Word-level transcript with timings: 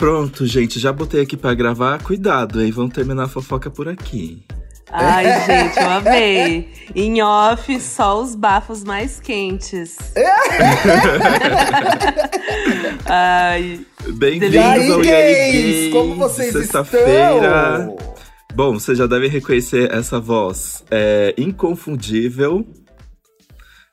Pronto, 0.00 0.46
gente, 0.46 0.80
já 0.80 0.94
botei 0.94 1.20
aqui 1.20 1.36
pra 1.36 1.52
gravar. 1.52 2.02
Cuidado, 2.02 2.62
hein? 2.62 2.70
Vamos 2.70 2.94
terminar 2.94 3.24
a 3.24 3.28
fofoca 3.28 3.70
por 3.70 3.86
aqui. 3.86 4.42
Ai, 4.90 5.26
gente, 5.44 5.78
eu 5.78 5.90
amei. 5.90 6.72
Em 6.94 7.20
off, 7.20 7.78
só 7.82 8.22
os 8.22 8.34
bafos 8.34 8.82
mais 8.82 9.20
quentes. 9.20 9.98
Ai. 13.04 13.80
Bem-vindos 14.14 14.56
aí, 14.56 14.90
ao 14.90 15.00
gays? 15.02 15.92
Como 15.92 16.14
vocês 16.14 16.50
Sexta-feira. 16.50 17.90
estão? 17.90 17.96
Bom, 18.54 18.72
vocês 18.72 18.96
já 18.96 19.06
devem 19.06 19.28
reconhecer 19.28 19.92
essa 19.92 20.18
voz. 20.18 20.82
É 20.90 21.34
inconfundível. 21.36 22.66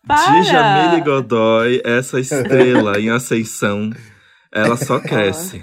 Para! 0.07 0.39
De 0.39 0.43
Jamile 0.47 1.01
Godoy, 1.01 1.81
essa 1.83 2.17
estrela 2.17 2.97
em 2.97 3.09
ascensão. 3.09 3.89
Ela 4.53 4.77
só 4.77 5.01
cresce. 5.01 5.61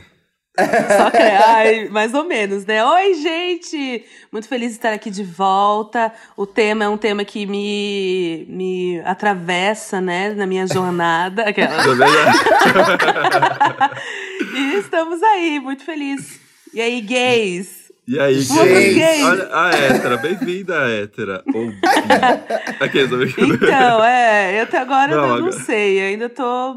Só 0.96 1.10
que, 1.10 1.16
ai, 1.18 1.88
mais 1.88 2.14
ou 2.14 2.22
menos, 2.24 2.64
né? 2.64 2.84
Oi, 2.84 3.14
gente! 3.14 4.04
Muito 4.30 4.46
feliz 4.46 4.68
de 4.70 4.76
estar 4.76 4.92
aqui 4.92 5.10
de 5.10 5.24
volta. 5.24 6.12
O 6.36 6.46
tema 6.46 6.84
é 6.84 6.88
um 6.88 6.96
tema 6.96 7.24
que 7.24 7.44
me, 7.44 8.46
me 8.48 9.00
atravessa, 9.04 10.00
né, 10.00 10.32
na 10.32 10.46
minha 10.46 10.64
jornada. 10.68 11.42
Aquela. 11.50 11.74
e 14.54 14.78
estamos 14.78 15.20
aí, 15.24 15.58
muito 15.58 15.84
feliz. 15.84 16.38
E 16.72 16.80
aí, 16.80 17.00
gays? 17.00 17.92
E 18.06 18.16
aí, 18.20 18.34
gays. 18.34 19.24
Olha 19.24 19.48
a 19.52 19.70
hétera, 19.70 20.16
bem-vinda, 20.18 20.88
hétera. 20.88 21.42
Ou 21.52 21.72
tô 23.08 23.16
brincando. 23.16 23.54
Então, 23.56 24.04
é, 24.04 24.60
eu 24.60 24.62
até 24.64 24.78
agora 24.78 25.16
Não, 25.16 25.22
eu 25.22 25.28
não 25.28 25.36
agora- 25.48 25.52
sei, 25.64 26.00
ainda 26.00 26.28
tô. 26.28 26.76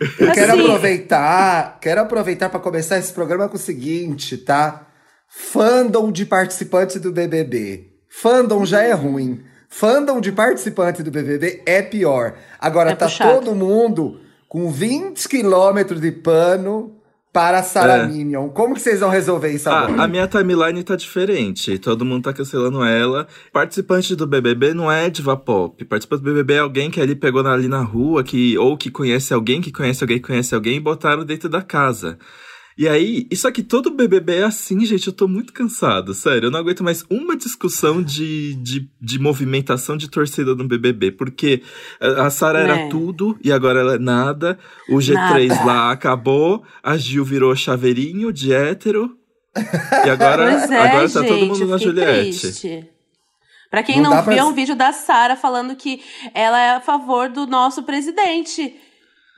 Eu 0.00 0.32
quero 0.32 0.52
Assim- 0.52 0.62
aproveitar, 0.62 1.78
quero 1.80 2.00
aproveitar 2.00 2.48
para 2.48 2.60
começar 2.60 2.98
esse 2.98 3.12
programa 3.12 3.48
com 3.48 3.56
o 3.56 3.60
seguinte, 3.60 4.36
tá? 4.36 4.86
Fandom 5.28 6.10
de 6.12 6.24
participante 6.24 6.98
do 6.98 7.12
BBB. 7.12 7.88
Fandom 8.08 8.64
já 8.64 8.82
é 8.82 8.92
ruim. 8.92 9.42
Fandom 9.68 10.20
de 10.20 10.32
participante 10.32 11.02
do 11.02 11.10
BBB 11.10 11.62
é 11.66 11.82
pior. 11.82 12.34
Agora 12.58 12.92
É 12.92 12.94
tá 12.94 13.06
puxado. 13.06 13.34
todo 13.44 13.54
mundo 13.54 14.20
com 14.48 14.70
20 14.70 15.28
quilômetros 15.28 16.00
de 16.00 16.10
pano 16.10 16.96
para 17.32 17.62
Sarah 17.62 17.98
É. 17.98 18.06
Minion. 18.06 18.48
Como 18.48 18.74
que 18.74 18.80
vocês 18.80 19.00
vão 19.00 19.10
resolver 19.10 19.50
isso 19.52 19.68
agora? 19.68 20.00
Ah, 20.00 20.04
a 20.04 20.08
minha 20.08 20.26
timeline 20.26 20.82
tá 20.82 20.96
diferente. 20.96 21.78
Todo 21.78 22.04
mundo 22.04 22.24
tá 22.24 22.32
cancelando 22.32 22.82
ela. 22.82 23.26
Participante 23.52 24.16
do 24.16 24.26
BBB 24.26 24.74
não 24.74 24.90
é 24.90 25.08
diva 25.10 25.36
pop. 25.36 25.84
Participante 25.84 26.22
do 26.22 26.30
BBB 26.30 26.54
é 26.54 26.58
alguém 26.58 26.90
que 26.90 27.00
ali 27.00 27.14
pegou 27.14 27.46
ali 27.46 27.68
na 27.68 27.82
rua, 27.82 28.24
que 28.24 28.56
ou 28.58 28.76
que 28.76 28.90
conhece 28.90 29.32
alguém, 29.34 29.60
que 29.60 29.70
conhece 29.70 30.02
alguém, 30.02 30.18
que 30.18 30.26
conhece 30.26 30.54
alguém 30.54 30.76
e 30.76 30.80
botaram 30.80 31.24
dentro 31.24 31.48
da 31.48 31.62
casa. 31.62 32.18
E 32.78 32.86
aí, 32.86 33.26
isso 33.28 33.48
aqui, 33.48 33.60
todo 33.60 33.90
BBB 33.90 34.36
é 34.36 34.44
assim, 34.44 34.86
gente. 34.86 35.08
Eu 35.08 35.12
tô 35.12 35.26
muito 35.26 35.52
cansado, 35.52 36.14
sério. 36.14 36.46
Eu 36.46 36.50
não 36.52 36.60
aguento 36.60 36.84
mais 36.84 37.04
uma 37.10 37.36
discussão 37.36 38.00
de, 38.00 38.54
de, 38.54 38.88
de 39.00 39.18
movimentação 39.18 39.96
de 39.96 40.08
torcida 40.08 40.54
no 40.54 40.62
BBB. 40.68 41.10
Porque 41.10 41.60
a 42.00 42.30
Sara 42.30 42.60
É. 42.60 42.62
era 42.62 42.88
tudo 42.88 43.36
e 43.42 43.50
agora 43.50 43.80
ela 43.80 43.96
é 43.96 43.98
nada. 43.98 44.56
O 44.88 44.98
G3 44.98 45.48
Nada. 45.48 45.64
lá 45.64 45.90
acabou. 45.90 46.62
A 46.80 46.96
Gil 46.96 47.24
virou 47.24 47.54
chaveirinho 47.56 48.32
de 48.32 48.52
hétero. 48.52 49.16
E 50.06 50.08
agora, 50.10 50.44
é, 50.52 50.78
agora 50.78 51.10
tá 51.10 51.20
gente, 51.20 51.28
todo 51.28 51.46
mundo 51.46 51.66
na 51.66 51.78
Juliette. 51.78 52.40
triste. 52.40 52.88
Pra 53.70 53.82
quem 53.82 53.96
Não 53.96 54.04
não, 54.04 54.10
dá 54.18 54.22
pra- 54.22 54.34
viu, 54.34 54.42
é 54.42 54.46
um 54.46 54.54
vídeo 54.54 54.76
da 54.76 54.92
Sara 54.92 55.34
falando 55.34 55.74
que 55.74 56.00
ela 56.32 56.58
é 56.58 56.76
a 56.76 56.80
favor 56.80 57.28
do 57.28 57.44
nosso 57.44 57.82
presidente. 57.82 58.72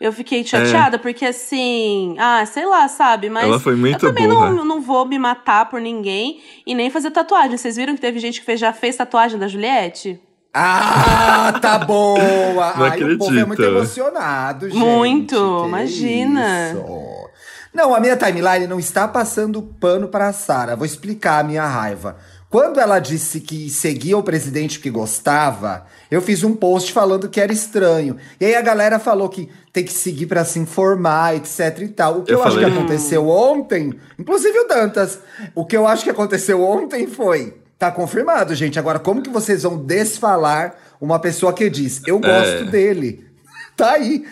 Eu 0.01 0.13
fiquei 0.15 0.43
chateada, 0.43 0.99
porque 0.99 1.27
assim, 1.27 2.17
ah, 2.19 2.45
sei 2.47 2.65
lá, 2.65 2.89
sabe? 2.89 3.29
Mas 3.29 3.45
É. 3.45 3.49
Ela 3.49 3.61
foi 3.61 3.77
muito 3.77 4.07
eu 4.07 4.09
também 4.15 4.27
burra. 4.27 4.51
não, 4.51 4.65
não 4.65 4.81
vou 4.81 5.05
me 5.05 5.19
matar 5.19 5.69
por 5.69 5.79
ninguém 5.81 6.41
e 6.67 6.75
nem 6.75 6.89
fazer 6.89 7.11
tatuagem. 7.11 7.59
Vocês 7.59 7.77
viram 7.77 7.95
que 7.95 8.01
teve 8.01 8.19
gente 8.19 8.41
que 8.41 8.47
fez, 8.47 8.59
já 8.59 8.73
fez 8.73 8.97
tatuagem 8.97 9.39
da 9.39 9.47
Juliette? 9.47 10.19
Ah, 10.55 11.53
tá 11.61 11.79
bom. 11.85 12.17
Não 12.19 12.85
Ai, 12.85 13.03
o 13.03 13.19
povo 13.19 13.31
é 13.39 13.45
muito 13.45 13.53
acredito. 13.63 13.63
emocionado, 13.77 14.71
gente. 14.71 14.79
Muito, 14.79 15.35
Que 15.63 15.69
imagina. 15.69 16.71
isso. 16.71 17.21
Não, 17.73 17.95
a 17.95 18.01
minha 18.01 18.17
timeline 18.17 18.67
não 18.67 18.81
está 18.81 19.07
passando 19.07 19.63
pano 19.63 20.09
para 20.09 20.29
a 20.29 20.33
Sara. 20.33 20.75
Vou 20.75 20.85
explicar 20.87 21.41
a 21.41 21.45
minha 21.45 21.65
raiva. 21.65 22.17
Quando 22.51 22.81
ela 22.81 22.99
disse 22.99 23.39
que 23.39 23.71
seguia 23.71 24.19
o 24.19 24.25
presidente 24.25 24.81
que 24.81 24.91
gostava, 24.91 25.87
eu 26.11 26.21
fiz 26.21 26.43
um 26.43 26.53
post 26.53 26.93
falando 26.93 27.29
que 27.29 27.41
era 27.41 27.53
estranho. 27.53 28.17
E 28.41 28.45
aí 28.45 28.57
a 28.57 28.61
galera 28.61 28.99
falou 28.99 29.29
que 29.29 29.49
tem 29.73 29.85
que 29.85 29.93
seguir 29.93 30.27
para 30.27 30.45
se 30.45 30.59
informar, 30.59 31.37
etc 31.37 31.79
e 31.79 31.89
tal. 31.89 32.19
O 32.19 32.23
que 32.25 32.33
eu, 32.33 32.39
Eu 32.39 32.45
acho 32.45 32.59
que 32.59 32.65
aconteceu 32.65 33.29
ontem, 33.29 33.95
inclusive 34.19 34.59
o 34.59 34.67
Dantas, 34.67 35.21
o 35.55 35.65
que 35.65 35.77
eu 35.77 35.87
acho 35.87 36.03
que 36.03 36.11
aconteceu 36.11 36.61
ontem 36.61 37.07
foi, 37.07 37.55
tá 37.79 37.93
confirmado, 37.93 38.53
gente. 38.57 38.81
Agora 38.81 38.99
como 38.99 39.23
que 39.23 39.31
vocês 39.31 39.63
vão 39.63 39.77
desfalar 39.79 40.75
uma 41.01 41.21
pessoa 41.21 41.53
que 41.53 41.71
diz, 41.71 42.03
eu 42.05 42.19
gosto 42.19 42.65
dele? 42.69 43.25
Tá 43.77 43.93
aí. 43.93 44.27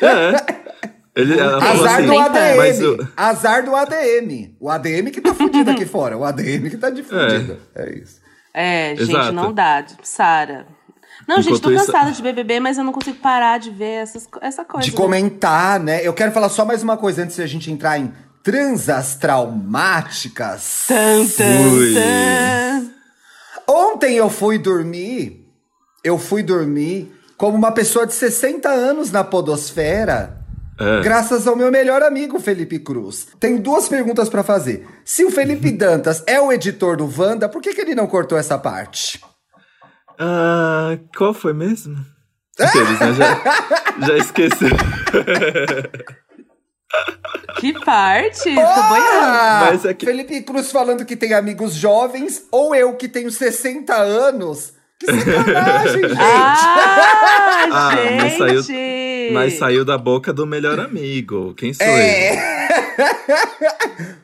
É. 0.00 0.67
Ele, 1.20 1.40
Azar 1.40 1.96
assim, 1.96 2.06
do 2.06 2.18
ADM. 2.18 2.56
mas 2.56 2.80
o- 2.82 3.08
Azar 3.16 3.64
do 3.64 3.74
ADM. 3.74 4.54
O 4.60 4.70
ADM 4.70 5.10
que 5.10 5.20
tá 5.20 5.34
fudido 5.34 5.70
aqui 5.70 5.84
fora. 5.84 6.16
O 6.16 6.24
ADM 6.24 6.70
que 6.70 6.76
tá 6.76 6.90
de 6.90 7.02
fudido. 7.02 7.58
É, 7.74 7.92
isso. 7.98 8.20
É, 8.54 8.94
gente, 8.96 9.10
Exato. 9.10 9.32
não 9.32 9.52
dá, 9.52 9.84
Sara. 10.02 10.66
Não, 11.26 11.42
gente, 11.42 11.60
tô 11.60 11.70
Enquanto 11.70 11.82
isso- 11.82 11.92
cansada 11.92 12.12
de 12.12 12.22
BBB, 12.22 12.60
mas 12.60 12.78
eu 12.78 12.84
não 12.84 12.92
consigo 12.92 13.18
parar 13.18 13.58
de 13.58 13.70
ver 13.70 14.02
essas, 14.02 14.26
essa 14.40 14.64
coisa. 14.64 14.84
De 14.86 14.92
comentar, 14.92 15.78
né? 15.80 16.00
Eu 16.06 16.14
quero 16.14 16.32
falar 16.32 16.48
só 16.48 16.64
mais 16.64 16.82
uma 16.82 16.96
coisa 16.96 17.22
antes 17.22 17.36
de 17.36 17.42
a 17.42 17.46
gente 17.46 17.70
entrar 17.70 17.98
em 17.98 18.12
transas 18.42 19.16
traumáticas. 19.16 20.84
Tan, 20.88 21.26
tan, 21.26 21.94
tan. 21.94 22.90
Ontem 23.66 24.14
eu 24.16 24.30
fui 24.30 24.58
dormir. 24.58 25.44
Eu 26.02 26.16
fui 26.18 26.42
dormir 26.42 27.12
como 27.36 27.56
uma 27.56 27.72
pessoa 27.72 28.06
de 28.06 28.14
60 28.14 28.68
anos 28.68 29.10
na 29.10 29.22
Podosfera. 29.24 30.37
É. 30.80 31.00
Graças 31.02 31.46
ao 31.46 31.56
meu 31.56 31.70
melhor 31.72 32.02
amigo 32.02 32.38
Felipe 32.38 32.78
Cruz. 32.78 33.26
Tem 33.40 33.56
duas 33.56 33.88
perguntas 33.88 34.28
pra 34.28 34.44
fazer. 34.44 34.86
Se 35.04 35.24
o 35.24 35.30
Felipe 35.30 35.70
Dantas 35.76 36.22
é 36.26 36.40
o 36.40 36.52
editor 36.52 36.96
do 36.96 37.12
Wanda, 37.20 37.48
por 37.48 37.60
que, 37.60 37.74
que 37.74 37.80
ele 37.80 37.94
não 37.94 38.06
cortou 38.06 38.38
essa 38.38 38.56
parte? 38.58 39.20
Ah, 40.18 40.98
qual 41.16 41.34
foi 41.34 41.52
mesmo? 41.52 41.96
Aqueles, 42.58 42.98
né? 43.00 43.12
Já, 43.14 44.06
já 44.06 44.16
esqueci. 44.18 44.64
Que 47.60 47.72
parte? 47.84 48.44
Tô 48.54 48.82
boiando. 48.88 49.18
Ah, 49.20 49.68
Mas 49.70 49.84
é 49.84 49.92
que- 49.92 50.06
Felipe 50.06 50.40
Cruz 50.42 50.70
falando 50.72 51.04
que 51.04 51.16
tem 51.16 51.34
amigos 51.34 51.74
jovens, 51.74 52.44
ou 52.50 52.74
eu 52.74 52.94
que 52.96 53.08
tenho 53.08 53.30
60 53.30 53.94
anos. 53.94 54.72
Que 54.98 55.06
sacanagem, 55.06 56.02
gente! 56.08 56.16
Ah, 56.18 57.68
Ah, 57.70 57.96
gente! 57.96 58.22
mas 58.22 58.38
saiu- 58.38 58.62
Mas 59.32 59.54
saiu 59.54 59.84
da 59.84 59.96
boca 59.98 60.32
do 60.32 60.46
melhor 60.46 60.78
amigo. 60.80 61.54
Quem 61.54 61.72
sou 61.72 61.86
eu? 61.86 61.92
é, 61.92 62.78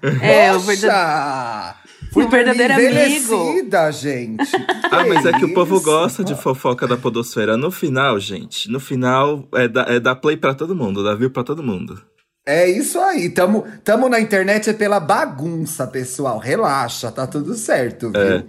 É, 0.20 0.53
o 0.53 0.60
poxa! 0.60 1.76
Fui 2.12 2.25
O 2.25 2.28
verdadeiro 2.28 2.75
amigo. 2.75 2.91
envelhecida, 2.91 3.91
gente. 3.91 4.50
Que 4.54 4.94
Ah, 4.97 5.04
mas 5.09 5.26
é 5.26 5.32
que 5.32 5.44
o 5.44 5.53
povo 5.54 5.81
gosta 5.81 6.22
de 6.22 6.34
fofoca 6.37 6.87
da 6.87 6.97
podosfera. 6.97 7.56
No 7.56 7.70
final, 7.72 8.20
gente, 8.20 8.70
no 8.70 8.78
final 8.78 9.48
é 9.54 9.66
dar 9.66 9.91
é 9.91 9.98
dar 9.98 10.15
play 10.15 10.37
pra 10.37 10.54
todo 10.54 10.75
mundo, 10.76 11.03
dar 11.03 11.16
view 11.16 11.31
pra 11.31 11.42
todo 11.42 11.62
mundo. 11.62 12.00
É 12.47 12.69
isso 12.69 13.00
aí. 13.00 13.31
Tamo, 13.31 13.65
tamo 13.82 14.09
na 14.09 14.21
internet 14.21 14.71
é 14.71 14.72
pela 14.72 15.00
bagunça, 15.00 15.86
pessoal. 15.88 16.38
Relaxa, 16.38 17.10
tá 17.10 17.26
tudo 17.26 17.54
certo, 17.54 18.12
viu? 18.12 18.21
É. 18.21 18.44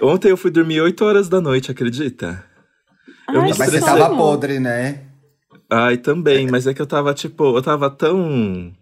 Ontem 0.00 0.30
eu 0.30 0.36
fui 0.36 0.50
dormir 0.50 0.80
8 0.80 1.04
horas 1.04 1.28
da 1.28 1.40
noite, 1.40 1.70
acredita? 1.72 2.44
Eu 3.32 3.40
Ai, 3.40 3.46
me 3.46 3.52
que 3.52 3.58
Mas 3.58 3.70
você 3.70 3.80
tava 3.80 4.14
podre, 4.14 4.60
né? 4.60 5.00
Ai, 5.70 5.96
também, 5.98 6.48
mas 6.50 6.66
é 6.66 6.74
que 6.74 6.82
eu 6.82 6.86
tava, 6.86 7.14
tipo, 7.14 7.56
eu 7.56 7.62
tava 7.62 7.88
tão 7.88 8.72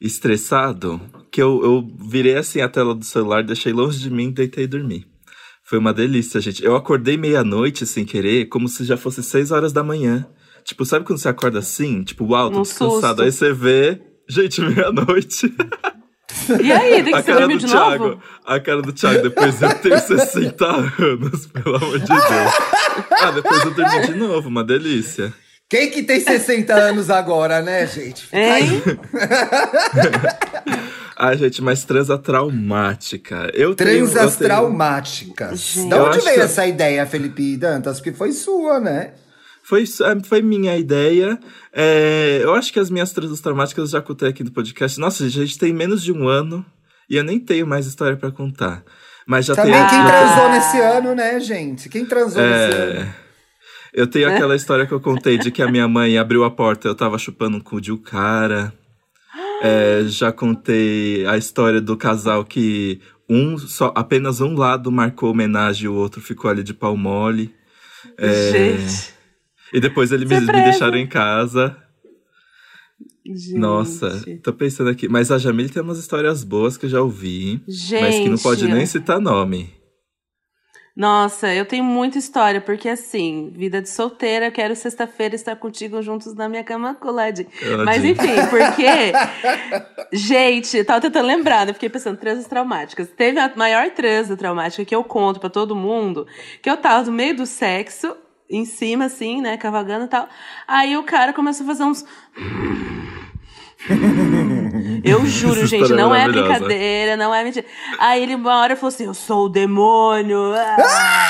estressado 0.00 1.00
que 1.30 1.42
eu, 1.42 1.60
eu 1.62 1.86
virei 2.08 2.36
assim 2.36 2.60
a 2.60 2.68
tela 2.68 2.94
do 2.94 3.04
celular, 3.04 3.42
deixei 3.42 3.72
longe 3.72 3.98
de 4.00 4.10
mim 4.10 4.28
e 4.28 4.32
deitei 4.32 4.64
e 4.64 4.68
dormi. 4.68 5.06
Foi 5.64 5.78
uma 5.78 5.92
delícia, 5.92 6.40
gente. 6.40 6.64
Eu 6.64 6.74
acordei 6.74 7.16
meia-noite 7.18 7.84
sem 7.86 8.04
querer, 8.04 8.46
como 8.46 8.68
se 8.68 8.84
já 8.84 8.96
fosse 8.96 9.22
6 9.22 9.50
horas 9.50 9.72
da 9.72 9.82
manhã. 9.84 10.26
Tipo, 10.64 10.84
sabe 10.86 11.04
quando 11.04 11.18
você 11.18 11.28
acorda 11.28 11.58
assim? 11.58 12.02
Tipo, 12.02 12.24
uau, 12.24 12.48
tô 12.50 12.56
Num 12.56 12.62
descansado. 12.62 13.00
susto. 13.00 13.22
Aí 13.22 13.32
você 13.32 13.52
vê, 13.52 14.00
gente, 14.28 14.60
meia-noite. 14.62 15.54
E 16.62 16.72
aí, 16.72 17.02
tem 17.02 17.12
que 17.12 17.14
A 17.14 17.22
você 17.22 17.26
cara 17.26 17.40
dormiu 17.40 17.58
do 17.58 17.66
de 17.66 17.70
Thiago. 17.70 18.04
novo? 18.08 18.22
A 18.46 18.60
cara 18.60 18.80
do 18.82 18.92
Thiago, 18.92 19.22
depois 19.22 19.60
eu 19.60 19.74
tenho 19.74 19.98
60 19.98 20.64
anos, 21.02 21.46
pelo 21.46 21.76
amor 21.76 21.98
de 21.98 22.06
Deus. 22.06 22.20
Ah, 23.20 23.30
depois 23.32 23.64
eu 23.64 23.70
dormi 23.74 24.06
de 24.06 24.14
novo, 24.14 24.48
uma 24.48 24.64
delícia. 24.64 25.34
Quem 25.68 25.90
que 25.90 26.02
tem 26.02 26.18
60 26.20 26.72
anos 26.74 27.10
agora, 27.10 27.60
né, 27.60 27.86
gente? 27.86 28.24
Fica. 28.24 28.38
Hein? 28.38 28.82
Ai, 31.20 31.36
gente, 31.36 31.60
mas 31.60 31.84
transa 31.84 32.16
traumática. 32.16 33.50
Eu 33.52 33.74
tenho, 33.74 34.08
Transas 34.08 34.34
eu 34.34 34.38
tenho- 34.38 34.50
traumáticas. 34.50 35.60
Gente. 35.60 35.88
Da 35.90 36.04
onde 36.04 36.20
veio 36.20 36.34
que- 36.36 36.40
essa 36.40 36.64
ideia, 36.66 37.04
Felipe 37.06 37.56
Dantas? 37.56 37.98
Porque 37.98 38.12
foi 38.12 38.30
sua, 38.32 38.78
né? 38.78 39.12
Foi, 39.64 39.82
é, 39.82 40.24
foi 40.24 40.40
minha 40.40 40.76
ideia. 40.76 41.36
É, 41.72 42.40
eu 42.42 42.54
acho 42.54 42.72
que 42.72 42.78
as 42.78 42.88
minhas 42.88 43.12
transas 43.12 43.40
traumáticas 43.40 43.92
eu 43.92 43.98
já 43.98 44.00
contei 44.00 44.28
aqui 44.28 44.44
no 44.44 44.52
podcast. 44.52 44.98
Nossa, 45.00 45.24
gente, 45.28 45.42
a 45.42 45.44
gente 45.44 45.58
tem 45.58 45.72
menos 45.72 46.02
de 46.02 46.12
um 46.12 46.26
ano 46.28 46.64
e 47.10 47.16
eu 47.16 47.24
nem 47.24 47.38
tenho 47.40 47.66
mais 47.66 47.86
história 47.86 48.16
para 48.16 48.30
contar. 48.30 48.82
Mas 49.26 49.44
já 49.44 49.54
Também 49.56 49.74
tem. 49.74 49.88
quem 49.88 49.98
Ah. 49.98 50.06
transou 50.08 50.50
nesse 50.52 50.80
ano, 50.80 51.14
né, 51.14 51.38
gente? 51.40 51.88
Quem 51.90 52.06
transou 52.06 52.40
nesse 52.42 52.76
ano? 52.76 53.14
Eu 53.98 54.06
tenho 54.06 54.28
aquela 54.28 54.54
história 54.54 54.86
que 54.86 54.92
eu 54.92 55.00
contei 55.00 55.36
de 55.36 55.50
que 55.50 55.60
a 55.60 55.68
minha 55.68 55.88
mãe 55.88 56.18
abriu 56.18 56.44
a 56.44 56.50
porta 56.52 56.86
eu 56.86 56.94
tava 56.94 57.18
chupando 57.18 57.56
um 57.56 57.60
cu 57.60 57.80
de 57.80 57.90
um 57.90 57.96
cara. 57.96 58.72
É, 59.60 60.04
já 60.06 60.30
contei 60.30 61.26
a 61.26 61.36
história 61.36 61.80
do 61.80 61.96
casal 61.96 62.44
que 62.44 63.00
um 63.28 63.58
só 63.58 63.92
apenas 63.96 64.40
um 64.40 64.54
lado 64.54 64.92
marcou 64.92 65.32
homenagem 65.32 65.86
e 65.86 65.88
o 65.88 65.94
outro 65.94 66.20
ficou 66.20 66.48
ali 66.48 66.62
de 66.62 66.72
pau 66.72 66.96
mole. 66.96 67.52
É, 68.16 68.52
Gente. 68.52 69.14
E 69.72 69.80
depois 69.80 70.12
eles 70.12 70.28
me, 70.28 70.40
me 70.42 70.46
deixaram 70.46 70.96
em 70.96 71.08
casa. 71.08 71.76
Gente. 73.26 73.58
Nossa, 73.58 74.24
tô 74.44 74.52
pensando 74.52 74.90
aqui. 74.90 75.08
Mas 75.08 75.32
a 75.32 75.38
Jamile 75.38 75.70
tem 75.70 75.82
umas 75.82 75.98
histórias 75.98 76.44
boas 76.44 76.76
que 76.76 76.86
eu 76.86 76.90
já 76.90 77.02
ouvi. 77.02 77.60
Mas 77.66 78.14
que 78.14 78.28
não 78.28 78.38
pode 78.38 78.60
Gente. 78.60 78.74
nem 78.74 78.86
citar 78.86 79.20
nome. 79.20 79.77
Nossa, 80.98 81.54
eu 81.54 81.64
tenho 81.64 81.84
muita 81.84 82.18
história, 82.18 82.60
porque 82.60 82.88
assim, 82.88 83.52
vida 83.54 83.80
de 83.80 83.88
solteira, 83.88 84.50
quero 84.50 84.74
sexta-feira 84.74 85.36
estar 85.36 85.54
contigo 85.54 86.02
juntos 86.02 86.34
na 86.34 86.48
minha 86.48 86.64
cama 86.64 86.92
coladinho. 86.92 87.48
Ela 87.62 87.84
Mas 87.84 88.04
enfim, 88.04 88.34
porque. 88.50 89.12
Gente, 90.12 90.76
eu 90.76 90.84
tava 90.84 91.00
tentando 91.00 91.28
lembrar, 91.28 91.64
né? 91.64 91.72
Fiquei 91.72 91.88
pensando, 91.88 92.18
transas 92.18 92.48
traumáticas. 92.48 93.08
Teve 93.16 93.38
a 93.38 93.48
maior 93.54 93.88
transa 93.90 94.36
traumática 94.36 94.84
que 94.84 94.92
eu 94.92 95.04
conto 95.04 95.38
pra 95.38 95.48
todo 95.48 95.76
mundo, 95.76 96.26
que 96.60 96.68
eu 96.68 96.76
tava 96.76 97.04
no 97.04 97.12
meio 97.12 97.36
do 97.36 97.46
sexo, 97.46 98.16
em 98.50 98.64
cima, 98.64 99.04
assim, 99.04 99.40
né? 99.40 99.56
Cavagando 99.56 100.06
e 100.06 100.08
tal. 100.08 100.28
Aí 100.66 100.96
o 100.96 101.04
cara 101.04 101.32
começou 101.32 101.62
a 101.62 101.68
fazer 101.68 101.84
uns. 101.84 102.04
Eu 105.04 105.24
juro, 105.26 105.66
gente, 105.66 105.92
é 105.92 105.96
não 105.96 106.14
é 106.14 106.28
brincadeira, 106.28 107.16
não 107.16 107.34
é 107.34 107.44
mentira. 107.44 107.64
Aí 107.98 108.22
ele 108.22 108.34
uma 108.34 108.56
hora 108.60 108.74
falou 108.76 108.88
assim: 108.88 109.04
Eu 109.06 109.14
sou 109.14 109.46
o 109.46 109.48
demônio. 109.48 110.52
ah." 110.56 111.28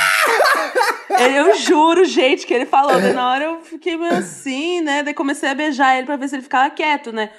Eu 1.21 1.57
juro, 1.57 2.05
gente, 2.05 2.47
que 2.47 2.55
ele 2.55 2.65
falou. 2.67 2.93
Daí 3.01 3.13
na 3.13 3.29
hora 3.31 3.45
eu 3.45 3.61
fiquei 3.63 3.97
meio 3.97 4.13
assim, 4.19 4.81
né? 4.81 5.03
Daí 5.03 5.13
comecei 5.15 5.49
a 5.49 5.55
beijar 5.55 5.97
ele 5.97 6.07
pra 6.07 6.17
ver 6.17 6.29
se 6.29 6.37
ele 6.37 6.43
ficava 6.43 6.71
quieto, 6.71 7.13
né? 7.13 7.31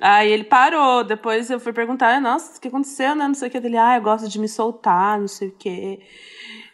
Aí 0.00 0.30
ele 0.30 0.44
parou. 0.44 1.02
Depois 1.04 1.50
eu 1.50 1.58
fui 1.60 1.72
perguntar: 1.72 2.20
Nossa, 2.20 2.56
o 2.56 2.60
que 2.60 2.68
aconteceu, 2.68 3.14
né? 3.14 3.26
Não 3.26 3.34
sei 3.34 3.48
o 3.48 3.50
que. 3.50 3.56
Ele, 3.58 3.76
ah, 3.76 3.96
eu 3.96 4.02
gosto 4.02 4.28
de 4.28 4.38
me 4.38 4.48
soltar, 4.48 5.18
não 5.20 5.28
sei 5.28 5.48
o 5.48 5.52
que. 5.58 5.98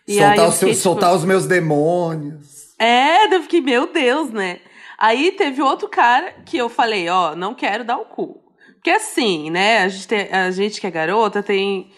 soltar, 0.06 0.36
eu 0.38 0.44
os 0.44 0.54
seus- 0.54 0.58
fiquei, 0.58 0.74
soltar 0.74 1.14
os 1.14 1.24
meus 1.24 1.46
demônios. 1.46 2.74
é, 2.78 3.26
daí 3.28 3.38
eu 3.38 3.42
fiquei, 3.42 3.60
meu 3.60 3.86
Deus, 3.86 4.30
né? 4.30 4.58
Aí 5.00 5.32
teve 5.32 5.62
outro 5.62 5.88
cara 5.88 6.34
que 6.44 6.58
eu 6.58 6.68
falei, 6.68 7.08
ó, 7.08 7.34
não 7.34 7.54
quero 7.54 7.82
dar 7.84 7.96
o 7.96 8.04
cu. 8.04 8.38
Porque 8.74 8.90
assim, 8.90 9.50
né, 9.50 9.78
a 9.82 9.88
gente, 9.88 10.06
tem- 10.08 10.28
a 10.32 10.50
gente 10.50 10.80
que 10.80 10.86
é 10.86 10.90
garota 10.90 11.42
tem. 11.42 11.90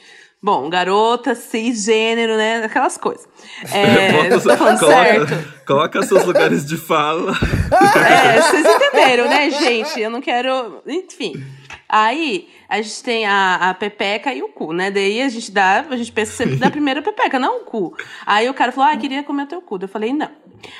Bom, 0.44 0.68
garota, 0.68 1.36
cisgênero, 1.36 2.36
né? 2.36 2.64
Aquelas 2.64 2.96
coisas. 2.96 3.28
É, 3.72 4.30
certo. 4.40 4.78
coloca, 4.80 5.44
coloca 5.64 6.02
seus 6.02 6.24
lugares 6.24 6.66
de 6.66 6.76
fala. 6.76 7.32
É, 7.32 8.40
vocês 8.40 8.66
entenderam, 8.92 9.28
né, 9.28 9.50
gente? 9.50 10.00
Eu 10.00 10.10
não 10.10 10.20
quero. 10.20 10.82
Enfim. 10.86 11.34
Aí, 11.88 12.48
a 12.68 12.80
gente 12.80 13.02
tem 13.02 13.26
a, 13.26 13.70
a 13.70 13.74
pepeca 13.74 14.32
e 14.32 14.42
o 14.42 14.48
cu, 14.48 14.72
né? 14.72 14.90
Daí 14.90 15.20
a 15.20 15.28
gente 15.28 15.50
dá, 15.50 15.84
a 15.88 15.96
gente 15.96 16.10
pensa 16.10 16.32
sempre 16.32 16.56
da 16.56 16.70
primeira 16.70 17.02
pepeca, 17.02 17.38
não 17.38 17.58
o 17.58 17.64
cu. 17.64 17.94
Aí 18.24 18.48
o 18.48 18.54
cara 18.54 18.72
falou, 18.72 18.90
ah, 18.90 18.96
queria 18.96 19.22
comer 19.22 19.42
o 19.42 19.46
teu 19.46 19.62
cu. 19.62 19.78
Eu 19.80 19.88
falei, 19.88 20.12
não. 20.12 20.30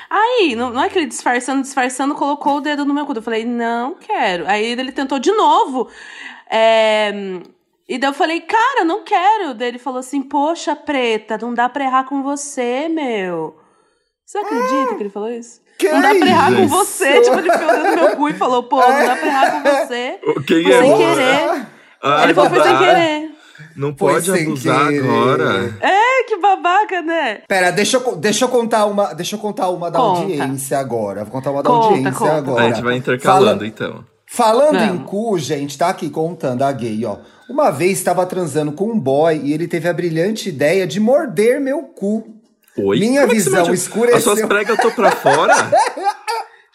Aí, 0.09 0.55
não, 0.55 0.71
não 0.71 0.83
é 0.83 0.89
que 0.89 0.97
ele 0.97 1.05
disfarçando, 1.05 1.61
disfarçando, 1.61 2.15
colocou 2.15 2.57
o 2.57 2.61
dedo 2.61 2.85
no 2.85 2.93
meu 2.93 3.05
cu. 3.05 3.13
Eu 3.13 3.21
falei, 3.21 3.45
não 3.45 3.95
quero. 3.95 4.47
Aí 4.47 4.65
ele 4.65 4.91
tentou 4.91 5.19
de 5.19 5.31
novo. 5.31 5.87
É, 6.49 7.11
E 7.87 7.97
daí 7.97 8.09
eu 8.09 8.13
falei, 8.13 8.41
cara, 8.41 8.83
não 8.83 9.03
quero. 9.03 9.53
Daí 9.53 9.67
ele 9.67 9.79
falou 9.79 9.99
assim, 9.99 10.21
poxa, 10.21 10.75
preta, 10.75 11.37
não 11.37 11.53
dá 11.53 11.69
pra 11.69 11.83
errar 11.83 12.05
com 12.05 12.23
você, 12.23 12.87
meu. 12.89 13.55
Você 14.25 14.37
acredita 14.39 14.95
que 14.95 15.03
ele 15.03 15.09
falou 15.09 15.29
isso? 15.29 15.61
Que 15.87 15.93
não 15.93 16.01
dá 16.01 16.15
pra 16.15 16.27
errar 16.27 16.55
com 16.55 16.67
você. 16.67 17.21
Tipo, 17.21 17.39
ele 17.39 17.51
ficou 17.51 17.67
dentro 17.67 17.89
do 17.95 17.95
meu 18.01 18.15
cu 18.15 18.29
e 18.29 18.33
falou, 18.33 18.63
pô, 18.63 18.77
não 18.79 19.05
dá 19.05 19.15
pra 19.15 19.27
errar 19.27 19.51
com 19.51 19.69
você. 19.69 20.19
Quem 20.47 20.63
Foi 20.63 20.71
é 20.73 20.81
sem 20.81 20.97
querer. 20.97 21.65
Ai, 22.01 22.23
ele 22.25 22.33
falou, 22.33 22.49
foi 22.49 22.63
sem 22.63 22.77
querer. 22.77 23.29
Não 23.75 23.95
Foi 23.95 24.13
pode 24.13 24.31
sem 24.31 24.43
abusar 24.43 24.87
querer. 24.87 24.99
agora. 25.03 25.77
É, 25.81 26.23
que 26.27 26.37
babaca, 26.37 27.01
né? 27.01 27.41
Pera, 27.47 27.71
deixa 27.71 27.97
eu, 27.97 28.15
deixa 28.15 28.45
eu 28.45 28.49
contar 28.49 28.85
uma, 28.85 29.13
deixa 29.13 29.35
eu 29.35 29.39
contar 29.39 29.69
uma 29.69 29.89
da 29.89 29.99
Conta. 29.99 30.19
audiência 30.21 30.77
agora. 30.77 31.23
Vou 31.23 31.31
contar 31.31 31.51
uma 31.51 31.63
da 31.63 31.69
Conta, 31.69 31.87
audiência 31.87 32.11
conta. 32.11 32.35
agora. 32.35 32.63
A 32.65 32.67
gente 32.69 32.83
vai 32.83 32.95
intercalando, 32.97 33.59
Fala- 33.59 33.67
então. 33.67 34.05
Falando 34.25 34.79
em 34.81 34.97
cu, 34.99 35.37
gente, 35.37 35.77
tá 35.77 35.89
aqui 35.89 36.09
contando 36.09 36.63
a 36.63 36.71
gay, 36.71 37.05
ó. 37.05 37.17
Uma 37.49 37.69
vez 37.71 37.97
estava 37.99 38.25
transando 38.25 38.71
com 38.71 38.85
um 38.85 38.99
boy 38.99 39.39
e 39.43 39.53
ele 39.53 39.67
teve 39.67 39.87
a 39.87 39.93
brilhante 39.93 40.49
ideia 40.49 40.87
de 40.87 40.99
morder 40.99 41.61
meu 41.61 41.83
cu. 41.83 42.23
Oi? 42.77 42.99
Minha 42.99 43.21
Como 43.21 43.31
é 43.31 43.35
visão 43.35 43.63
mede- 43.65 43.75
escureceu. 43.75 44.17
As 44.17 44.23
suas 44.23 44.41
pregas 44.45 44.77
eu 44.77 44.81
tô 44.89 44.91
pra 44.95 45.11
fora? 45.11 45.53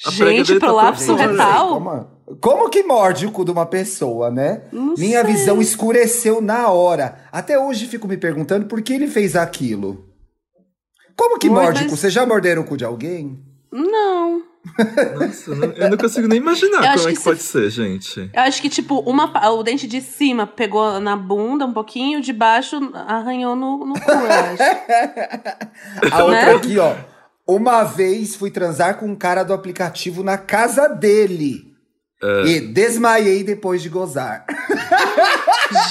A 0.07 0.11
Gente, 0.13 0.55
tá 0.61 0.67
prolapso 0.67 1.07
fora. 1.07 1.27
retal? 1.33 1.69
Como, 1.75 2.07
como 2.41 2.71
que 2.71 2.85
morde 2.85 3.27
o 3.27 3.33
cu 3.33 3.45
de 3.45 3.51
uma 3.51 3.67
pessoa, 3.67 4.31
né? 4.31 4.63
Não 4.73 4.95
Minha 4.97 5.25
sei. 5.25 5.33
visão 5.35 5.61
escureceu 5.61 6.41
na 6.41 6.69
hora. 6.69 7.25
Até 7.33 7.59
hoje 7.59 7.89
fico 7.89 8.07
me 8.07 8.17
perguntando 8.17 8.67
por 8.67 8.81
que 8.81 8.93
ele 8.93 9.09
fez 9.09 9.35
aquilo. 9.35 10.05
Como 11.17 11.37
que 11.37 11.49
Amor, 11.49 11.65
morde 11.65 11.83
o 11.83 11.89
cu? 11.89 11.97
Vocês 11.97 12.13
já 12.13 12.25
morderam 12.25 12.63
o 12.63 12.65
cu 12.65 12.77
de 12.77 12.85
alguém? 12.85 13.41
Não. 13.73 14.43
Nossa, 15.19 15.51
eu 15.77 15.91
não- 15.91 15.97
consigo 15.97 16.29
nem 16.29 16.39
imaginar 16.39 16.85
Eu 16.85 16.97
como 16.97 17.09
é 17.09 17.11
que 17.11 17.17
que 17.17 17.17
se- 17.19 17.25
pode 17.25 17.43
ser, 17.43 17.71
gente. 17.71 18.31
Eu 18.33 18.43
acho 18.43 18.61
que, 18.63 18.69
tipo, 18.69 19.01
uma, 19.01 19.51
o 19.51 19.63
dente 19.63 19.87
de 19.87 20.01
cima 20.01 20.47
pegou 20.47 21.01
na 21.01 21.17
bunda 21.17 21.67
um 21.67 21.73
pouquinho, 21.73 22.19
o 22.19 22.23
de 22.23 22.33
baixo 22.33 22.77
arranhou 22.95 23.57
no, 23.57 23.85
no 23.87 23.95
cu, 23.95 24.11
eu 24.11 24.17
acho. 24.31 24.63
A 26.15 26.25
outra 26.25 26.47
Né? 26.47 26.55
aqui, 26.55 26.79
ó. 26.79 26.95
Uma 27.47 27.83
vez 27.85 28.37
fui 28.37 28.51
transar 28.51 28.97
com 28.99 29.07
um 29.07 29.17
cara 29.17 29.43
do 29.43 29.53
aplicativo 29.55 30.23
na 30.23 30.37
casa 30.37 30.87
dele. 30.89 31.67
É. 32.23 32.43
E 32.47 32.61
desmaiei 32.61 33.43
depois 33.45 33.81
de 33.81 33.89
gozar. 33.89 34.45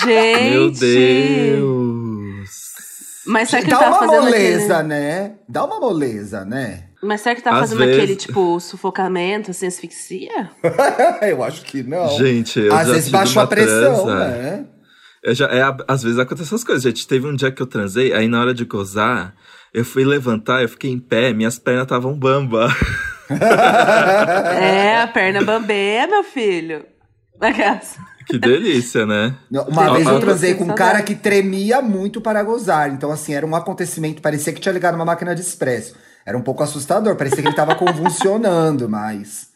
Gente! 0.04 0.50
Meu 0.52 0.70
Deus. 0.72 2.50
Mas 3.26 3.50
será 3.50 3.62
que 3.62 3.70
Dá 3.70 3.76
ele 3.78 3.84
tava 3.86 3.96
uma 3.98 4.08
fazendo 4.08 4.24
moleza, 4.24 4.74
aquele... 4.78 4.88
né? 4.90 5.32
Dá 5.50 5.66
uma 5.66 5.80
moleza, 5.80 6.46
né? 6.46 6.87
Mas 7.08 7.22
será 7.22 7.36
que 7.36 7.48
Às 7.48 7.60
fazendo 7.60 7.78
vezes- 7.80 7.96
aquele, 7.96 8.16
tipo, 8.18 8.60
sufocamento, 8.60 9.52
assim, 9.52 9.66
asfixia? 9.68 10.52
eu 11.22 11.42
acho 11.42 11.62
que 11.64 11.82
não. 11.82 12.10
Gente, 12.18 12.60
eu 12.60 12.76
Às 12.76 12.88
já 12.88 12.94
vezes 12.94 13.10
baixa 13.10 13.42
a 13.42 13.48
pressão, 13.48 14.04
transa. 14.06 14.16
né? 14.28 14.66
Eu 15.24 15.34
já, 15.34 15.46
é, 15.48 15.62
às 15.88 16.04
vezes 16.04 16.20
acontecem 16.20 16.48
essas 16.48 16.64
coisas, 16.66 16.84
gente. 16.84 17.08
Teve 17.08 17.26
um 17.26 17.36
dia 17.36 17.50
que 17.50 17.62
eu 17.62 17.66
transei, 17.66 18.12
aí 18.14 18.28
na 18.28 18.42
hora 18.42 18.54
de 18.54 18.66
gozar, 18.66 19.34
eu 19.74 19.86
fui 19.86 20.04
levantar, 20.04 20.62
eu 20.62 20.68
fiquei 20.70 20.92
em 20.92 21.00
pé, 21.00 21.32
minhas 21.34 21.58
pernas 21.58 21.84
estavam 21.84 22.14
bamba. 22.14 22.68
é, 24.60 25.02
a 25.02 25.08
perna 25.12 25.44
bambeia, 25.44 26.08
meu 26.08 26.24
filho. 26.24 26.86
Aquelas. 27.40 27.98
Que 28.28 28.38
delícia, 28.38 29.06
né? 29.06 29.34
Uma 29.50 29.94
vez 29.94 30.06
eu 30.06 30.20
transei 30.20 30.54
com 30.56 30.66
um 30.66 30.76
cara 30.76 31.02
que 31.02 31.16
tremia 31.16 31.82
muito 31.82 32.20
para 32.20 32.44
gozar. 32.44 32.90
Então, 32.92 33.10
assim, 33.12 33.34
era 33.34 33.46
um 33.46 33.56
acontecimento. 33.56 34.22
Parecia 34.22 34.52
que 34.52 34.60
tinha 34.60 34.74
ligado 34.74 34.96
uma 34.96 35.06
máquina 35.06 35.34
de 35.34 35.40
expresso. 35.42 35.96
Era 36.28 36.38
um 36.38 36.42
pouco 36.42 36.62
assustador. 36.62 37.16
Parecia 37.16 37.42
que 37.42 37.48
ele 37.48 37.56
tava 37.56 37.74
convulsionando, 37.74 38.90
mas. 38.90 39.48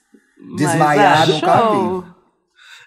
Desmaiar 0.55 1.19
Mas 1.19 1.29
nunca 1.29 1.71
vi. 1.71 2.11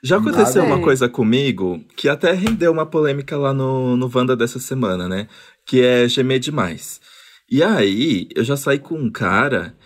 Já 0.03 0.17
aconteceu 0.17 0.65
uma 0.65 0.81
coisa 0.81 1.09
comigo 1.09 1.83
que 1.97 2.09
até 2.09 2.33
rendeu 2.33 2.73
uma 2.73 2.87
polêmica 2.87 3.37
lá 3.37 3.53
no, 3.53 3.95
no 3.97 4.11
Wanda 4.13 4.35
dessa 4.35 4.59
semana, 4.59 5.07
né? 5.07 5.29
Que 5.67 5.83
é 5.83 6.09
gemer 6.09 6.39
demais. 6.39 7.01
E 7.51 7.63
aí, 7.63 8.29
eu 8.35 8.43
já 8.43 8.57
saí 8.57 8.79
com 8.79 8.97
um 8.97 9.11
cara 9.11 9.77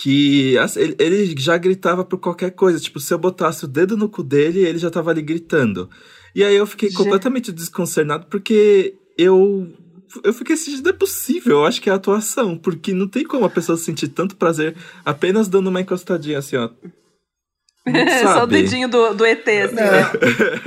que 0.00 0.56
assim, 0.58 0.80
ele, 0.80 0.96
ele 0.98 1.34
já 1.36 1.58
gritava 1.58 2.04
por 2.04 2.18
qualquer 2.18 2.52
coisa. 2.52 2.78
Tipo, 2.78 3.00
se 3.00 3.12
eu 3.12 3.18
botasse 3.18 3.64
o 3.64 3.68
dedo 3.68 3.96
no 3.96 4.08
cu 4.08 4.22
dele, 4.22 4.60
ele 4.60 4.78
já 4.78 4.90
tava 4.90 5.10
ali 5.10 5.22
gritando. 5.22 5.90
E 6.34 6.44
aí 6.44 6.54
eu 6.54 6.66
fiquei 6.66 6.92
completamente 6.92 7.50
desconcertado 7.50 8.26
porque 8.26 8.94
eu. 9.16 9.68
Eu 10.24 10.32
fiquei 10.32 10.54
assim, 10.54 10.80
não 10.82 10.90
é 10.90 10.92
possível, 10.92 11.58
eu 11.58 11.64
acho 11.66 11.80
que 11.80 11.90
é 11.90 11.92
atuação, 11.92 12.56
porque 12.56 12.92
não 12.92 13.06
tem 13.08 13.24
como 13.24 13.44
a 13.44 13.50
pessoa 13.50 13.76
sentir 13.76 14.08
tanto 14.08 14.36
prazer 14.36 14.76
apenas 15.04 15.48
dando 15.48 15.68
uma 15.68 15.80
encostadinha 15.80 16.38
assim, 16.38 16.56
ó. 16.56 16.70
Só 18.22 18.42
o 18.44 18.46
dedinho 18.46 18.86
do, 18.88 19.14
do 19.14 19.24
ET, 19.24 19.46
assim, 19.48 19.74
né? 19.74 20.10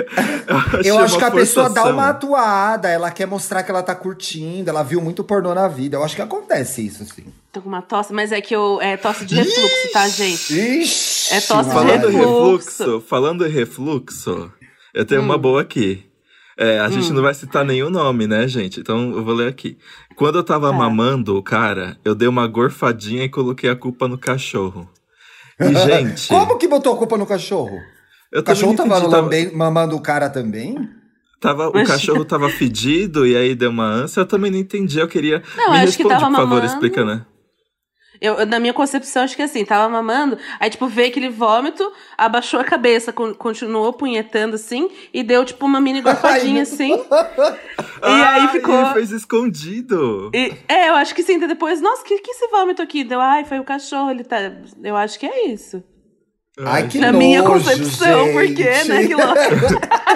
Eu 0.84 0.98
acho 0.98 1.18
que 1.20 1.24
a 1.24 1.30
pessoa 1.30 1.70
dá 1.70 1.86
uma 1.86 2.10
atuada, 2.10 2.90
ela 2.90 3.12
quer 3.12 3.28
mostrar 3.28 3.62
que 3.62 3.70
ela 3.70 3.84
tá 3.84 3.94
curtindo, 3.94 4.70
ela 4.70 4.82
viu 4.82 5.00
muito 5.00 5.24
pornô 5.24 5.54
na 5.54 5.68
vida. 5.68 5.98
Eu 5.98 6.04
acho 6.04 6.16
que 6.16 6.22
acontece 6.22 6.86
isso, 6.86 7.04
assim. 7.04 7.26
Tô 7.52 7.62
com 7.62 7.70
uma 7.70 7.82
tosse, 7.82 8.12
mas 8.12 8.32
é 8.32 8.42
que 8.42 8.56
eu. 8.56 8.80
É 8.82 8.98
tosse 8.98 9.26
de 9.26 9.36
refluxo, 9.36 9.92
tá, 9.94 10.08
gente? 10.08 10.54
Ixi! 10.54 11.34
É 11.36 11.42
tosse 11.42 11.70
de 11.70 11.76
Falando 11.76 12.10
em 12.10 12.14
refluxo. 12.16 12.80
refluxo, 12.80 13.02
falando 13.08 13.46
em 13.46 13.50
refluxo, 13.52 14.52
eu 14.94 15.06
tenho 15.06 15.22
Hum. 15.22 15.26
uma 15.26 15.38
boa 15.38 15.62
aqui. 15.62 16.04
É, 16.64 16.80
a 16.80 16.90
gente 16.90 17.12
não 17.12 17.24
vai 17.24 17.34
citar 17.34 17.66
nenhum 17.66 17.90
nome, 17.90 18.28
né, 18.28 18.48
gente? 18.48 18.80
Então 18.80 19.12
eu 19.16 19.24
vou 19.24 19.34
ler 19.34 19.48
aqui. 19.48 19.78
Quando 20.16 20.38
eu 20.38 20.44
tava 20.44 20.70
Tá. 20.70 20.78
mamando 20.78 21.36
o 21.36 21.42
cara, 21.42 21.98
eu 22.06 22.14
dei 22.14 22.28
uma 22.28 22.46
gorfadinha 22.46 23.24
e 23.24 23.30
coloquei 23.30 23.68
a 23.70 23.76
culpa 23.76 24.08
no 24.08 24.18
cachorro. 24.18 24.88
E, 25.60 25.74
gente. 25.74 26.28
Como 26.28 26.58
que 26.60 26.68
botou 26.68 26.94
a 26.94 26.98
culpa 26.98 27.18
no 27.18 27.26
cachorro? 27.26 27.80
O 28.36 28.44
cachorro 28.44 28.76
tava, 28.76 28.90
entendi, 28.98 29.10
tava, 29.10 29.22
lambe- 29.24 29.52
mamando 29.56 29.96
o 29.96 30.02
cara 30.02 30.30
também? 30.30 30.78
tava- 31.40 31.70
o 31.70 31.84
cachorro 31.84 32.24
tava 32.24 32.48
fedido 32.50 33.26
e 33.26 33.36
aí 33.36 33.56
deu 33.56 33.72
uma 33.72 33.86
ânsia. 33.86 34.22
Eu 34.22 34.26
também 34.28 34.52
não 34.52 34.60
entendi. 34.60 35.00
Eu 35.00 35.08
queria. 35.08 35.42
Não, 35.58 35.72
Me 35.72 35.80
acho 35.80 35.98
que 35.98 36.04
responde, 36.04 36.10
tava 36.10 36.26
por 36.28 36.36
favor, 36.36 36.48
mamando. 36.50 36.66
explica, 36.68 37.04
né? 37.04 37.26
Eu, 38.22 38.36
eu- 38.36 38.46
na 38.46 38.60
minha 38.60 38.74
concepção, 38.74 39.24
acho 39.24 39.36
que 39.36 39.42
assim, 39.42 39.66
tava 39.66 39.90
mamando, 39.90 40.38
aí, 40.60 40.70
tipo, 40.70 40.88
veio 40.88 41.10
aquele 41.10 41.28
vômito, 41.30 41.92
abaixou 42.16 42.60
a 42.60 42.64
cabeça, 42.64 43.12
con- 43.12 43.34
continuou 43.34 43.92
punhetando 43.94 44.54
assim, 44.56 44.88
e 45.12 45.24
deu, 45.24 45.44
tipo, 45.44 45.66
uma 45.66 45.82
mini 45.82 46.00
gorfadinha 46.04 46.58
Ai, 46.58 46.62
assim. 46.62 46.94
E 46.94 48.06
aí 48.06 48.42
Ah, 48.46 48.50
ficou. 48.50 48.80
Ele 48.80 48.94
fez 48.94 49.12
escondido. 49.12 50.30
E- 50.36 50.54
é, 50.68 50.90
eu 50.90 50.94
acho 50.96 51.16
que 51.16 51.24
sim. 51.24 51.40
daí 51.40 51.48
Depois, 51.48 51.82
nossa, 51.82 52.04
que, 52.04 52.20
que 52.20 52.30
esse 52.32 52.48
vômito 52.50 52.82
aqui? 52.82 53.04
Deu, 53.04 53.20
ai, 53.20 53.44
foi 53.44 53.60
o 53.60 53.64
cachorro, 53.64 54.12
ele 54.12 54.24
tá. 54.24 54.38
Eu 54.84 54.96
acho 54.96 55.18
que 55.20 55.26
é 55.26 55.48
isso. 55.48 55.84
Ai, 56.60 56.88
que 56.88 57.00
Na 57.00 57.08
nojo, 57.12 57.18
minha 57.26 57.42
concepção, 57.42 58.34
por 58.34 58.44
quê, 58.54 58.84
né? 58.88 59.08
Que 59.08 59.16
louco. 59.16 59.40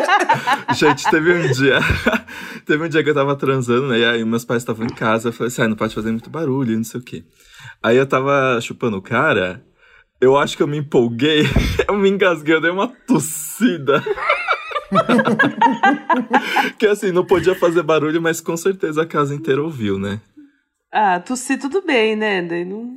Gente, 0.76 1.10
teve 1.10 1.34
um 1.34 1.52
dia. 1.52 1.80
teve 2.66 2.84
um 2.84 2.90
dia 2.90 3.04
que 3.04 3.10
eu 3.10 3.14
tava 3.16 3.36
transando, 3.36 3.88
né? 3.88 4.00
E 4.00 4.06
aí 4.06 4.26
meus 4.26 4.46
pais 4.46 4.62
estavam 4.62 4.86
em 4.86 4.90
casa. 4.90 5.30
Eu 5.30 5.34
falei 5.34 5.48
assim, 5.48 5.62
ah, 5.64 5.68
não 5.68 5.76
pode 5.76 5.96
fazer 5.96 6.12
muito 6.12 6.30
barulho, 6.30 6.76
não 6.76 6.84
sei 6.84 7.00
o 7.00 7.04
quê. 7.04 7.24
Aí 7.86 7.98
eu 7.98 8.08
tava 8.08 8.60
chupando 8.62 8.98
o 8.98 9.02
cara. 9.02 9.64
Eu 10.20 10.36
acho 10.36 10.58
que 10.58 10.64
eu 10.64 10.68
me 10.68 10.80
empolguei. 10.80 11.44
eu 11.88 11.96
me 11.96 12.10
engasguei, 12.10 12.56
eu 12.56 12.62
dei 12.62 12.72
uma 12.72 12.88
tossida. 12.88 14.04
que 16.80 16.88
assim, 16.88 17.12
não 17.12 17.24
podia 17.24 17.54
fazer 17.54 17.84
barulho, 17.84 18.20
mas 18.20 18.42
com 18.42 18.58
certeza 18.58 19.04
a 19.04 19.06
casa 19.06 19.36
inteira 19.36 19.62
ouviu, 19.62 20.00
né? 20.00 20.20
Ah, 20.92 21.20
tossi 21.20 21.58
tudo 21.58 21.84
bem, 21.84 22.16
né? 22.16 22.42
Daí 22.42 22.66
não. 22.66 22.92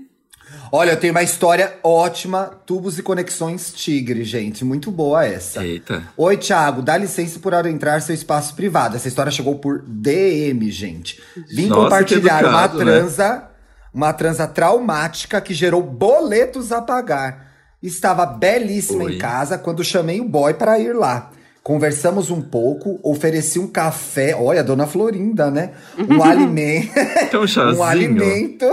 Olha, 0.73 0.93
eu 0.93 0.97
tenho 0.97 1.13
uma 1.13 1.23
história 1.23 1.79
ótima, 1.85 2.47
tubos 2.65 2.99
e 2.99 3.03
conexões 3.03 3.71
tigre, 3.75 4.25
gente. 4.25 4.65
Muito 4.65 4.91
boa 4.91 5.23
essa. 5.23 5.63
Eita. 5.63 6.03
Oi, 6.17 6.39
Thiago, 6.39 6.81
dá 6.81 6.97
licença 6.97 7.39
por 7.39 7.53
adentrar 7.53 8.01
seu 8.01 8.15
espaço 8.15 8.57
privado. 8.57 8.97
Essa 8.97 9.09
história 9.09 9.31
chegou 9.31 9.59
por 9.59 9.83
DM, 9.87 10.71
gente. 10.71 11.21
Vim 11.51 11.67
Nossa, 11.67 11.83
compartilhar 11.83 12.39
que 12.39 12.47
uma 12.47 12.65
educado, 12.65 12.85
né? 12.87 13.49
Uma 13.93 14.13
transa 14.13 14.47
traumática 14.47 15.41
que 15.41 15.55
gerou 15.55 15.83
boletos 15.83 16.73
a 16.73 16.81
pagar. 16.83 17.49
Estava 17.83 18.27
belíssima 18.27 19.05
Oi. 19.05 19.15
em 19.15 19.19
casa 19.19 19.57
quando 19.59 19.85
chamei 19.85 20.21
o 20.21 20.29
boy 20.29 20.55
para 20.55 20.79
ir 20.79 20.93
lá. 20.95 21.31
Conversamos 21.63 22.31
um 22.31 22.41
pouco, 22.41 22.99
ofereci 23.03 23.59
um 23.59 23.67
café, 23.67 24.35
olha, 24.35 24.65
dona 24.65 24.87
Florinda, 24.87 25.51
né? 25.51 25.73
Um 26.09 26.23
alimento, 26.25 26.91
um 27.39 27.77
um 27.77 27.83
alimento 27.83 28.65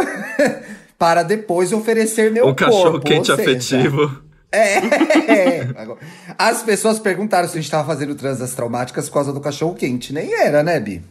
para 0.97 1.21
depois 1.23 1.73
oferecer 1.73 2.31
meu 2.31 2.47
Um 2.47 2.55
cachorro 2.55 2.91
corpo, 2.93 3.05
quente 3.07 3.31
ou 3.31 3.37
seja, 3.37 3.51
afetivo. 3.51 4.21
é. 4.51 4.77
Agora, 5.75 5.99
As 6.37 6.63
pessoas 6.63 6.97
perguntaram 6.97 7.47
se 7.49 7.57
a 7.57 7.61
gente 7.61 7.69
tava 7.69 7.85
fazendo 7.85 8.15
transas 8.15 8.55
traumáticas 8.55 9.07
por 9.09 9.15
causa 9.15 9.33
do 9.33 9.41
cachorro 9.41 9.75
quente. 9.75 10.13
Nem 10.13 10.33
era, 10.33 10.63
né, 10.63 10.79
Bi? 10.79 11.03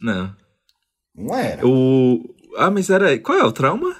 Não. 0.00 0.32
Não 1.14 1.34
era. 1.36 1.66
O. 1.66 2.22
Ah, 2.56 2.70
mas 2.70 2.90
era. 2.90 3.18
Qual 3.18 3.38
é 3.38 3.44
o 3.44 3.52
trauma? 3.52 3.94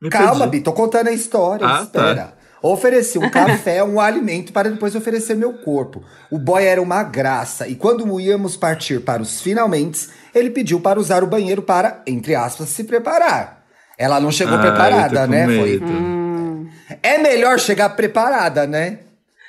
Me 0.00 0.08
Calma, 0.10 0.40
perdi. 0.40 0.58
Bi, 0.58 0.64
tô 0.64 0.72
contando 0.72 1.08
a 1.08 1.12
história. 1.12 1.66
Ah, 1.66 1.82
espera. 1.82 2.34
Ofereci 2.62 3.18
um 3.18 3.30
café, 3.30 3.82
um 3.82 3.98
alimento 4.00 4.52
para 4.52 4.70
depois 4.70 4.94
oferecer 4.94 5.34
meu 5.34 5.54
corpo. 5.54 6.04
O 6.30 6.38
boy 6.38 6.62
era 6.64 6.80
uma 6.80 7.02
graça 7.02 7.66
e 7.66 7.74
quando 7.74 8.20
íamos 8.20 8.54
partir 8.56 9.00
para 9.00 9.22
os 9.22 9.40
finalmente, 9.40 10.08
ele 10.34 10.50
pediu 10.50 10.78
para 10.80 11.00
usar 11.00 11.24
o 11.24 11.26
banheiro 11.26 11.62
para, 11.62 12.02
entre 12.06 12.34
aspas, 12.34 12.68
se 12.68 12.84
preparar. 12.84 13.62
Ela 13.96 14.20
não 14.20 14.30
chegou 14.30 14.56
Ah, 14.56 14.60
preparada, 14.60 15.26
né? 15.26 15.46
Foi. 15.46 15.78
medo. 15.80 16.70
É 17.02 17.18
melhor 17.18 17.58
chegar 17.58 17.90
preparada, 17.90 18.66
né? 18.66 18.98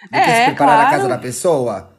Do 0.03 0.09
que 0.09 0.17
É, 0.17 0.35
se 0.39 0.45
preparar 0.51 0.77
na 0.77 0.83
claro. 0.83 0.97
casa 0.97 1.07
da 1.09 1.17
pessoa. 1.17 1.91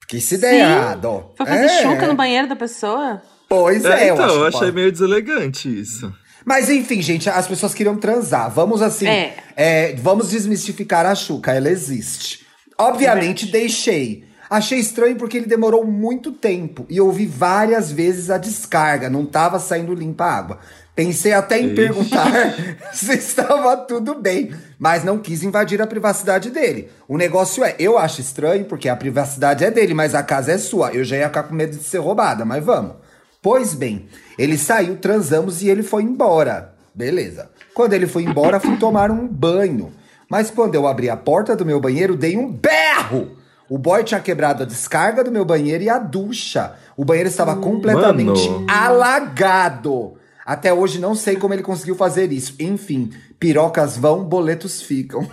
Porque 0.00 0.20
se 0.20 0.36
der 0.38 0.50
Sim. 0.50 0.56
errado. 0.60 1.32
Foi 1.36 1.46
fazer 1.46 1.64
é. 1.64 1.82
chuca 1.82 2.06
no 2.06 2.14
banheiro 2.14 2.46
da 2.48 2.56
pessoa? 2.56 3.22
Pois 3.52 3.84
É, 3.84 4.04
é, 4.06 4.10
eu 4.10 4.14
então, 4.14 4.24
acho 4.26 4.34
eu 4.34 4.40
que 4.40 4.46
achei 4.48 4.60
pode. 4.60 4.72
meio 4.72 4.90
deselegante 4.92 5.80
isso. 5.80 6.12
Mas 6.44 6.70
enfim, 6.70 7.02
gente, 7.02 7.28
as 7.28 7.46
pessoas 7.46 7.74
queriam 7.74 7.96
transar. 7.96 8.50
Vamos 8.50 8.80
assim. 8.82 9.06
É. 9.06 9.36
é, 9.54 9.94
vamos 9.96 10.30
desmistificar 10.30 11.04
a 11.06 11.14
Xuca, 11.14 11.52
ela 11.52 11.68
existe. 11.68 12.46
Obviamente, 12.78 13.46
deixei. 13.46 14.24
Achei 14.50 14.78
estranho 14.78 15.16
porque 15.16 15.36
ele 15.36 15.46
demorou 15.46 15.84
muito 15.84 16.32
tempo 16.32 16.84
e 16.90 17.00
ouvi 17.00 17.26
várias 17.26 17.90
vezes 17.92 18.28
a 18.28 18.36
descarga, 18.38 19.08
não 19.08 19.24
tava 19.24 19.58
saindo 19.58 19.94
limpa 19.94 20.24
a 20.24 20.36
água. 20.36 20.58
Pensei 20.94 21.32
até 21.32 21.58
em 21.58 21.66
Ixi. 21.66 21.74
perguntar 21.74 22.30
se 22.92 23.12
estava 23.14 23.76
tudo 23.78 24.14
bem, 24.14 24.52
mas 24.78 25.04
não 25.04 25.16
quis 25.18 25.42
invadir 25.42 25.80
a 25.80 25.86
privacidade 25.86 26.50
dele. 26.50 26.90
O 27.08 27.16
negócio 27.16 27.64
é, 27.64 27.74
eu 27.78 27.96
acho 27.98 28.20
estranho 28.20 28.66
porque 28.66 28.88
a 28.90 28.96
privacidade 28.96 29.64
é 29.64 29.70
dele, 29.70 29.94
mas 29.94 30.14
a 30.14 30.22
casa 30.22 30.52
é 30.52 30.58
sua. 30.58 30.90
Eu 30.92 31.02
já 31.02 31.16
ia 31.16 31.28
ficar 31.28 31.44
com 31.44 31.54
medo 31.54 31.76
de 31.76 31.84
ser 31.84 31.98
roubada, 31.98 32.44
mas 32.44 32.62
vamos. 32.62 32.96
Pois 33.42 33.74
bem, 33.74 34.06
ele 34.38 34.56
saiu, 34.56 34.96
transamos 34.96 35.62
e 35.62 35.68
ele 35.68 35.82
foi 35.82 36.04
embora. 36.04 36.72
Beleza. 36.94 37.50
Quando 37.74 37.92
ele 37.92 38.06
foi 38.06 38.22
embora, 38.22 38.60
fui 38.60 38.76
tomar 38.76 39.10
um 39.10 39.26
banho. 39.26 39.92
Mas 40.30 40.50
quando 40.50 40.76
eu 40.76 40.86
abri 40.86 41.10
a 41.10 41.16
porta 41.16 41.56
do 41.56 41.66
meu 41.66 41.80
banheiro, 41.80 42.16
dei 42.16 42.36
um 42.36 42.50
berro. 42.50 43.36
O 43.68 43.78
boy 43.78 44.04
tinha 44.04 44.20
quebrado 44.20 44.62
a 44.62 44.66
descarga 44.66 45.24
do 45.24 45.32
meu 45.32 45.44
banheiro 45.44 45.82
e 45.82 45.88
a 45.88 45.98
ducha. 45.98 46.74
O 46.96 47.04
banheiro 47.04 47.28
estava 47.28 47.56
completamente 47.56 48.48
Mano. 48.48 48.66
alagado. 48.70 50.14
Até 50.44 50.72
hoje 50.72 50.98
não 51.00 51.14
sei 51.14 51.36
como 51.36 51.54
ele 51.54 51.62
conseguiu 51.62 51.94
fazer 51.94 52.30
isso. 52.32 52.54
Enfim, 52.60 53.10
pirocas 53.38 53.96
vão, 53.96 54.24
boletos 54.24 54.82
ficam. 54.82 55.28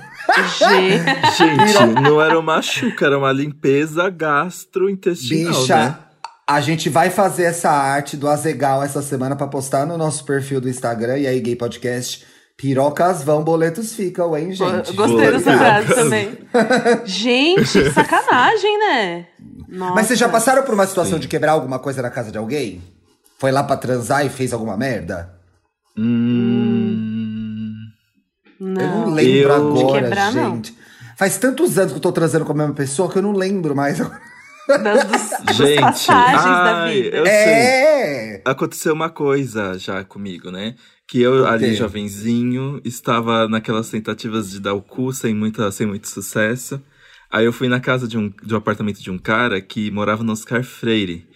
Gente. 0.58 2.02
Não 2.02 2.22
era 2.22 2.40
uma 2.40 2.62
chuca, 2.62 3.06
era 3.06 3.18
uma 3.18 3.32
limpeza 3.32 4.10
gastrointestinal, 4.10 5.54
Bicha, 5.54 5.76
né? 5.76 5.98
A 6.50 6.60
gente 6.62 6.90
vai 6.90 7.10
fazer 7.12 7.44
essa 7.44 7.70
arte 7.70 8.18
do 8.18 8.28
Azegal 8.28 8.82
essa 8.82 9.02
semana 9.04 9.36
pra 9.36 9.46
postar 9.48 9.86
no 9.86 9.98
nosso 9.98 10.26
perfil 10.26 10.60
do 10.60 10.68
Instagram 10.68 11.18
e 11.20 11.28
aí 11.28 11.40
Gay 11.40 11.56
Podcast. 11.56 12.26
Pirocas 12.58 13.24
vão, 13.24 13.42
boletos 13.44 13.94
ficam, 13.94 14.36
hein, 14.36 14.52
gente? 14.54 14.92
Gostei 14.94 15.32
dessa 15.32 15.58
frase 15.58 15.96
também. 15.96 16.38
Gente, 17.06 17.90
sacanagem, 17.94 18.78
né? 18.80 19.28
Nossa. 19.70 19.94
Mas 19.96 20.08
vocês 20.08 20.20
já 20.20 20.28
passaram 20.28 20.64
por 20.64 20.74
uma 20.74 20.86
situação 20.86 21.14
Sim. 21.14 21.20
de 21.22 21.28
quebrar 21.30 21.54
alguma 21.54 21.80
coisa 21.80 22.02
na 22.02 22.10
casa 22.10 22.32
de 22.34 22.38
alguém? 22.38 22.82
Foi 23.38 23.50
lá 23.52 23.64
pra 23.64 23.78
transar 23.78 24.26
e 24.26 24.30
fez 24.30 24.52
alguma 24.52 24.76
merda? 24.76 25.34
Hum. 25.98 27.74
Eu 28.60 28.68
não 28.68 29.02
Não. 29.06 29.14
lembro 29.14 29.54
Eu- 29.54 29.54
agora, 29.56 29.86
De 30.02 30.04
quebrar, 30.10 30.34
não. 30.34 30.56
gente. 30.56 30.76
Faz 31.16 31.38
tantos 31.38 31.78
anos 31.78 31.92
que 31.94 31.98
eu 31.98 32.02
tô 32.02 32.12
transando 32.12 32.44
com 32.44 32.52
a 32.52 32.56
mesma 32.56 32.74
pessoa 32.74 33.10
que 33.10 33.18
eu 33.18 33.22
não 33.22 33.32
lembro 33.32 33.74
mais. 33.76 34.00
Das, 34.78 35.04
dos, 35.06 35.30
das 35.46 35.56
Gente, 35.58 35.80
passagens 35.82 36.42
da 36.44 36.84
ai, 36.84 37.02
vida. 37.02 37.18
eu 37.18 37.26
sei. 37.26 37.34
É! 37.34 38.42
Aconteceu 38.46 38.94
uma 38.94 39.10
coisa 39.10 39.78
já 39.78 40.04
comigo, 40.04 40.52
né? 40.52 40.76
Que 41.08 41.22
eu, 41.22 41.44
O 41.44 41.46
ali 41.48 41.74
jovenzinho, 41.76 42.80
estava 42.86 43.48
naquelas 43.48 43.90
tentativas 43.90 44.52
de 44.52 44.60
dar 44.60 44.74
o 44.74 44.82
cu 44.82 45.12
sem, 45.12 45.34
muita, 45.34 45.72
sem 45.72 45.88
muito 45.88 46.08
sucesso. 46.08 46.82
Aí 47.32 47.46
eu 47.46 47.54
fui 47.54 47.68
na 47.68 47.80
casa 47.80 48.08
de 48.08 48.18
um, 48.18 48.30
de 48.44 48.54
um 48.54 48.58
apartamento 48.58 49.02
de 49.02 49.10
um 49.12 49.18
cara 49.18 49.60
que 49.62 49.90
morava 49.92 50.24
no 50.24 50.32
Oscar 50.32 50.64
Freire. 50.64 51.28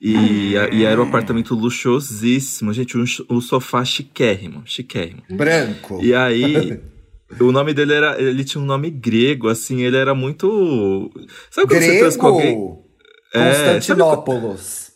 E, 0.00 0.56
a- 0.56 0.68
e 0.68 0.84
era 0.84 1.00
um 1.02 1.04
apartamento 1.08 1.54
luxuosíssimo, 1.54 2.72
gente, 2.72 2.96
um, 2.96 3.04
um 3.30 3.40
sofá 3.40 3.84
chiquérrimo, 3.84 4.62
chiquérrimo. 4.64 5.22
Branco. 5.28 6.00
E 6.02 6.14
aí, 6.14 6.80
o 7.40 7.52
nome 7.52 7.74
dele 7.74 7.94
era. 7.94 8.20
Ele 8.20 8.44
tinha 8.44 8.62
um 8.62 8.66
nome 8.66 8.90
grego, 8.90 9.48
assim, 9.48 9.82
ele 9.82 9.96
era 9.96 10.14
muito. 10.14 11.10
Sabe 11.50 11.68
quando 11.68 11.82
você 11.82 11.98
transa 11.98 12.18
com 12.18 12.26
alguém? 12.26 12.54
Grego! 12.54 12.84
É, 13.34 13.50
Constantinópolis. 13.50 14.92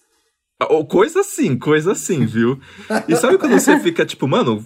Ou 0.71 0.87
coisa 0.87 1.21
assim, 1.21 1.59
coisa 1.59 1.93
assim, 1.93 2.25
viu? 2.25 2.59
E 3.09 3.17
sabe 3.17 3.37
quando 3.37 3.53
você 3.53 3.79
fica 3.81 4.07
tipo, 4.07 4.29
mano, 4.29 4.65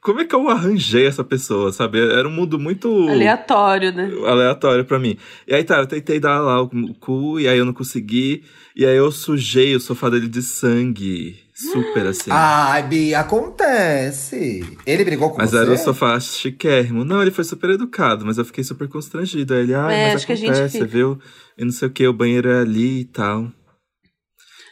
como 0.00 0.20
é 0.20 0.24
que 0.24 0.34
eu 0.34 0.48
arranjei 0.48 1.06
essa 1.06 1.24
pessoa, 1.24 1.72
sabe? 1.72 1.98
Era 1.98 2.26
um 2.26 2.30
mundo 2.30 2.58
muito 2.58 3.08
Aleatório, 3.08 3.92
né? 3.92 4.10
aleatório 4.24 4.84
pra 4.84 4.98
mim. 4.98 5.16
E 5.46 5.54
aí 5.54 5.64
tá, 5.64 5.78
eu 5.78 5.86
tentei 5.86 6.20
dar 6.20 6.40
lá 6.40 6.62
o 6.62 6.94
cu, 6.94 7.40
e 7.40 7.48
aí 7.48 7.58
eu 7.58 7.64
não 7.64 7.72
consegui. 7.72 8.44
E 8.74 8.86
aí 8.86 8.96
eu 8.96 9.10
sujei 9.10 9.74
o 9.74 9.80
sofá 9.80 10.08
dele 10.08 10.28
de 10.28 10.42
sangue. 10.42 11.38
Super 11.72 12.06
assim. 12.06 12.30
Ai, 12.30 12.82
Bi, 12.84 13.14
acontece. 13.14 14.78
Ele 14.86 15.04
brigou 15.04 15.30
com 15.30 15.38
Mas 15.38 15.50
você? 15.50 15.58
era 15.58 15.72
o 15.72 15.76
sofá 15.76 16.18
chiquérrimo. 16.18 17.04
Não, 17.04 17.20
ele 17.20 17.30
foi 17.30 17.44
super 17.44 17.70
educado, 17.70 18.24
mas 18.24 18.38
eu 18.38 18.44
fiquei 18.44 18.64
super 18.64 18.88
constrangido. 18.88 19.52
Aí 19.54 19.60
ele, 19.60 19.74
ah, 19.74 19.90
É, 19.92 20.06
mas 20.06 20.16
acho 20.16 20.26
que 20.26 20.32
a 20.32 20.36
gente 20.36 20.50
acontece, 20.50 20.72
fica. 20.78 20.86
viu? 20.86 21.18
E 21.58 21.64
não 21.64 21.72
sei 21.72 21.88
o 21.88 21.90
que, 21.90 22.06
o 22.06 22.12
banheiro 22.12 22.48
é 22.50 22.60
ali 22.60 23.00
e 23.00 23.04
tal. 23.04 23.50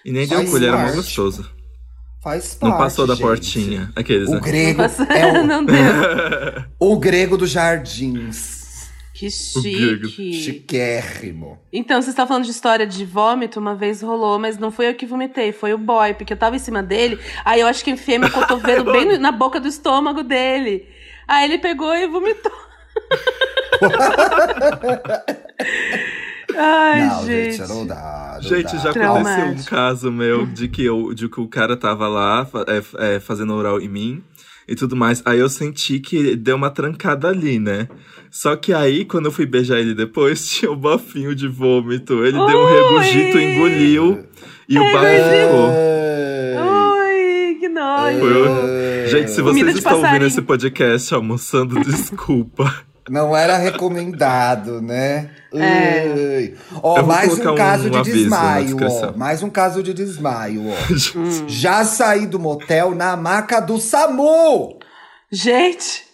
E 0.04 0.12
nem 0.12 0.26
deu 0.26 0.38
Faz 0.38 0.50
cu, 0.50 0.56
ele 0.56 0.66
era 0.66 0.76
mó 0.76 0.82
parte. 0.84 0.96
gostoso. 0.96 1.50
Faz 2.22 2.54
parte, 2.54 2.70
Não 2.72 2.78
passou 2.78 3.06
da 3.06 3.14
gente. 3.14 3.22
portinha. 3.22 3.92
Aqueles, 3.94 4.28
O 4.28 4.34
né? 4.34 4.40
grego 4.40 4.82
é 4.82 5.26
o, 5.40 5.44
não 5.46 5.64
deu. 5.64 5.74
o 6.80 6.98
grego 6.98 7.36
dos 7.36 7.50
jardins. 7.50 8.57
Que 9.18 9.28
chique. 9.30 10.32
Chiquérrimo. 10.32 11.58
Então, 11.72 11.96
vocês 12.00 12.08
estão 12.10 12.24
falando 12.26 12.44
de 12.44 12.52
história 12.52 12.86
de 12.86 13.04
vômito, 13.04 13.58
uma 13.58 13.74
vez 13.74 14.00
rolou, 14.00 14.38
mas 14.38 14.56
não 14.58 14.70
foi 14.70 14.88
eu 14.90 14.94
que 14.94 15.04
vomitei, 15.06 15.50
foi 15.50 15.72
o 15.74 15.78
boy, 15.78 16.14
porque 16.14 16.32
eu 16.32 16.36
tava 16.36 16.54
em 16.54 16.60
cima 16.60 16.82
dele, 16.84 17.18
aí 17.44 17.60
eu 17.60 17.66
acho 17.66 17.82
que 17.82 17.90
enfiei 17.90 18.16
meu 18.18 18.30
cotovelo 18.30 18.84
bem 18.92 19.04
no- 19.06 19.18
na 19.18 19.32
boca 19.32 19.58
do 19.58 19.66
estômago 19.66 20.22
dele. 20.22 20.86
Aí 21.26 21.44
ele 21.46 21.58
pegou 21.58 21.92
e 21.96 22.06
vomitou. 22.06 22.52
Ai, 26.56 27.06
não, 27.08 27.26
gente. 27.26 27.56
gente, 27.56 27.68
não 27.68 27.86
dá. 27.86 28.32
não 28.36 28.42
Gente, 28.42 28.72
dá. 28.72 28.78
já 28.78 28.92
Traumático. 28.92 29.28
aconteceu 29.42 29.62
um 29.62 29.64
caso 29.64 30.10
meu 30.12 30.46
de 30.46 30.68
que, 30.68 30.84
eu, 30.84 31.12
de 31.14 31.28
que 31.28 31.40
o 31.40 31.46
cara 31.46 31.76
tava 31.76 32.08
lá 32.08 32.48
é, 32.66 33.16
é, 33.16 33.20
fazendo 33.20 33.52
oral 33.54 33.80
em 33.80 33.88
mim 33.88 34.22
e 34.68 34.74
tudo 34.76 34.94
mais. 34.94 35.22
Aí 35.24 35.38
eu 35.38 35.48
senti 35.48 35.98
que 35.98 36.36
deu 36.36 36.56
uma 36.56 36.70
trancada 36.70 37.28
ali, 37.28 37.58
né? 37.58 37.88
Só 38.30 38.54
que 38.56 38.72
aí, 38.74 39.04
quando 39.06 39.26
eu 39.26 39.32
fui 39.32 39.46
beijar 39.46 39.78
ele 39.80 39.94
depois, 39.94 40.46
tinha 40.52 40.70
um 40.70 40.76
bafinho 40.76 41.34
de 41.34 41.48
vômito. 41.48 42.22
Ele 42.24 42.32
deu 42.36 42.58
um 42.58 42.64
Ui! 42.64 42.72
regurgito, 42.72 43.38
engoliu 43.38 44.24
e 44.68 44.78
o 44.78 44.92
bafo 44.92 45.06
ficou. 45.06 45.70
Ui, 47.00 47.54
que 47.60 47.68
o- 47.68 49.08
Gente, 49.08 49.30
se 49.30 49.40
vocês 49.40 49.76
estão 49.76 49.92
ouvindo 49.94 50.02
passarinho. 50.02 50.26
esse 50.26 50.42
podcast 50.42 51.14
almoçando, 51.14 51.80
desculpa. 51.84 52.72
Não 53.08 53.36
era 53.36 53.56
recomendado, 53.56 54.80
né? 54.82 55.30
É. 55.54 56.52
Ó, 56.82 57.02
mais 57.02 57.32
um 57.38 57.54
caso 57.54 57.88
um 57.88 57.90
de 57.90 58.02
desmaio, 58.02 58.76
ó. 58.82 59.16
Mais 59.16 59.42
um 59.42 59.50
caso 59.50 59.82
de 59.82 59.94
desmaio, 59.94 60.64
ó. 60.68 60.74
Já 61.48 61.84
saí 61.84 62.26
do 62.26 62.38
motel 62.38 62.94
na 62.94 63.16
maca 63.16 63.60
do 63.60 63.78
SAMU! 63.78 64.78
Gente, 65.30 66.06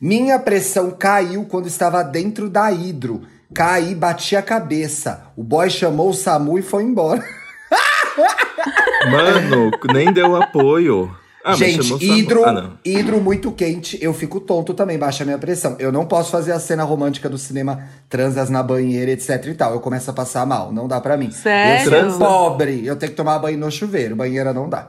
Minha 0.00 0.38
pressão 0.38 0.90
caiu 0.90 1.44
quando 1.46 1.66
estava 1.66 2.02
dentro 2.02 2.50
da 2.50 2.70
hidro. 2.70 3.22
Caí, 3.54 3.94
bati 3.94 4.36
a 4.36 4.42
cabeça. 4.42 5.28
O 5.36 5.42
boy 5.42 5.70
chamou 5.70 6.10
o 6.10 6.14
SAMU 6.14 6.58
e 6.58 6.62
foi 6.62 6.82
embora. 6.82 7.24
Mano, 9.10 9.70
nem 9.92 10.12
deu 10.12 10.36
apoio. 10.36 11.14
Ah, 11.48 11.54
Gente, 11.54 11.94
hidro, 12.04 12.44
Ah, 12.44 12.72
hidro 12.84 13.20
muito 13.20 13.52
quente, 13.52 13.96
eu 14.02 14.12
fico 14.12 14.40
tonto 14.40 14.74
também, 14.74 14.98
baixa 14.98 15.22
a 15.22 15.26
minha 15.26 15.38
pressão. 15.38 15.76
Eu 15.78 15.92
não 15.92 16.04
posso 16.04 16.32
fazer 16.32 16.50
a 16.50 16.58
cena 16.58 16.82
romântica 16.82 17.28
do 17.28 17.38
cinema, 17.38 17.84
transas 18.08 18.50
na 18.50 18.64
banheira, 18.64 19.12
etc 19.12 19.46
e 19.46 19.54
tal. 19.54 19.72
Eu 19.72 19.78
começo 19.80 20.10
a 20.10 20.12
passar 20.12 20.44
mal, 20.44 20.72
não 20.72 20.88
dá 20.88 21.00
pra 21.00 21.16
mim. 21.16 21.30
Sério? 21.30 21.94
Eu 21.94 22.10
sou 22.10 22.18
pobre, 22.18 22.84
eu 22.84 22.96
tenho 22.96 23.12
que 23.12 23.16
tomar 23.16 23.38
banho 23.38 23.58
no 23.58 23.70
chuveiro, 23.70 24.16
banheira 24.16 24.52
não 24.52 24.68
dá. 24.68 24.88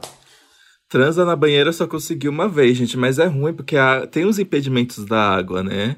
Transa 0.90 1.26
na 1.26 1.36
banheira 1.36 1.70
eu 1.70 1.74
só 1.74 1.86
consegui 1.86 2.28
uma 2.28 2.48
vez, 2.50 2.76
gente, 2.76 2.98
mas 2.98 3.20
é 3.20 3.26
ruim 3.28 3.54
porque 3.54 3.78
a- 3.78 4.08
tem 4.08 4.26
os 4.26 4.40
impedimentos 4.40 5.06
da 5.06 5.20
água, 5.36 5.62
né? 5.62 5.96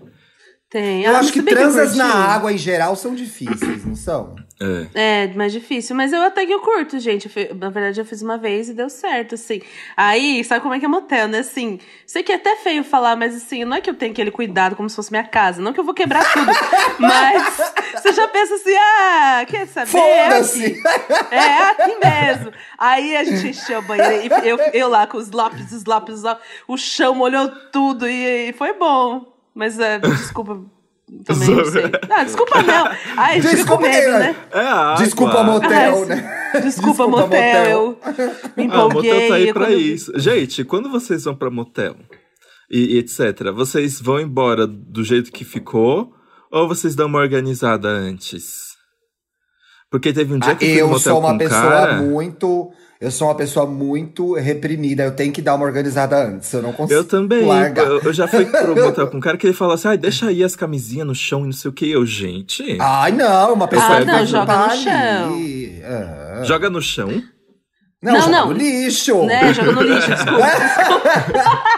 tem. 0.70 1.04
Eu 1.06 1.16
Ah, 1.16 1.20
acho 1.20 1.32
que 1.32 1.42
transas 1.42 1.92
eu 1.94 1.98
na 1.98 2.14
água 2.14 2.52
em 2.52 2.58
geral 2.58 2.96
são 2.96 3.16
difíceis, 3.16 3.86
não 3.86 3.96
são? 3.96 4.36
É. 4.62 5.24
É, 5.24 5.28
mais 5.34 5.54
difícil. 5.54 5.96
Mas 5.96 6.12
eu 6.12 6.22
até 6.22 6.46
que 6.46 6.52
eu 6.52 6.60
curto, 6.60 7.00
gente. 7.00 7.32
Eu 7.34 7.56
na 7.56 7.70
verdade, 7.70 8.00
eu 8.02 8.06
fiz 8.06 8.22
uma 8.22 8.38
vez 8.38 8.68
e 8.68 8.74
deu 8.74 8.90
certo, 8.90 9.36
assim. 9.36 9.62
Aí, 9.96 10.44
sabe 10.44 10.62
como 10.62 10.74
é 10.74 10.80
que 10.80 10.86
é 10.86 10.88
motel, 10.88 11.30
né? 11.30 11.40
Assim, 11.40 11.80
sei 12.06 12.24
que 12.24 12.32
é 12.32 12.36
até 12.36 12.58
feio 12.58 12.84
falar, 12.84 13.16
mas 13.16 13.36
assim, 13.36 13.64
não 13.64 13.78
é 13.78 13.82
que 13.82 13.90
eu 13.90 13.94
tenho 13.94 14.12
aquele 14.12 14.32
cuidado 14.32 14.76
como 14.76 14.90
se 14.90 14.96
fosse 14.96 15.12
minha 15.12 15.24
casa. 15.24 15.62
Não 15.62 15.72
que 15.72 15.80
eu 15.80 15.84
vou 15.86 15.94
quebrar 15.94 16.30
tudo. 16.34 16.52
mas 17.00 17.58
você 17.94 18.12
já 18.12 18.28
pensa 18.28 18.56
assim, 18.56 18.76
ah, 18.76 19.46
quer 19.48 19.66
saber? 19.68 19.92
Foda-se! 19.92 20.66
Aqui. 20.66 20.80
É, 21.32 21.70
aqui 21.70 21.96
mesmo. 21.96 22.52
Aí 22.78 23.16
a 23.16 23.24
gente 23.24 23.50
encheu 23.50 23.80
a 23.80 23.82
banheira. 23.82 24.26
E 24.26 24.50
eu, 24.50 24.58
eu 24.74 24.90
lá 24.90 25.06
com 25.08 25.18
os 25.18 25.32
lápis, 25.32 25.72
os 25.72 25.86
lápis, 25.86 26.16
os 26.16 26.24
lápis, 26.24 26.44
o 26.68 26.78
chão 26.78 27.16
molhou 27.16 27.50
tudo 27.72 28.08
e, 28.08 28.50
e 28.50 28.54
foi 28.54 28.74
bom. 28.74 29.34
Mas, 29.54 29.80
é, 29.80 30.00
desculpa... 30.00 30.60
Também 31.26 31.50
não 31.56 31.66
sei. 31.66 31.84
Não, 32.08 32.24
desculpa 32.26 32.62
não. 32.62 32.90
Ai, 33.18 33.40
Desculpa, 33.40 33.82
medo, 33.82 34.08
é. 34.16 34.20
né? 34.20 34.36
É 34.52 34.60
a 34.60 34.74
água. 34.94 35.04
Desculpa, 35.04 35.44
motel, 35.44 36.04
Ah, 36.04 36.06
né? 36.06 36.62
Desculpa, 36.64 37.08
motel, 37.08 37.70
eu 37.70 38.00
me 38.58 38.68
Ah, 38.72 38.86
o 38.86 38.90
motel 38.90 38.90
empolguei. 38.90 39.28
tá 39.28 39.36
aí 39.36 39.48
eu 39.48 39.54
pra 39.54 39.66
quando- 39.68 39.80
isso. 39.80 40.12
Gente, 40.20 40.64
quando 40.64 40.90
vocês 40.90 41.24
vão 41.24 41.36
pra 41.36 41.50
motel 41.50 41.96
e, 42.72 42.96
e 42.96 42.98
etc., 43.00 43.52
vocês 43.54 44.00
vão 44.00 44.20
embora 44.20 44.66
do 44.68 45.04
jeito 45.04 45.32
que 45.32 45.44
ficou 45.44 46.12
ou 46.52 46.68
vocês 46.68 46.96
dão 46.96 47.08
uma 47.08 47.20
organizada 47.20 47.88
antes? 47.90 48.70
Porque 49.92 50.14
teve 50.14 50.34
um 50.34 50.40
dia 50.40 50.52
Ah, 50.52 50.56
que 50.56 50.66
eu 50.66 50.70
fui 50.70 50.78
no 50.78 50.82
eu 50.82 50.88
motel 50.88 51.00
sou 51.00 51.14
com 51.22 51.28
uma 51.28 51.34
um 51.34 51.38
pessoa 51.38 51.62
cara... 51.62 52.02
muito. 52.02 52.72
Eu 53.02 53.10
sou 53.12 53.30
uma 53.30 53.36
pessoa 53.36 53.66
muito 53.66 54.34
reprimida. 54.34 55.04
Eu 55.04 55.12
tenho 55.12 55.32
que 55.32 55.42
dar 55.42 55.56
uma 55.56 55.64
organizada 55.66 56.22
antes. 56.22 56.52
Eu 56.52 56.62
não 56.62 56.74
consigo. 56.74 57.00
Eu 57.00 57.06
também. 57.06 57.46
Largar. 57.46 57.86
Eu, 57.88 58.02
eu 58.02 58.12
já 58.14 58.28
fui 58.28 58.46
pro 58.46 58.76
motel 58.76 59.08
com 59.08 59.18
um 59.18 59.22
cara 59.22 59.38
que 59.38 59.48
ele 59.48 59.54
falou 59.54 59.74
assim: 59.76 59.88
ai, 59.88 59.98
deixa 59.98 60.28
aí 60.28 60.44
as 60.44 60.54
camisinhas 60.54 61.08
no 61.08 61.16
chão 61.16 61.44
e 61.44 61.46
não 61.46 61.54
sei 61.54 61.70
o 61.70 61.74
que. 61.74 61.90
Eu, 61.90 62.06
gente. 62.06 62.78
Ai, 62.82 63.14
não, 63.14 63.54
uma 63.54 63.70
pessoa 63.70 63.98
Ah, 63.98 64.00
que 64.02 64.06
não, 64.06 64.26
joga 64.26 64.42
limpar 64.54 64.68
no 64.70 64.76
chão. 64.84 66.44
Joga 66.46 66.70
no 66.70 66.82
chão. 66.82 67.24
Não, 68.02 68.14
Não, 68.14 68.20
joga 68.22 68.32
não. 68.32 68.48
no 68.48 68.54
lixo. 68.54 69.26
Né, 69.26 69.54
joga 69.54 69.72
no 69.74 69.82
lixo, 69.82 70.10
desculpa. 70.10 70.46
desculpa. 70.46 71.64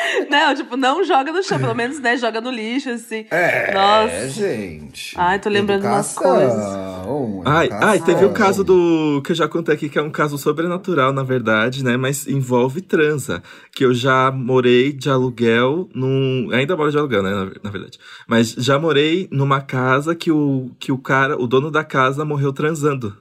não, 0.30 0.54
tipo, 0.54 0.76
não 0.76 1.04
joga 1.04 1.32
no 1.32 1.42
chão, 1.42 1.58
pelo 1.58 1.74
menos, 1.74 2.00
né, 2.00 2.16
joga 2.16 2.40
no 2.40 2.50
lixo, 2.50 2.90
assim. 2.90 3.26
É, 3.30 3.72
Nossa. 3.74 4.28
gente. 4.28 5.14
Ai, 5.18 5.38
tô 5.38 5.48
lembrando 5.48 5.82
de 5.82 5.86
umas 5.86 6.10
Educação, 6.10 7.42
Ai, 7.44 7.66
educação. 7.66 7.88
ai, 7.88 8.00
teve 8.00 8.24
o 8.24 8.30
caso 8.30 8.64
do. 8.64 9.22
que 9.24 9.32
eu 9.32 9.36
já 9.36 9.48
contei 9.48 9.74
aqui, 9.74 9.88
que 9.88 9.98
é 9.98 10.02
um 10.02 10.10
caso 10.10 10.36
sobrenatural, 10.38 11.12
na 11.12 11.22
verdade, 11.22 11.84
né? 11.84 11.96
Mas 11.96 12.26
envolve 12.26 12.80
transa. 12.80 13.42
Que 13.72 13.84
eu 13.84 13.94
já 13.94 14.30
morei 14.30 14.92
de 14.92 15.08
aluguel 15.08 15.88
num. 15.94 16.48
Ainda 16.52 16.76
moro 16.76 16.90
de 16.90 16.98
aluguel, 16.98 17.22
né? 17.22 17.30
Na, 17.30 17.44
na 17.64 17.70
verdade. 17.70 17.98
Mas 18.26 18.52
já 18.52 18.78
morei 18.78 19.28
numa 19.30 19.60
casa 19.60 20.14
que 20.14 20.30
o, 20.30 20.70
que 20.78 20.92
o 20.92 20.98
cara, 20.98 21.40
o 21.40 21.46
dono 21.46 21.70
da 21.70 21.84
casa, 21.84 22.24
morreu 22.24 22.52
transando. 22.52 23.16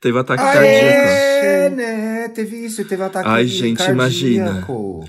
Teve 0.00 0.18
ataque 0.18 0.42
Ah, 0.42 0.52
cardíaco. 0.52 0.86
é, 0.86 1.70
né? 1.70 2.28
Teve 2.28 2.56
isso, 2.64 2.84
teve 2.84 3.02
ataque 3.02 3.28
Ai, 3.28 3.46
gente, 3.46 3.82
imagina. 3.90 4.64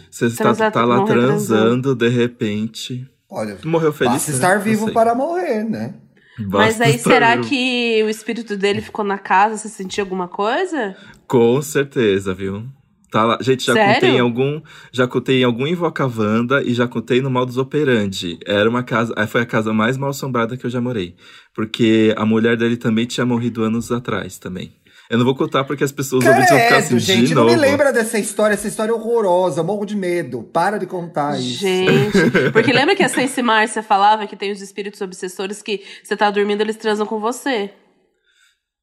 Você 0.10 0.26
está 0.26 0.72
tá 0.72 0.84
lá 0.86 1.04
transando, 1.06 1.94
de 1.96 2.08
repente. 2.10 3.08
Olha, 3.30 3.58
Morreu 3.64 3.94
feliz. 3.94 4.14
basta 4.14 4.32
estar 4.32 4.60
vivo 4.60 4.92
para 4.92 5.14
morrer, 5.14 5.64
né? 5.64 5.94
Mas 6.40 6.50
Basta 6.50 6.84
aí, 6.86 6.96
estar 6.96 7.12
será 7.12 7.36
vivo. 7.36 7.50
que 7.50 8.02
o 8.04 8.10
espírito 8.10 8.56
dele 8.58 8.82
ficou 8.82 9.04
na 9.06 9.18
casa? 9.18 9.58
Você 9.58 9.68
sentiu 9.70 10.04
alguma 10.06 10.28
coisa? 10.28 10.96
Com 11.28 11.62
certeza, 11.62 12.34
viu? 12.34 12.64
Tá 13.12 13.26
lá. 13.26 13.38
Gente, 13.42 13.66
já 13.66 13.74
Sério? 13.74 13.94
contei 13.96 14.10
em 14.12 14.20
algum. 14.20 14.62
Já 14.92 15.08
contei 15.08 15.42
em 15.42 15.44
algum 15.44 15.68
Invocavanda 15.68 16.62
e 16.64 16.74
já 16.74 16.88
contei 16.88 17.22
no 17.22 17.30
Modus 17.30 17.58
Operandi. 17.58 18.38
Era 18.46 18.70
uma 18.70 18.84
casa. 18.84 19.14
aí 19.18 19.28
Foi 19.28 19.42
a 19.42 19.46
casa 19.46 19.74
mais 19.74 19.98
mal 19.98 20.12
assombrada 20.12 20.56
que 20.56 20.66
eu 20.66 20.70
já 20.70 20.80
morei. 20.80 21.16
Porque 21.54 22.14
a 22.16 22.26
mulher 22.26 22.56
dele 22.56 22.78
também 22.78 23.06
tinha 23.06 23.26
morrido 23.26 23.64
anos 23.64 23.92
atrás 23.92 24.38
também. 24.38 24.72
Eu 25.10 25.18
não 25.18 25.26
vou 25.26 25.36
contar 25.36 25.64
porque 25.64 25.84
as 25.84 25.92
pessoas 25.92 26.24
ouvintes 26.24 26.50
vão 26.50 26.60
ficar 26.60 26.78
assim 26.78 27.00
gente, 27.00 27.28
de 27.30 27.36
não 27.36 27.46
novo. 27.46 27.56
me 27.56 27.60
lembra 27.60 27.92
dessa 27.92 28.20
história. 28.20 28.54
Essa 28.54 28.68
história 28.68 28.92
é 28.92 28.94
horrorosa. 28.94 29.64
Morro 29.64 29.84
de 29.84 29.96
medo. 29.96 30.44
Para 30.44 30.78
de 30.78 30.86
contar 30.86 31.40
isso. 31.40 31.62
Gente, 31.62 32.12
porque 32.54 32.72
lembra 32.72 32.96
que 32.96 33.02
a 33.02 33.10
Sense 33.10 33.42
Márcia 33.42 33.82
falava 33.82 34.28
que 34.28 34.36
tem 34.36 34.52
os 34.52 34.62
espíritos 34.62 35.02
obsessores 35.02 35.64
que 35.64 35.84
você 36.04 36.16
tá 36.16 36.30
dormindo, 36.30 36.62
eles 36.62 36.78
transam 36.78 37.08
com 37.08 37.20
você. 37.20 37.72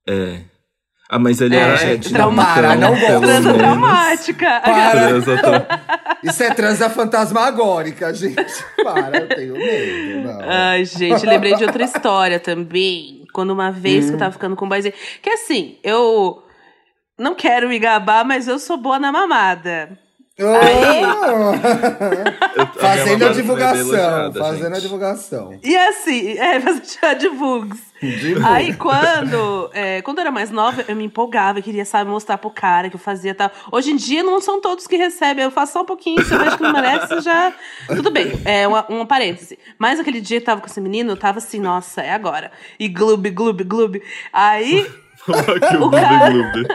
É. 0.09 0.41
Ah, 1.09 1.19
mas 1.21 1.40
ele 1.40 1.55
É, 1.55 1.61
era. 1.61 1.77
gente, 1.77 2.09
então, 2.12 2.33
não 2.33 2.37
gosto. 2.90 3.07
Transa 3.07 3.27
menos- 3.27 3.57
traumática. 3.59 4.61
Para. 4.64 4.90
Transa 4.90 5.37
tra- 5.38 5.81
Isso 6.25 6.42
é 6.42 6.51
transa 6.55 6.90
fantasmagórica, 6.90 8.12
gente. 8.12 8.64
Para, 8.83 9.19
eu 9.19 9.29
tenho 9.29 9.55
medo. 9.55 10.23
Não. 10.29 10.40
Ai, 10.42 10.85
gente, 10.85 11.25
lembrei 11.25 11.55
de 11.55 11.64
outra 11.64 11.85
história 11.85 12.40
também. 12.40 13.25
Quando 13.33 13.51
uma 13.51 13.71
vez 13.71 14.07
que 14.09 14.14
eu 14.14 14.19
tava 14.19 14.33
ficando 14.33 14.57
com 14.57 14.64
um 14.64 14.69
boyzinho. 14.69 14.95
Que 15.23 15.31
assim, 15.31 15.79
eu 15.85 16.42
não 17.19 17.35
quero 17.35 17.69
me 17.69 17.79
gabar, 17.79 18.25
mas 18.25 18.49
eu 18.49 18.59
sou 18.59 18.77
boa 18.77 18.99
na 18.99 19.12
mamada. 19.12 19.97
Eu- 20.38 20.53
fazendo 22.79 23.25
a 23.25 23.29
divulgação. 23.33 24.33
Fazendo 24.33 24.66
a 24.66 24.75
gente. 24.75 24.79
E 24.79 24.81
divulgação. 24.83 25.59
assim, 25.88 26.38
é, 26.38 26.61
fazer 26.61 27.14
de 27.18 27.29
bugs. 27.31 27.81
Divulga. 28.03 28.46
Aí 28.49 28.75
quando, 28.75 29.70
é, 29.72 30.03
quando 30.03 30.18
eu 30.18 30.22
era 30.22 30.31
mais 30.31 30.51
nova, 30.51 30.85
eu 30.87 30.94
me 30.94 31.05
empolgava, 31.05 31.59
eu 31.59 31.62
queria, 31.62 31.85
sabe, 31.87 32.11
mostrar 32.11 32.37
pro 32.37 32.51
cara 32.51 32.90
que 32.90 32.96
eu 32.96 33.01
fazia 33.01 33.35
tal. 33.35 33.51
Hoje 33.72 33.92
em 33.92 33.96
dia 33.96 34.22
não 34.22 34.38
são 34.40 34.61
todos 34.61 34.87
que 34.87 34.96
recebem, 34.96 35.44
eu 35.44 35.51
faço 35.51 35.72
só 35.72 35.81
um 35.83 35.87
pouquinho, 35.87 36.22
se 36.22 36.33
eu 36.35 36.38
vejo 36.38 36.57
que 36.59 36.62
não 36.62 36.72
merece, 36.72 37.18
já. 37.20 37.53
Tudo 37.88 38.11
bem, 38.11 38.33
é 38.44 38.68
uma, 38.68 38.85
um 38.90 39.07
parêntese. 39.07 39.59
Mas 39.79 39.99
aquele 39.99 40.20
dia 40.20 40.38
que 40.38 40.42
eu 40.42 40.46
tava 40.46 40.61
com 40.61 40.66
esse 40.66 40.81
menino, 40.83 41.12
eu 41.12 41.16
tava 41.16 41.38
assim, 41.38 41.59
nossa, 41.59 42.03
é 42.03 42.12
agora. 42.12 42.53
E 42.79 42.88
gloob, 42.88 43.31
gloob, 43.31 43.64
gloob. 43.64 44.03
Aí. 44.33 44.87
que 45.25 45.77
O 45.79 45.90
cara- 45.90 46.31
gloob 46.31 46.53
gloob. 46.53 46.68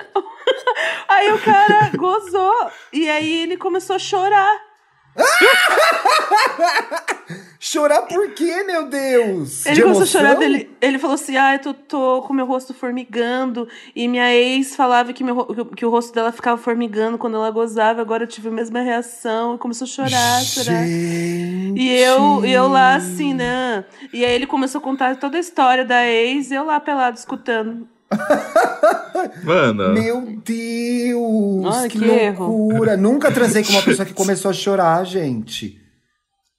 Aí 1.08 1.32
o 1.34 1.40
cara 1.40 1.92
gozou. 1.96 2.72
E 2.94 3.10
aí 3.10 3.42
ele 3.44 3.58
começou 3.58 3.96
a 3.96 4.00
chorar. 4.00 4.72
Chorar 7.60 8.04
por 8.04 8.32
quê, 8.32 8.64
meu 8.64 8.88
Deus? 8.88 9.66
Ele 9.66 9.76
De 9.76 9.82
começou 9.84 10.02
a 10.02 10.06
emoção? 10.06 10.22
chorar, 10.22 10.42
ele, 10.42 10.70
ele 10.82 10.98
falou 10.98 11.16
assim: 11.16 11.38
Ah, 11.38 11.56
eu 11.56 11.60
tô, 11.60 11.74
tô 11.74 12.22
com 12.24 12.34
meu 12.34 12.46
rosto 12.46 12.74
formigando. 12.74 13.68
E 13.96 14.08
minha 14.08 14.34
ex 14.34 14.76
falava 14.76 15.14
que, 15.14 15.24
meu, 15.24 15.46
que 15.76 15.86
o 15.86 15.90
rosto 15.90 16.14
dela 16.14 16.32
ficava 16.32 16.58
formigando 16.58 17.18
quando 17.18 17.36
ela 17.36 17.52
gozava. 17.52 18.02
Agora 18.02 18.24
eu 18.24 18.28
tive 18.28 18.48
a 18.48 18.52
mesma 18.52 18.82
reação. 18.82 19.56
E 19.56 19.58
começou 19.58 19.86
a 19.86 19.90
chorar, 19.90 20.42
chorar. 20.42 20.86
Gente. 20.86 21.80
E 21.80 21.90
eu, 21.98 22.46
e 22.46 22.52
eu 22.52 22.68
lá 22.68 22.96
assim, 22.96 23.34
né? 23.34 23.86
E 24.12 24.26
aí 24.26 24.34
ele 24.34 24.48
começou 24.48 24.80
a 24.80 24.84
contar 24.84 25.18
toda 25.18 25.38
a 25.38 25.40
história 25.40 25.86
da 25.86 26.06
ex 26.06 26.52
e 26.52 26.56
eu 26.56 26.66
lá 26.66 26.80
pelado 26.80 27.18
escutando. 27.18 27.88
Mano, 29.43 29.93
Meu 29.93 30.21
Deus, 30.43 31.76
Ai, 31.76 31.89
que, 31.89 32.00
que 32.00 32.06
erro. 32.06 32.47
loucura. 32.47 32.97
Nunca 32.97 33.32
transei 33.32 33.63
com 33.63 33.71
uma 33.71 33.82
pessoa 33.82 34.06
que 34.06 34.13
começou 34.13 34.50
a 34.52 34.54
chorar, 34.54 35.06
gente. 35.06 35.80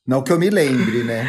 Não 0.06 0.22
que 0.22 0.32
eu 0.32 0.38
me 0.38 0.50
lembre, 0.50 1.04
né? 1.04 1.26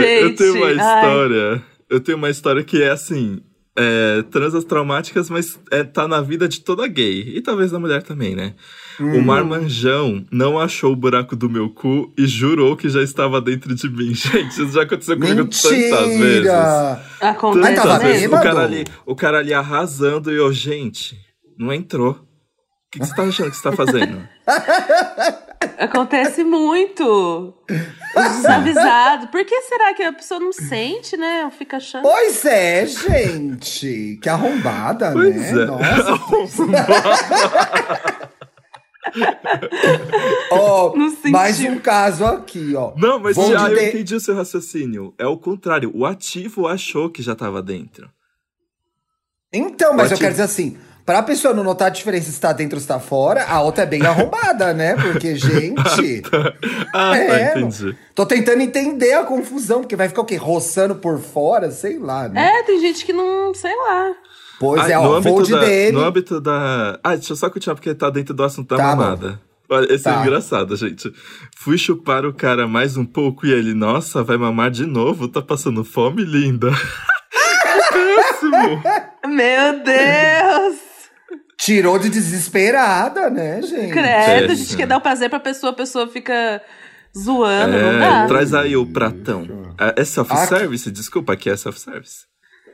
é, 0.00 0.22
eu 0.24 0.34
tenho 0.34 0.56
uma 0.56 0.68
Gente, 0.70 0.80
ai. 0.80 1.00
história. 1.00 1.62
Eu 1.88 2.00
tenho 2.00 2.18
uma 2.18 2.30
história 2.30 2.62
que 2.64 2.82
é 2.82 2.90
assim. 2.90 3.40
É, 3.76 4.22
transas 4.30 4.64
traumáticas, 4.64 5.30
mas 5.30 5.58
é, 5.70 5.84
tá 5.84 6.08
na 6.08 6.20
vida 6.20 6.48
de 6.48 6.60
toda 6.60 6.86
gay. 6.88 7.36
E 7.36 7.40
talvez 7.40 7.70
da 7.70 7.78
mulher 7.78 8.02
também, 8.02 8.34
né? 8.34 8.54
Hum. 9.00 9.18
O 9.18 9.22
marmanjão 9.22 10.24
não 10.30 10.58
achou 10.58 10.92
o 10.92 10.96
buraco 10.96 11.36
do 11.36 11.48
meu 11.48 11.70
cu 11.70 12.12
e 12.18 12.26
jurou 12.26 12.76
que 12.76 12.88
já 12.88 13.02
estava 13.02 13.40
dentro 13.40 13.74
de 13.74 13.88
mim. 13.88 14.12
Gente, 14.14 14.50
isso 14.50 14.72
já 14.72 14.82
aconteceu 14.82 15.16
comigo 15.16 15.44
tantas 15.44 15.70
vezes. 15.70 16.18
Mentira! 16.18 17.02
Acontece 17.20 17.74
Tantas 17.74 18.02
vezes. 18.02 18.26
O 18.26 18.30
cara, 18.30 18.60
ali, 18.60 18.84
o 19.06 19.16
cara 19.16 19.38
ali 19.38 19.54
arrasando 19.54 20.30
e 20.30 20.36
eu, 20.36 20.52
gente, 20.52 21.16
não 21.58 21.72
entrou. 21.72 22.12
O 22.12 22.90
que, 22.90 22.98
que 22.98 23.06
você 23.06 23.14
tá 23.14 23.22
achando 23.22 23.50
que 23.50 23.56
você 23.56 23.62
tá 23.62 23.72
fazendo? 23.72 24.28
Acontece 25.78 26.42
muito. 26.42 27.54
Os 28.16 28.36
desavisados. 28.36 29.28
Por 29.30 29.44
que 29.44 29.60
será 29.62 29.92
que 29.92 30.02
a 30.02 30.12
pessoa 30.12 30.40
não 30.40 30.52
sente, 30.52 31.16
né? 31.16 31.50
Fica 31.56 31.76
achando. 31.76 32.02
Pois 32.02 32.44
é, 32.46 32.86
gente. 32.86 34.18
Que 34.22 34.28
arrombada, 34.28 35.12
Pois 35.12 35.52
né? 35.52 35.62
é. 35.62 35.66
Nossa. 35.66 36.48
Sentiu. 36.48 36.70
mais 41.30 41.60
um 41.60 41.78
caso 41.78 42.24
aqui, 42.24 42.74
ó. 42.74 42.94
Não, 42.96 43.18
mas 43.18 43.36
Vou 43.36 43.52
já 43.52 43.68
de 43.68 43.74
eu 43.74 43.88
entendi 43.88 44.14
o 44.14 44.20
seu 44.20 44.34
raciocínio. 44.34 45.14
É 45.18 45.26
o 45.26 45.36
contrário. 45.36 45.90
O 45.94 46.06
ativo 46.06 46.68
achou 46.68 47.10
que 47.10 47.22
já 47.22 47.34
tava 47.34 47.62
dentro. 47.62 48.10
Então, 49.52 49.94
mas 49.94 50.12
eu 50.12 50.18
quero 50.18 50.30
dizer 50.30 50.44
assim, 50.44 50.78
pra 51.10 51.24
pessoa 51.24 51.52
não 51.52 51.64
notar 51.64 51.88
a 51.88 51.90
diferença 51.90 52.30
se 52.30 52.40
tá 52.40 52.52
dentro 52.52 52.76
ou 52.76 52.80
se 52.80 52.86
tá 52.86 53.00
fora, 53.00 53.44
a 53.46 53.60
outra 53.62 53.82
é 53.82 53.86
bem 53.86 54.00
arrombada, 54.06 54.72
né? 54.72 54.94
Porque, 54.94 55.34
gente. 55.36 56.22
Ah, 56.94 57.16
É, 57.16 57.48
tá, 57.48 57.58
entendi. 57.60 57.96
Tô 58.14 58.24
tentando 58.24 58.60
entender 58.62 59.14
a 59.14 59.24
confusão, 59.24 59.80
porque 59.80 59.96
vai 59.96 60.08
ficar 60.08 60.20
o 60.22 60.24
quê? 60.24 60.36
Roçando 60.36 60.94
por 60.94 61.18
fora? 61.18 61.68
Sei 61.72 61.98
lá, 61.98 62.28
né? 62.28 62.60
É, 62.60 62.62
tem 62.62 62.78
gente 62.80 63.04
que 63.04 63.12
não. 63.12 63.52
Sei 63.54 63.74
lá. 63.74 64.12
Pois 64.60 64.82
Ah, 64.82 64.90
é, 64.90 64.98
ó, 64.98 65.16
âmbito 65.16 65.42
de 65.42 65.50
da, 65.52 65.60
DM. 65.64 65.92
no 65.98 66.04
âmbito 66.04 66.40
da. 66.40 67.00
Ah, 67.02 67.16
deixa 67.16 67.32
eu 67.32 67.36
só 67.36 67.50
continuar 67.50 67.74
porque 67.74 67.92
tá 67.92 68.08
dentro 68.08 68.32
do 68.32 68.44
assunto 68.44 68.68
da 68.68 68.76
Tá 68.76 68.94
bom. 68.94 69.02
mamada. 69.02 69.40
Olha, 69.68 69.92
esse 69.92 70.04
Tá. 70.04 70.18
é 70.18 70.22
engraçado, 70.22 70.76
gente. 70.76 71.12
Fui 71.56 71.76
chupar 71.76 72.24
o 72.24 72.32
cara 72.32 72.68
mais 72.68 72.96
um 72.96 73.04
pouco 73.04 73.46
e 73.46 73.52
ele, 73.52 73.74
nossa, 73.74 74.22
vai 74.22 74.36
mamar 74.36 74.70
de 74.70 74.86
novo? 74.86 75.26
Tá 75.28 75.42
passando 75.42 75.82
fome, 75.82 76.22
linda? 76.24 76.70
Péssimo! 77.92 78.82
Meu 79.26 79.82
Deus! 79.84 80.89
Tirou 81.60 81.98
de 81.98 82.08
desesperada, 82.08 83.28
né, 83.28 83.60
gente? 83.62 83.92
Credo, 83.92 84.44
a 84.44 84.48
gente 84.48 84.58
Péssimo. 84.60 84.78
quer 84.78 84.86
dar 84.86 84.96
o 84.96 85.00
prazer 85.00 85.28
pra 85.28 85.38
pessoa, 85.40 85.72
a 85.72 85.76
pessoa 85.76 86.08
fica 86.08 86.60
zoando, 87.16 87.76
não 87.78 87.92
É, 87.92 88.00
dá. 88.00 88.26
traz 88.26 88.54
aí 88.54 88.76
o 88.76 88.86
pratão. 88.86 89.46
É, 89.78 90.00
é 90.00 90.04
self-service? 90.04 90.90
Desculpa, 90.90 91.34
aqui 91.34 91.50
é 91.50 91.56
self-service. 91.56 92.24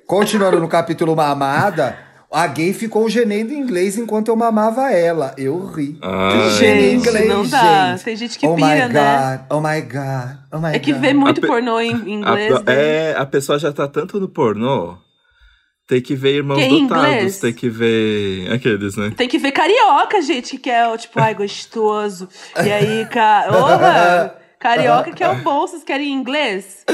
Continuando 0.07 0.61
no 0.61 0.69
capítulo 0.69 1.17
mamada, 1.17 1.99
a 2.31 2.47
gay 2.47 2.73
ficou 2.73 3.09
gemendo 3.09 3.53
em 3.53 3.59
inglês 3.59 3.99
enquanto 3.99 4.29
eu 4.29 4.37
mamava 4.37 4.93
ela. 4.93 5.35
Eu 5.37 5.67
ri. 5.67 5.99
Ai. 6.01 6.37
Em 6.47 6.51
Gente, 6.53 7.09
inglês, 7.09 7.29
não 7.29 7.45
dá. 7.45 7.89
gente. 7.93 8.05
Tem 8.05 8.17
gente 8.17 8.39
que 8.39 8.47
oh 8.47 8.55
pira, 8.55 8.87
my 8.87 8.93
né? 8.95 9.39
God, 9.49 9.57
oh 9.59 9.61
my 9.61 9.81
God, 9.81 10.37
oh 10.53 10.59
my 10.61 10.75
É 10.75 10.79
que 10.79 10.93
God. 10.93 11.01
vê 11.01 11.13
muito 11.13 11.39
A 11.39 11.41
pe- 11.41 11.47
pornô 11.49 11.81
em 11.81 11.91
em 11.91 12.25
A, 12.25 12.29
inglês. 12.31 12.63
né? 12.63 12.75
é, 13.13 13.15
a 13.19 13.27
pessoa 13.27 13.59
já 13.59 13.73
tá 13.73 13.89
tanto 13.89 14.21
no 14.21 14.29
pornô. 14.29 14.97
Tem 15.87 16.03
que 16.03 16.17
ver 16.17 16.37
irmãos 16.37 16.57
Que 16.57 16.65
é 16.65 16.69
dotados, 16.69 17.07
inglês? 17.07 17.39
tem 17.39 17.53
que 17.53 17.69
ver 17.69 18.53
aqueles, 18.53 18.97
né? 18.97 19.13
Tem 19.17 19.29
que 19.29 19.39
ver 19.39 19.53
carioca, 19.53 20.21
gente, 20.21 20.51
que 20.51 20.59
quer, 20.59 20.89
o 20.89 20.99
tipo, 20.99 21.21
ai, 21.21 21.35
gostoso. 21.35 22.29
E 22.57 22.73
aí, 22.73 23.07
ca... 23.07 23.47
Orra, 23.53 24.37
carioca 24.59 25.13
que 25.13 25.23
é 25.23 25.31
o 25.31 25.37
bom, 25.37 25.61
vocês 25.61 25.85
querem 25.85 26.13
inglês? 26.13 26.85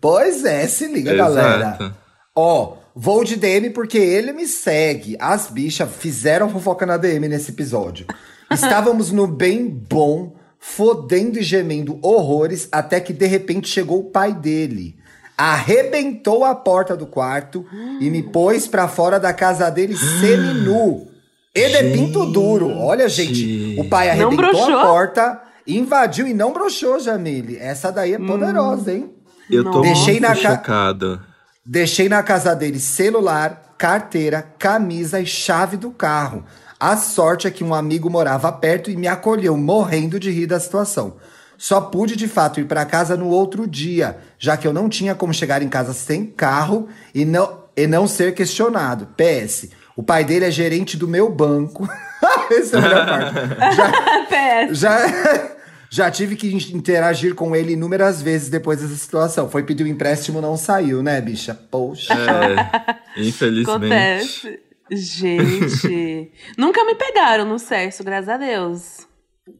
Pois 0.00 0.44
é, 0.44 0.66
se 0.66 0.86
liga, 0.86 1.14
galera. 1.14 1.96
Ó, 2.34 2.76
vou 2.94 3.24
de 3.24 3.36
DM 3.36 3.70
porque 3.70 3.96
ele 3.96 4.32
me 4.32 4.46
segue. 4.46 5.16
As 5.18 5.50
bichas 5.50 5.88
fizeram 5.96 6.50
fofoca 6.50 6.84
na 6.84 6.98
DM 6.98 7.28
nesse 7.28 7.52
episódio. 7.52 8.06
Estávamos 8.50 9.10
no 9.10 9.26
bem 9.26 9.66
bom, 9.66 10.36
fodendo 10.58 11.38
e 11.38 11.42
gemendo 11.42 11.98
horrores, 12.02 12.68
até 12.70 13.00
que 13.00 13.14
de 13.14 13.26
repente 13.26 13.66
chegou 13.66 14.00
o 14.00 14.10
pai 14.10 14.34
dele. 14.34 14.96
Arrebentou 15.36 16.44
a 16.44 16.54
porta 16.54 16.96
do 16.96 17.06
quarto 17.06 17.64
e 18.00 18.08
me 18.10 18.22
pôs 18.22 18.66
pra 18.66 18.88
fora 18.88 19.20
da 19.20 19.32
casa 19.32 19.68
dele 19.70 19.96
seminu. 19.96 21.08
E 21.54 21.68
de 21.68 21.90
pinto 21.92 22.26
duro. 22.26 22.70
Olha, 22.70 23.08
gente, 23.08 23.76
o 23.78 23.84
pai 23.88 24.10
arrebentou 24.10 24.64
a 24.78 24.82
porta, 24.86 25.42
invadiu 25.66 26.26
e 26.26 26.34
não 26.34 26.52
broxou, 26.52 26.98
Jamile. 27.00 27.56
Essa 27.58 27.90
daí 27.90 28.14
é 28.14 28.18
poderosa, 28.18 28.92
hein? 28.92 29.10
Eu 29.50 29.64
tô 29.70 29.80
Deixei 29.80 30.20
muito 30.20 30.40
ca- 30.42 30.56
chocado. 30.56 31.20
Deixei 31.64 32.08
na 32.08 32.22
casa 32.22 32.54
dele 32.54 32.78
celular, 32.78 33.74
carteira, 33.78 34.42
camisa 34.58 35.20
e 35.20 35.26
chave 35.26 35.76
do 35.76 35.90
carro. 35.90 36.44
A 36.78 36.96
sorte 36.96 37.46
é 37.46 37.50
que 37.50 37.64
um 37.64 37.74
amigo 37.74 38.08
morava 38.10 38.52
perto 38.52 38.90
e 38.90 38.96
me 38.96 39.06
acolheu, 39.08 39.56
morrendo 39.56 40.20
de 40.20 40.30
rir 40.30 40.46
da 40.46 40.60
situação. 40.60 41.16
Só 41.58 41.80
pude 41.80 42.16
de 42.16 42.28
fato 42.28 42.60
ir 42.60 42.64
para 42.64 42.84
casa 42.84 43.16
no 43.16 43.28
outro 43.28 43.66
dia, 43.66 44.18
já 44.38 44.56
que 44.56 44.66
eu 44.66 44.72
não 44.72 44.88
tinha 44.88 45.14
como 45.14 45.32
chegar 45.32 45.62
em 45.62 45.68
casa 45.68 45.92
sem 45.92 46.26
carro 46.26 46.88
e 47.14 47.24
não, 47.24 47.64
e 47.76 47.86
não 47.86 48.06
ser 48.06 48.34
questionado. 48.34 49.08
PS, 49.16 49.68
o 49.96 50.02
pai 50.02 50.24
dele 50.24 50.44
é 50.44 50.50
gerente 50.50 50.96
do 50.96 51.08
meu 51.08 51.30
banco. 51.30 51.88
Essa 52.50 52.76
é 52.76 52.78
a 52.78 52.82
melhor 52.82 53.06
parte. 53.06 53.76
Já, 53.76 53.92
PS. 54.68 54.78
já, 54.78 55.56
já 55.90 56.10
tive 56.10 56.36
que 56.36 56.52
interagir 56.74 57.34
com 57.34 57.56
ele 57.56 57.72
inúmeras 57.72 58.20
vezes 58.20 58.48
depois 58.48 58.80
dessa 58.80 58.94
situação. 58.94 59.48
Foi 59.48 59.62
pedir 59.62 59.84
o 59.84 59.88
empréstimo, 59.88 60.40
não 60.40 60.56
saiu, 60.56 61.02
né, 61.02 61.20
bicha? 61.20 61.54
Poxa. 61.54 62.12
É, 62.14 63.20
infelizmente. 63.20 63.70
Acontece. 63.70 64.66
Gente, 64.90 66.30
nunca 66.56 66.84
me 66.84 66.94
pegaram 66.94 67.44
no 67.44 67.58
sexo, 67.58 68.04
graças 68.04 68.28
a 68.28 68.36
Deus. 68.36 69.05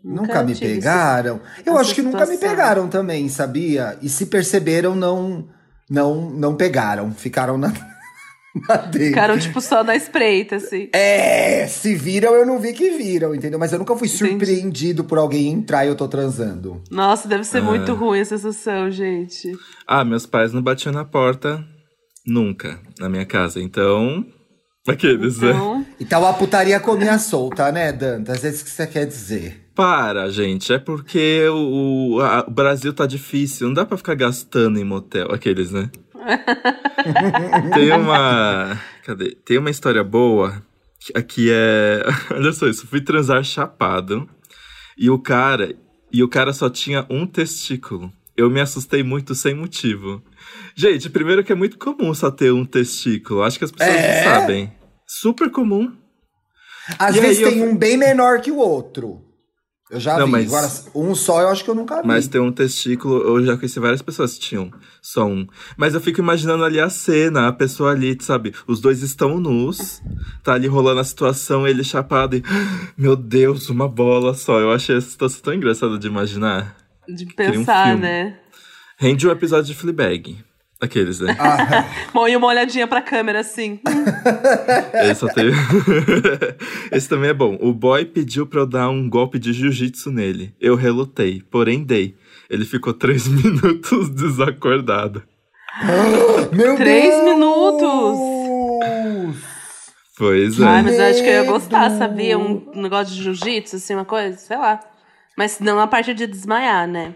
Nunca 0.03 0.42
me 0.42 0.55
tive 0.55 0.75
pegaram? 0.75 1.40
Eu 1.64 1.72
essa 1.75 1.81
acho 1.83 1.94
que 1.94 2.03
nunca 2.03 2.20
me 2.20 2.33
situação. 2.35 2.49
pegaram 2.57 2.88
também, 2.88 3.29
sabia? 3.29 3.96
E 4.03 4.09
se 4.09 4.27
perceberam, 4.27 4.94
não 4.94 5.49
não 5.88 6.31
não 6.31 6.57
pegaram. 6.57 7.12
Ficaram 7.12 7.57
na, 7.57 7.72
na 8.68 8.77
dele. 8.77 9.07
Ficaram, 9.11 9.38
tipo, 9.38 9.61
só 9.61 9.85
na 9.85 9.94
espreita, 9.94 10.57
assim. 10.57 10.88
É, 10.92 11.66
se 11.68 11.94
viram, 11.94 12.35
eu 12.35 12.44
não 12.44 12.59
vi 12.59 12.72
que 12.72 12.90
viram, 12.96 13.35
entendeu? 13.35 13.59
Mas 13.59 13.72
eu 13.72 13.79
nunca 13.79 13.94
fui 13.96 14.09
Entendi. 14.09 14.29
surpreendido 14.31 15.05
por 15.05 15.18
alguém 15.18 15.53
entrar 15.53 15.85
e 15.85 15.88
eu 15.88 15.94
tô 15.94 16.09
transando. 16.09 16.83
Nossa, 16.90 17.29
deve 17.29 17.42
É. 17.42 17.44
ser 17.44 17.62
muito 17.62 17.94
ruim 17.94 18.18
essa 18.20 18.37
sensação, 18.37 18.90
gente. 18.90 19.53
Ah, 19.87 20.05
meus 20.05 20.27
pais 20.27 20.53
não 20.53 20.62
batiam 20.62 20.92
na 20.92 21.05
porta 21.05 21.64
nunca 22.27 22.81
na 22.99 23.09
minha 23.09 23.25
casa. 23.27 23.61
Então. 23.61 24.25
Aqueles, 24.88 25.38
né? 25.40 25.51
Então, 25.51 25.87
Então 26.01 26.27
a 26.27 26.33
putaria 26.33 26.79
comia 26.79 27.18
solta, 27.18 27.70
né, 27.72 27.92
Dantas? 27.92 28.44
É 28.44 28.49
isso 28.51 28.64
que 28.64 28.70
você 28.70 28.87
quer 28.87 29.05
dizer. 29.05 29.66
Para, 29.77 30.31
gente. 30.31 30.73
É 30.73 30.79
porque 30.79 31.47
o, 31.51 32.19
a- 32.23 32.45
o 32.49 32.51
Brasil 32.51 32.93
tá 32.95 33.07
difícil. 33.07 33.67
Não 33.69 33.75
dá 33.75 33.85
pra 33.85 33.97
ficar 33.99 34.15
gastando 34.15 34.79
em 34.81 34.85
motel. 34.85 35.31
Aqueles, 35.31 35.71
né? 35.71 35.91
Tem 37.75 37.93
uma. 37.93 38.81
Cadê? 39.05 39.35
Tem 39.45 39.59
uma 39.59 39.71
história 39.71 40.03
boa. 40.03 40.62
que 41.01 41.17
Aqui 41.17 41.51
é. 41.53 42.03
Olha 42.35 42.53
só 42.53 42.67
isso. 42.67 42.87
Fui 42.87 43.01
transar 43.01 43.45
chapado. 43.45 44.29
E 44.99 45.11
o 45.11 45.19
cara. 45.19 45.75
E 46.12 46.23
o 46.23 46.29
cara 46.29 46.53
só 46.53 46.71
tinha 46.71 47.05
um 47.11 47.27
testículo. 47.27 48.11
Eu 48.37 48.49
me 48.51 48.61
assustei 48.61 49.03
muito 49.03 49.35
sem 49.35 49.55
motivo. 49.55 50.23
Gente, 50.75 51.11
primeiro 51.11 51.43
que 51.45 51.53
é 51.53 51.55
muito 51.55 51.79
comum 51.79 52.12
só 52.15 52.31
ter 52.31 52.53
um 52.53 52.65
testículo. 52.65 53.43
Acho 53.43 53.59
que 53.59 53.65
as 53.65 53.73
pessoas 53.73 53.95
É? 53.97 54.25
não 54.25 54.31
sabem. 54.33 54.73
Super 55.07 55.51
comum. 55.51 55.93
Às 56.99 57.17
E 57.17 57.21
vezes 57.21 57.43
eu 57.43 57.49
tem 57.51 57.59
fui- 57.59 57.69
um 57.69 57.77
bem 57.77 57.97
menor 57.97 58.41
que 58.41 58.51
o 58.51 58.59
outro. 58.59 59.23
Eu 59.88 60.01
já 60.01 60.18
Não, 60.18 60.27
vi. 60.27 60.33
mas- 60.33 60.46
Agora, 60.46 60.72
um 60.96 61.14
só 61.14 61.40
eu 61.42 61.49
acho 61.49 61.62
que 61.62 61.70
eu 61.70 61.75
nunca 61.75 62.03
vi. 62.03 62.09
Mas 62.09 62.27
tem 62.27 62.40
um 62.40 62.51
testículo, 62.51 63.18
eu 63.22 63.44
já 63.46 63.57
conheci 63.57 63.79
várias 63.79 64.03
pessoas 64.03 64.35
que 64.35 64.40
tinham 64.40 64.70
só 65.01 65.25
um. 65.27 65.46
Mas 65.77 65.94
eu 65.94 66.01
fico 66.01 66.18
imaginando 66.20 66.64
ali 66.64 66.81
a 66.81 66.90
cena, 66.90 67.46
a 67.46 67.53
pessoa 67.53 67.92
ali, 67.92 68.16
sabe? 68.20 68.53
Os 68.66 68.81
dois 68.81 69.03
estão 69.03 69.38
nus, 69.38 70.03
tá 70.42 70.55
ali 70.55 70.66
rolando 70.66 70.99
a 71.01 71.05
situação, 71.05 71.68
ele 71.68 71.85
chapado 71.85 72.35
e. 72.37 72.42
Meu 72.99 73.14
Deus, 73.14 73.68
uma 73.70 73.88
bola 73.88 74.35
só. 74.35 74.59
Eu 74.59 74.72
achei 74.72 74.96
essa 74.96 75.09
situação 75.09 75.40
tão 75.40 75.55
engraçada 75.55 75.96
de 75.99 76.07
imaginar. 76.09 76.77
De 77.09 77.25
um 77.25 77.29
pensar, 77.29 77.87
filme. 77.90 78.03
né? 78.03 78.38
Rende 78.99 79.29
um 79.29 79.31
episódio 79.31 79.66
de 79.66 79.75
Fleabag. 79.79 80.37
Aqueles, 80.81 81.21
né? 81.21 81.35
Ah, 81.41 81.87
Bom, 82.12 82.29
e 82.29 82.37
uma 82.37 82.47
olhadinha 82.49 82.87
pra 82.87 83.01
câmera 83.01 83.41
assim. 83.41 83.81
Esse, 85.03 85.21
só 85.21 85.29
teve... 85.29 85.53
Esse 86.93 87.09
também 87.09 87.31
é 87.31 87.35
bom. 87.35 87.57
O 87.61 87.73
boy 87.73 88.05
pediu 88.05 88.47
pra 88.47 88.61
eu 88.61 88.67
dar 88.67 88.91
um 88.91 89.09
golpe 89.09 89.39
de 89.39 89.53
jiu-jitsu 89.53 90.11
nele. 90.11 90.55
Eu 90.61 90.75
relutei, 90.77 91.43
porém 91.51 91.83
dei. 91.83 92.17
Ele 92.51 92.65
ficou 92.65 92.93
três 92.93 93.27
minutos 93.27 94.11
desacordado. 94.11 95.23
meu 96.53 96.77
Três 96.77 97.15
Deus! 97.15 97.25
minutos! 97.25 98.19
Pois 100.19 100.61
Ai, 100.62 100.81
é. 100.81 100.83
mas 100.83 100.99
eu 100.99 101.05
acho 101.05 101.23
que 101.23 101.29
eu 101.29 101.33
ia 101.33 101.45
gostar, 101.45 101.91
sabia? 101.91 102.39
Um 102.39 102.62
negócio 102.75 103.15
de 103.15 103.23
jiu-jitsu, 103.23 103.77
assim, 103.77 103.95
uma 103.95 104.05
coisa, 104.05 104.37
sei 104.39 104.57
lá. 104.57 104.81
Mas 105.37 105.61
não 105.61 105.79
a 105.79 105.87
parte 105.87 106.15
de 106.15 106.27
desmaiar, 106.27 106.87
né? 106.89 107.15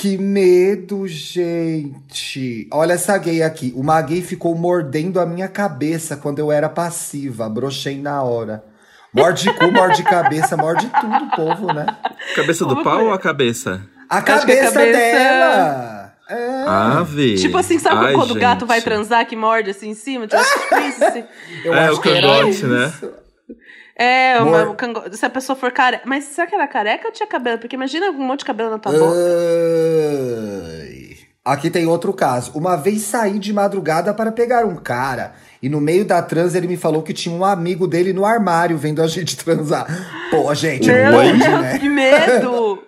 Que 0.00 0.16
medo, 0.16 1.06
gente. 1.08 2.68
Olha 2.72 2.92
essa 2.92 3.16
gay 3.18 3.42
aqui. 3.42 3.72
Uma 3.76 4.00
gay 4.00 4.22
ficou 4.22 4.54
mordendo 4.54 5.18
a 5.20 5.26
minha 5.26 5.48
cabeça 5.48 6.16
quando 6.16 6.38
eu 6.38 6.52
era 6.52 6.68
passiva. 6.68 7.48
Brochei 7.48 8.00
na 8.00 8.22
hora. 8.22 8.64
Morde 9.12 9.52
cu, 9.54 9.72
morde 9.72 10.02
cabeça, 10.04 10.56
morde 10.56 10.88
tudo, 11.00 11.30
povo, 11.34 11.72
né? 11.72 11.86
Cabeça 12.36 12.64
do 12.64 12.74
Como 12.74 12.84
pau 12.84 12.96
foi? 12.98 13.04
ou 13.06 13.12
a 13.12 13.18
cabeça? 13.18 13.82
A 14.08 14.22
que 14.22 14.30
a 14.30 14.38
cabeça, 14.38 14.72
cabeça- 14.72 14.92
dela! 14.98 16.12
É. 16.30 16.64
Ave. 16.68 17.36
Tipo 17.36 17.56
assim, 17.56 17.78
sabe 17.78 18.04
Ai, 18.06 18.12
quando 18.12 18.32
o 18.32 18.34
gato 18.38 18.66
vai 18.66 18.82
transar 18.82 19.26
que 19.26 19.34
morde 19.34 19.70
assim 19.70 19.88
em 19.90 19.94
cima? 19.94 20.26
Tipo, 20.26 20.42
isso, 20.86 21.02
assim. 21.04 21.24
eu 21.64 21.72
É, 21.74 21.86
acho 21.86 21.94
o 21.96 22.00
que 22.02 22.08
era 22.10 22.20
cangote, 22.28 22.50
isso. 22.50 23.10
É, 23.98 24.40
uma, 24.40 24.62
um 24.70 24.74
cango- 24.76 25.02
se 25.12 25.26
a 25.26 25.30
pessoa 25.30 25.56
for 25.56 25.72
careca. 25.72 26.04
Mas 26.06 26.24
será 26.24 26.46
que 26.46 26.54
era 26.54 26.68
careca 26.68 27.08
ou 27.08 27.12
tinha 27.12 27.26
cabelo? 27.26 27.58
Porque 27.58 27.74
imagina 27.74 28.10
um 28.10 28.12
monte 28.24 28.40
de 28.40 28.44
cabelo 28.44 28.70
na 28.70 28.78
tua 28.78 28.92
boca. 28.92 29.16
Ai. 30.80 31.08
Aqui 31.44 31.70
tem 31.70 31.86
outro 31.86 32.12
caso. 32.12 32.52
Uma 32.54 32.76
vez 32.76 33.02
saí 33.02 33.38
de 33.38 33.52
madrugada 33.52 34.12
para 34.12 34.30
pegar 34.30 34.66
um 34.66 34.76
cara 34.76 35.32
e 35.62 35.68
no 35.68 35.80
meio 35.80 36.04
da 36.04 36.20
trans 36.22 36.54
ele 36.54 36.66
me 36.68 36.76
falou 36.76 37.02
que 37.02 37.12
tinha 37.14 37.34
um 37.34 37.44
amigo 37.44 37.86
dele 37.88 38.12
no 38.12 38.24
armário 38.26 38.76
vendo 38.76 39.00
a 39.02 39.06
gente 39.06 39.36
transar. 39.36 39.86
Pô, 40.30 40.54
gente, 40.54 40.86
Meu 40.86 41.12
pode, 41.12 41.38
Deus, 41.38 41.60
né? 41.60 41.78
que 41.78 41.88
medo! 41.88 42.82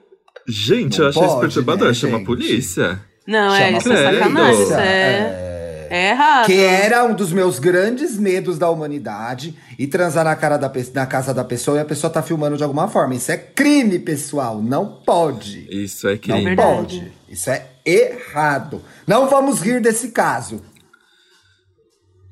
Gente, 0.46 0.98
Não 0.98 1.06
eu 1.06 1.10
achei 1.10 1.24
isso 1.24 1.40
perturbador. 1.40 1.88
né, 1.88 1.94
Chama 1.94 2.18
a 2.18 2.24
polícia. 2.24 3.00
Não, 3.26 3.54
é, 3.54 3.66
Chama 3.66 3.78
isso 3.78 3.92
é 3.92 3.96
sacanagem. 4.12 4.52
Isso 4.52 4.58
polícia, 4.64 4.80
é, 4.80 5.49
é 5.90 6.10
errado. 6.10 6.46
Que 6.46 6.58
era 6.60 7.04
um 7.04 7.14
dos 7.14 7.32
meus 7.32 7.58
grandes 7.58 8.16
medos 8.18 8.58
da 8.58 8.70
humanidade 8.70 9.54
e 9.78 9.86
transar 9.86 10.24
na, 10.24 10.34
cara 10.36 10.56
da, 10.56 10.70
na 10.94 11.06
casa 11.06 11.34
da 11.34 11.44
pessoa 11.44 11.76
e 11.76 11.80
a 11.80 11.84
pessoa 11.84 12.10
tá 12.12 12.22
filmando 12.22 12.56
de 12.56 12.62
alguma 12.62 12.88
forma. 12.88 13.14
Isso 13.14 13.30
é 13.32 13.36
crime, 13.36 13.98
pessoal. 13.98 14.62
Não 14.62 15.02
pode. 15.04 15.66
Isso 15.70 16.08
é 16.08 16.12
Não 16.12 16.18
crime. 16.18 16.44
Verdade. 16.44 17.00
pode. 17.00 17.12
Isso 17.28 17.50
é 17.50 17.66
errado. 17.84 18.82
Não 19.06 19.28
vamos 19.28 19.60
rir 19.60 19.80
desse 19.80 20.10
caso. 20.10 20.62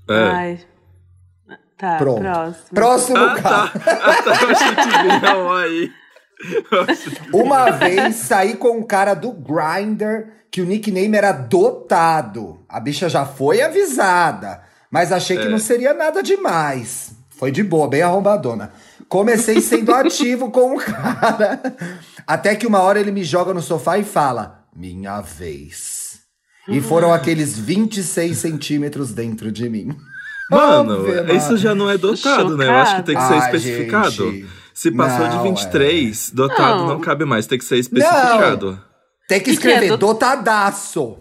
É. 0.08 0.14
Ai. 0.30 0.60
Tá, 1.76 1.96
Pronto. 1.96 2.20
próximo. 2.20 2.64
Próximo 2.74 3.18
Ah, 3.18 3.40
caso. 3.40 3.72
tá. 3.72 3.72
Ah, 4.02 4.22
tá. 4.22 4.30
Eu 4.42 4.50
achei 4.50 4.74
que 4.74 5.02
vinha 5.02 5.36
um 5.38 5.52
aí. 5.52 5.92
Uma 7.32 7.70
vez 7.70 8.16
saí 8.16 8.54
com 8.56 8.78
um 8.78 8.82
cara 8.82 9.14
do 9.14 9.32
Grindr 9.32 10.28
que 10.50 10.60
o 10.60 10.64
nickname 10.66 11.16
era 11.16 11.32
Dotado. 11.32 12.60
A 12.68 12.80
bicha 12.80 13.08
já 13.08 13.24
foi 13.26 13.60
avisada, 13.60 14.60
mas 14.90 15.12
achei 15.12 15.36
que 15.36 15.46
É. 15.46 15.48
não 15.48 15.58
seria 15.58 15.92
nada 15.92 16.22
demais. 16.22 17.12
Foi 17.30 17.50
de 17.50 17.62
boa, 17.62 17.88
bem 17.88 18.02
arrombadona. 18.02 18.72
Comecei 19.08 19.60
sendo 19.60 19.94
ativo 19.94 20.50
com 20.50 20.76
o 20.76 20.80
cara. 20.80 21.60
Até 22.26 22.54
que 22.56 22.66
uma 22.66 22.80
hora 22.80 22.98
ele 23.00 23.10
me 23.12 23.24
joga 23.24 23.54
no 23.54 23.62
sofá 23.62 23.96
e 23.98 24.04
fala: 24.04 24.64
Minha 24.74 25.20
vez. 25.20 26.18
E 26.68 26.80
foram 26.82 27.12
aqueles 27.14 27.58
26 27.58 28.36
centímetros 28.36 29.12
dentro 29.14 29.50
de 29.50 29.68
mim. 29.70 29.96
Mano, 30.50 31.06
Ave 31.18 31.36
isso 31.36 31.56
já 31.56 31.74
não 31.74 31.88
é 31.90 31.96
dotado, 31.96 32.56
né? 32.56 32.66
Eu 32.66 32.72
acho 32.72 32.96
que 32.96 33.02
tem 33.04 33.16
que 33.16 33.22
ser 33.22 33.34
Ai, 33.34 33.38
especificado. 33.38 34.10
gente. 34.10 34.46
Se 34.80 34.92
passou 34.92 35.26
Não, 35.26 35.42
de 35.42 35.48
23, 35.48 36.30
dotado 36.30 36.78
Não. 36.82 36.86
não 36.88 37.00
cabe 37.00 37.24
mais, 37.24 37.48
tem 37.48 37.58
que 37.58 37.64
ser 37.64 37.78
especificado. 37.78 38.80
Tem 39.28 39.40
que 39.40 39.50
Que 39.50 39.56
que 39.56 39.66
é 39.66 39.70
escrever 39.72 39.88
dot- 39.96 40.00
dotadaço. 40.00 41.18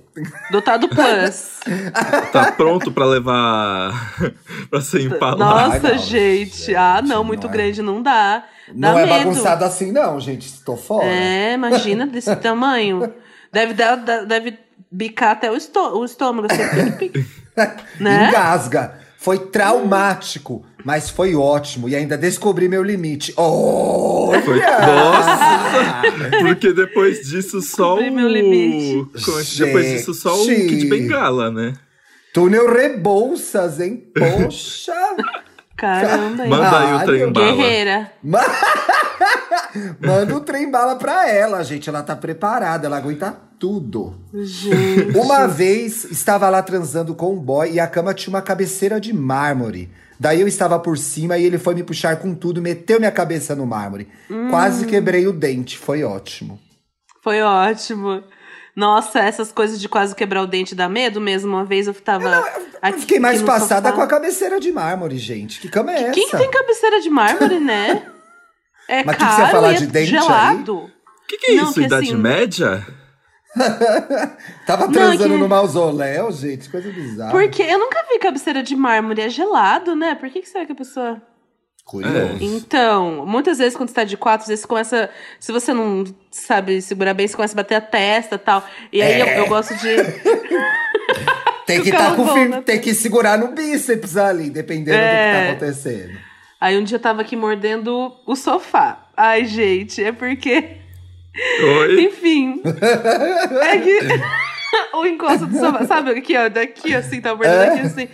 Dotado 0.52 0.88
Plus. 0.88 1.58
Tá 2.32 2.52
pronto 2.52 2.92
pra 2.92 3.06
levar. 3.06 4.14
pra 4.70 4.80
ser 4.80 5.02
empalado. 5.02 5.40
Nossa, 5.40 5.88
Ai, 5.88 5.94
não, 5.94 5.98
gente. 5.98 6.56
gente, 6.56 6.76
Ah, 6.76 7.02
não, 7.02 7.18
não 7.18 7.24
muito 7.24 7.48
é. 7.48 7.50
grande 7.50 7.82
não 7.82 8.02
dá. 8.04 8.44
Dá 8.68 8.92
Não 8.92 9.00
é 9.00 9.06
medo. 9.08 9.18
bagunçado 9.18 9.66
assim, 9.66 9.92
não, 9.92 10.20
gente. 10.20 10.64
Tô 10.64 10.78
fora. 10.78 11.06
É, 11.08 11.54
imagina 11.54 12.06
desse 12.06 12.36
tamanho. 12.38 13.12
Deve, 13.52 13.74
dar, 13.74 13.96
da- 13.96 14.24
deve 14.24 14.58
bicar 14.92 15.32
até 15.32 15.50
o, 15.52 15.56
estô 15.56 15.98
o 16.00 16.06
estômago. 16.06 16.48
Assim. 16.52 17.12
Né? 18.00 18.28
Engasga. 18.30 19.00
Foi 19.18 19.40
traumático, 19.40 20.64
mas 20.88 21.10
foi 21.10 21.36
ótimo. 21.36 21.90
E 21.90 21.96
ainda 21.98 22.18
descobri 22.18 22.70
meu 22.70 22.82
limite. 22.82 23.34
Olha! 23.36 24.42
Foi- 24.42 24.58
Nossa! 24.58 26.02
Porque 26.48 26.72
depois 26.72 27.28
disso 27.28 27.62
só 27.62 27.96
o. 27.96 27.98
Descobri 27.98 28.12
meu 28.16 28.30
limite. 28.30 29.10
Depois 29.58 29.86
disso 29.86 30.14
só 30.14 30.34
o. 30.42 30.46
Kid 30.46 30.86
Bengala, 30.86 31.52
né? 31.52 31.74
Túnel 32.34 32.74
Rebouças, 32.74 33.82
hein? 33.82 34.02
Poxa! 34.18 34.94
Caramba, 35.78 36.44
hein? 36.44 36.50
Manda 36.50 36.80
aí 36.80 36.94
o 36.94 37.06
trem 37.06 37.32
bala. 37.32 37.52
Guerreira. 37.52 38.12
Manda 40.02 40.36
o 40.36 40.40
trem 40.42 40.72
bala 40.72 40.96
pra 40.96 41.30
ela, 41.30 41.64
gente. 41.64 41.88
Ela 41.88 42.02
tá 42.02 42.16
preparada, 42.16 42.88
ela 42.88 42.98
aguenta 42.98 43.38
tudo. 43.60 44.16
Gente. 44.34 45.18
Uma 45.18 45.48
vez 45.48 46.04
estava 46.06 46.50
lá 46.50 46.62
transando 46.64 47.14
com 47.14 47.34
um 47.34 47.40
boy 47.40 47.72
e 47.72 47.80
a 47.80 47.88
cama 47.88 48.14
tinha 48.14 48.34
uma 48.34 48.42
cabeceira 48.42 49.00
de 49.00 49.14
mármore. 49.14 49.90
Daí 50.20 50.42
eu 50.42 50.48
estava 50.48 50.80
por 50.80 50.98
cima 50.98 51.38
e 51.38 51.46
ele 51.46 51.60
foi 51.60 51.76
me 51.76 51.84
puxar 51.84 52.16
com 52.18 52.34
tudo, 52.34 52.60
meteu 52.60 52.98
minha 53.00 53.12
cabeça 53.12 53.56
no 53.56 53.68
mármore. 53.68 54.08
Quase 54.50 54.88
quebrei 54.88 55.28
o 55.28 55.34
dente, 55.34 55.78
foi 55.78 56.04
ótimo. 56.04 56.60
Foi 57.24 57.42
ótimo. 57.42 58.24
Nossa, 58.78 59.20
essas 59.20 59.52
coisas 59.52 59.82
de 59.82 59.90
quase 59.90 60.14
quebrar 60.16 60.44
o 60.44 60.46
dente 60.48 60.76
dá 60.76 60.88
medo 60.88 61.20
mesmo. 61.20 61.52
Uma 61.56 61.66
vez 61.66 61.88
eu 61.88 61.94
tava. 61.96 62.30
Eu 62.30 62.46
aqui- 62.80 63.00
fiquei 63.02 63.20
mais 63.20 63.42
passada 63.42 63.90
sofá. 63.90 63.96
com 63.96 64.02
a 64.04 64.08
cabeceira 64.08 64.60
de 64.60 64.72
mármore, 64.72 65.18
gente. 65.18 65.60
Que 65.60 65.68
cama 65.68 65.92
é 65.92 66.04
essa? 66.04 66.12
Quem 66.14 66.30
tem 66.30 66.52
cabeceira 66.52 67.02
de 67.02 67.10
mármore, 67.10 67.60
né? 67.60 68.06
É 68.90 69.04
Mas 69.04 69.18
que 69.18 69.22
que 69.26 69.30
caro 69.30 69.46
você 69.46 69.52
falar 69.52 69.72
e 69.74 69.76
é 69.76 69.80
de 69.80 69.88
dente 69.88 70.16
aí? 70.16 70.22
gelado. 70.22 70.78
O 70.78 70.90
que, 71.28 71.38
que 71.40 71.52
é 71.52 71.56
Não, 71.56 71.64
isso? 71.66 71.74
que 71.74 71.82
Idade 71.82 72.06
assim- 72.08 72.16
média? 72.16 72.88
Tava 74.66 74.86
Não, 74.86 74.92
transando 74.94 75.34
que- 75.34 75.40
no 75.40 75.50
mausoléu, 75.50 76.32
gente. 76.32 76.70
Coisa 76.70 76.90
bizarra. 76.90 77.32
Porque 77.32 77.64
eu 77.64 77.80
nunca 77.80 78.02
vi 78.10 78.18
cabeceira 78.20 78.64
de 78.64 78.76
mármore, 78.78 79.22
é 79.22 79.30
gelado, 79.30 79.94
né? 79.96 80.16
Por 80.16 80.30
que, 80.30 80.42
que 80.42 80.48
será 80.48 80.66
que 80.66 80.72
a 80.72 80.76
pessoa. 80.76 81.22
Curioso. 81.88 82.38
Então, 82.42 83.26
muitas 83.26 83.58
vezes 83.60 83.78
quando 83.78 83.88
você 83.90 83.96
tá 83.96 84.04
de 84.04 84.18
quatro, 84.18 84.44
às 84.44 84.50
vezes 84.50 84.66
começa. 84.66 85.10
Se 85.40 85.52
você 85.54 85.74
não 85.74 86.04
sabe 86.30 86.82
segurar 86.82 87.14
bem, 87.14 87.26
você 87.28 87.36
começa 87.36 87.54
a 87.54 87.56
bater 87.64 87.76
a 87.76 87.82
testa 87.82 88.36
e 88.36 88.38
tal. 88.38 88.64
E 88.92 89.02
aí 89.02 89.20
eu, 89.22 89.26
É. 89.26 89.40
eu 89.40 89.48
gosto 89.48 89.74
de. 89.76 89.88
Tem 91.66 91.82
que, 91.82 91.92
tá 91.92 92.14
com 92.16 92.26
firme- 92.28 92.48
né? 92.56 92.62
tem 92.66 92.80
que 92.80 92.94
segurar 92.94 93.38
no 93.38 93.50
bíceps 93.50 94.16
ali, 94.16 94.50
dependendo 94.50 94.98
do 94.98 95.02
que 95.02 95.06
É. 95.06 95.34
tá 95.34 95.50
acontecendo. 95.52 96.18
Aí 96.62 96.78
um 96.78 96.84
dia 96.84 96.96
eu 96.96 97.02
tava 97.02 97.22
aqui 97.22 97.36
mordendo 97.36 98.14
o 98.26 98.36
sofá. 98.36 99.06
Ai, 99.16 99.46
gente, 99.46 100.02
é 100.04 100.12
porque. 100.12 100.78
Oi? 101.80 102.02
Enfim. 102.08 102.62
é 103.62 103.78
que. 103.78 104.00
o 104.98 105.06
encosto 105.06 105.46
do 105.46 105.58
sofá. 105.58 105.86
Sabe 105.86 106.12
aqui, 106.12 106.38
ó? 106.38 106.48
Daqui, 106.50 106.96
assim, 106.96 107.20
tá 107.22 107.36
mordendo 107.36 107.62
É. 107.62 107.68
aqui, 107.70 107.80
assim. 107.82 108.10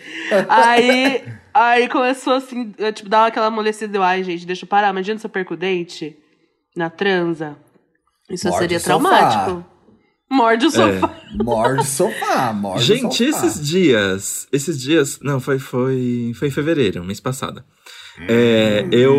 Aí. 0.50 1.24
Aí 1.54 1.88
começou 1.88 2.34
assim, 2.34 2.74
eu, 2.78 2.92
tipo, 2.92 3.10
dar 3.10 3.28
aquela 3.28 3.48
amolecida. 3.48 3.98
Eu, 3.98 4.04
Ai, 4.04 4.24
gente, 4.24 4.46
deixa 4.46 4.66
eu 4.66 4.70
parar. 4.70 4.90
Imagina 4.90 5.20
se 5.20 5.26
eu 5.26 5.30
perco 5.30 5.54
o 5.54 5.58
dente 5.58 6.18
na 6.76 6.90
transa. 6.90 7.56
Isso 8.30 8.48
Morde 8.48 8.60
seria 8.60 8.80
traumático. 8.80 9.66
Morde 10.32 10.66
o 10.66 10.72
sofá. 10.72 11.16
Morde 11.44 11.82
o 11.82 11.84
sofá, 11.84 12.54
morde 12.54 12.82
o 12.82 12.84
Gente, 12.84 13.32
sofá. 13.32 13.46
esses 13.46 13.68
dias. 13.68 14.48
Esses 14.52 14.82
dias. 14.82 15.20
Não, 15.22 15.40
foi, 15.40 15.60
foi, 15.60 16.32
foi 16.36 16.48
em 16.48 16.52
fevereiro, 16.52 17.04
mês 17.04 17.20
passado. 17.20 17.64
É, 18.28 18.88
eu. 18.92 19.16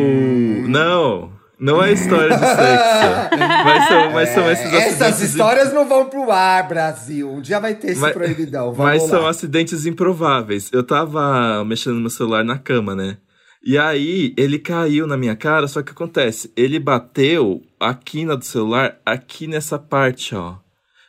Não, 0.69 1.33
não 1.65 1.83
é 1.83 1.93
história 1.93 2.37
de 2.37 2.41
sexo. 2.47 3.39
mas 3.65 3.89
são, 3.89 4.13
mas 4.13 4.29
são 4.31 4.51
esses 4.51 4.73
É, 4.73 4.77
Essas 4.77 5.03
acidentes. 5.03 5.21
histórias 5.31 5.73
não 5.73 5.89
vão 5.89 6.07
pro 6.07 6.31
ar, 6.31 6.69
Brasil. 6.69 7.31
Um 7.33 7.41
dia 7.41 7.59
vai 7.59 7.75
ter 7.75 7.93
esse 7.93 8.01
Mas- 8.01 8.13
proibidão. 8.13 8.73
Vamos 8.73 8.79
Mas 8.93 9.03
lá. 9.03 9.09
são 9.09 9.27
acidentes 9.27 9.87
improváveis. 9.87 10.71
Eu 10.73 10.83
tava 10.83 11.65
mexendo 11.65 11.95
no 11.95 12.01
meu 12.03 12.11
celular 12.11 12.45
na 12.45 12.59
cama, 12.59 12.95
né? 12.95 13.17
E 13.67 13.79
aí, 13.79 14.35
ele 14.37 14.59
caiu 14.59 15.07
na 15.07 15.17
minha 15.17 15.35
cara, 15.35 15.67
só 15.67 15.83
que 15.83 15.91
acontece, 15.93 16.53
ele 16.55 16.79
bateu 16.79 17.63
a 17.81 17.95
quina 17.95 18.37
do 18.37 18.45
celular 18.45 18.99
aqui 19.07 19.47
nessa 19.47 19.79
parte, 19.79 20.35
ó. 20.35 20.57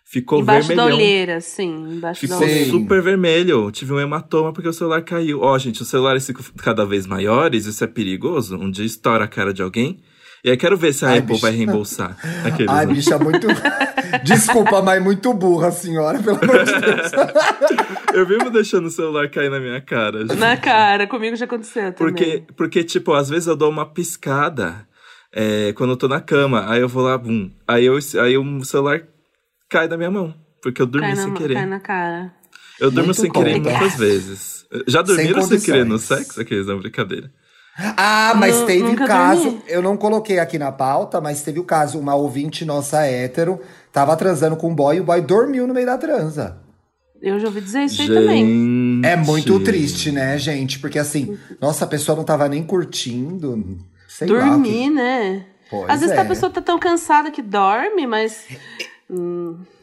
Ficou 0.08 0.40
Embaixo 0.40 0.70
vermelhão. 0.70 0.88
da 0.90 0.96
olheira, 0.96 1.42
sim. 1.42 1.96
Embaixo 1.98 2.22
Ficou 2.22 2.40
da 2.40 2.46
olheira. 2.46 2.70
Super 2.70 3.02
vermelho. 3.02 3.70
Tive 3.72 3.92
um 3.92 4.00
hematoma 4.00 4.54
porque 4.54 4.70
o 4.70 4.74
celular 4.74 5.02
caiu. 5.02 5.42
Ó, 5.42 5.58
gente, 5.58 5.82
os 5.82 5.90
celulares 5.90 6.26
ficam 6.26 6.46
cada 6.58 6.86
vez 6.86 7.06
maiores, 7.06 7.66
isso 7.66 7.84
é 7.84 7.88
perigoso. 7.88 8.56
Um 8.56 8.72
dia 8.72 8.86
estoura 8.86 9.26
a 9.26 9.28
cara 9.28 9.54
de 9.54 9.62
alguém. 9.62 10.00
E 10.46 10.52
aí 10.52 10.58
quero 10.58 10.78
ver 10.78 10.94
se 10.94 11.04
a 11.04 11.10
Ai, 11.10 11.18
Apple 11.18 11.30
bicho. 11.34 11.42
vai 11.42 11.52
reembolsar. 11.52 12.16
Aqueles, 12.46 12.70
Ai, 12.72 12.86
né? 12.86 12.94
bicha, 12.94 13.18
muito. 13.18 13.48
Desculpa, 14.24 14.80
mas 14.84 15.02
muito 15.04 15.34
burra 15.34 15.70
a 15.70 15.72
senhora, 15.72 16.20
pelo 16.22 16.38
amor 16.38 16.64
de 16.64 16.72
Deus. 16.72 17.12
Eu 18.14 18.28
vivo 18.28 18.52
deixando 18.52 18.86
o 18.86 18.92
celular 18.92 19.28
cair 19.30 19.50
na 19.50 19.60
minha 19.60 19.82
cara. 19.82 20.20
gente. 20.22 20.36
Na 20.36 20.56
cara, 20.56 21.08
comigo 21.08 21.36
já 21.36 21.46
aconteceu 21.46 21.92
também. 21.94 22.14
Porque, 22.14 22.44
porque, 22.56 22.84
tipo, 22.84 23.12
às 23.14 23.28
vezes 23.28 23.48
eu 23.48 23.56
dou 23.56 23.70
uma 23.72 23.86
piscada 23.88 24.88
é, 25.34 25.74
quando 25.74 25.90
eu 25.90 25.98
tô 25.98 26.08
na 26.08 26.22
cama. 26.22 26.64
Aí 26.72 26.80
eu 26.80 26.88
vou 26.88 27.04
lá, 27.04 27.18
bum. 27.18 27.50
Aí, 27.68 27.86
eu, 27.86 27.98
aí 28.22 28.38
o 28.38 28.64
celular 28.64 29.02
cai 29.70 29.88
da 29.88 29.98
minha 29.98 30.12
mão. 30.12 30.34
Porque 30.62 30.82
eu 30.82 30.86
dormi 30.86 31.16
sem 31.16 31.28
mão- 31.28 31.36
querer. 31.36 31.56
cai 31.56 31.66
na 31.66 31.80
cara. 31.80 32.32
Eu 32.80 32.90
durmo 32.92 33.08
Muito 33.08 33.20
sem 33.22 33.32
querer 33.32 33.60
muitas 33.60 33.96
vezes. 33.98 34.66
Já 34.88 35.02
dormiram 35.02 35.42
sem, 35.42 35.50
condições. 35.50 35.66
querer 35.66 35.86
no 35.86 35.98
sexo? 35.98 36.40
Aqueles, 36.40 36.68
não, 36.68 36.78
brincadeira. 36.80 37.32
Ah, 37.78 38.34
mas 38.38 38.60
Nu- 38.62 38.66
teve 38.66 38.96
caso, 38.96 39.44
dormi. 39.44 39.62
eu 39.68 39.82
não 39.82 39.98
coloquei 39.98 40.40
aqui 40.40 40.58
na 40.58 40.72
pauta, 40.72 41.20
mas 41.20 41.42
teve 41.44 41.60
o 41.60 41.64
caso, 41.64 42.00
uma 42.00 42.16
ouvinte 42.16 42.64
nossa 42.64 43.06
hétero, 43.06 43.60
tava 43.92 44.16
transando 44.16 44.56
com 44.56 44.70
um 44.70 44.76
boy 44.76 44.96
e 44.98 45.02
o 45.02 45.04
boy 45.04 45.22
dormiu 45.22 45.68
no 45.68 45.74
meio 45.74 45.86
da 45.86 45.98
transa. 45.98 46.58
Eu 47.22 47.40
já 47.40 47.48
ouvi 47.48 47.60
dizer 47.62 47.84
isso 47.84 48.02
aí 48.02 48.08
também. 48.08 48.46
Gente. 48.46 49.06
É 49.08 49.16
muito 49.16 49.60
triste, 49.62 50.12
né, 50.12 50.38
gente? 50.38 50.80
Porque 50.80 51.00
assim, 51.00 51.38
nossa, 51.60 51.84
a 51.86 51.88
pessoa 51.88 52.16
não 52.16 52.24
tava 52.24 52.48
nem 52.48 52.64
curtindo, 52.64 53.78
sei 54.08 54.28
lá. 54.28 54.38
o 54.38 54.42
que- 54.42 54.50
Dormir, 54.50 54.90
né? 54.92 55.46
Pois 55.70 55.90
Às 55.90 56.00
vezes 56.02 56.16
é. 56.16 56.20
a 56.20 56.26
pessoa 56.26 56.50
tá 56.52 56.62
tão 56.62 56.78
cansada 56.80 57.32
que 57.32 57.42
dorme, 57.42 58.06
mas. 58.08 58.46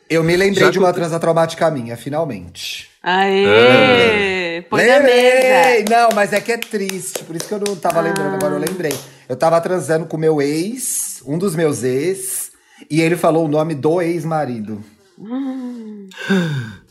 Eu 0.08 0.22
me 0.22 0.36
lembrei 0.36 0.64
Já 0.64 0.70
de 0.70 0.78
uma 0.78 0.92
transa 0.92 1.18
traumática 1.18 1.70
minha, 1.70 1.96
finalmente. 1.96 2.90
Aê! 3.02 4.62
Põe 4.70 4.86
na 4.86 4.96
Lembrei! 4.98 5.82
mesa. 5.82 5.84
Não, 5.90 6.08
mas 6.14 6.32
é 6.32 6.40
que 6.40 6.52
é 6.52 6.56
triste, 6.58 7.24
por 7.24 7.34
isso 7.36 7.46
que 7.48 7.54
eu 7.54 7.58
não 7.66 7.74
tava 7.76 8.00
lembrando, 8.00 8.34
agora 8.36 8.54
eu 8.54 8.60
lembrei. 8.60 8.92
Eu 9.28 9.36
tava 9.36 9.60
transando 9.60 10.06
com 10.06 10.16
meu 10.16 10.40
ex, 10.40 11.22
um 11.26 11.36
dos 11.38 11.54
meus 11.56 11.82
ex, 11.82 12.52
e 12.90 13.00
ele 13.00 13.16
falou 13.16 13.44
o 13.44 13.48
nome 13.48 13.74
do 13.74 14.00
ex-marido. 14.00 14.82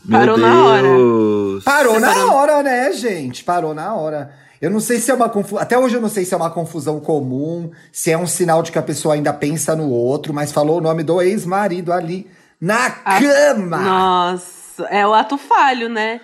Meu 0.04 0.18
Parou 0.18 0.36
na 0.36 0.64
hora. 0.64 0.82
Deus. 0.82 1.62
Parou 1.64 1.94
Você 1.94 2.00
na 2.00 2.12
parou- 2.12 2.32
hora, 2.32 2.62
né, 2.62 2.92
gente? 2.92 3.44
Parou 3.44 3.72
na 3.72 3.94
hora. 3.94 4.32
Eu 4.60 4.68
não 4.70 4.80
sei 4.80 4.98
se 4.98 5.10
é 5.12 5.14
uma 5.14 5.28
confusão. 5.28 5.62
Até 5.62 5.78
hoje 5.78 5.94
eu 5.94 6.00
não 6.00 6.08
sei 6.08 6.24
se 6.24 6.34
é 6.34 6.36
uma 6.36 6.50
confusão 6.50 6.98
comum, 6.98 7.70
se 7.92 8.10
é 8.10 8.18
um 8.18 8.26
sinal 8.26 8.62
de 8.64 8.72
que 8.72 8.78
a 8.78 8.82
pessoa 8.82 9.14
ainda 9.14 9.32
pensa 9.32 9.76
no 9.76 9.88
outro, 9.90 10.34
mas 10.34 10.50
falou 10.50 10.78
o 10.78 10.80
nome 10.80 11.04
do 11.04 11.22
ex-marido 11.22 11.92
ali 11.92 12.28
na 12.60 12.86
Ah, 13.04 13.20
cama. 13.20 13.78
Nossa, 13.78 14.44
é 14.90 15.06
o 15.06 15.12
ato 15.12 15.36
falho, 15.38 15.88
né? 15.88 16.20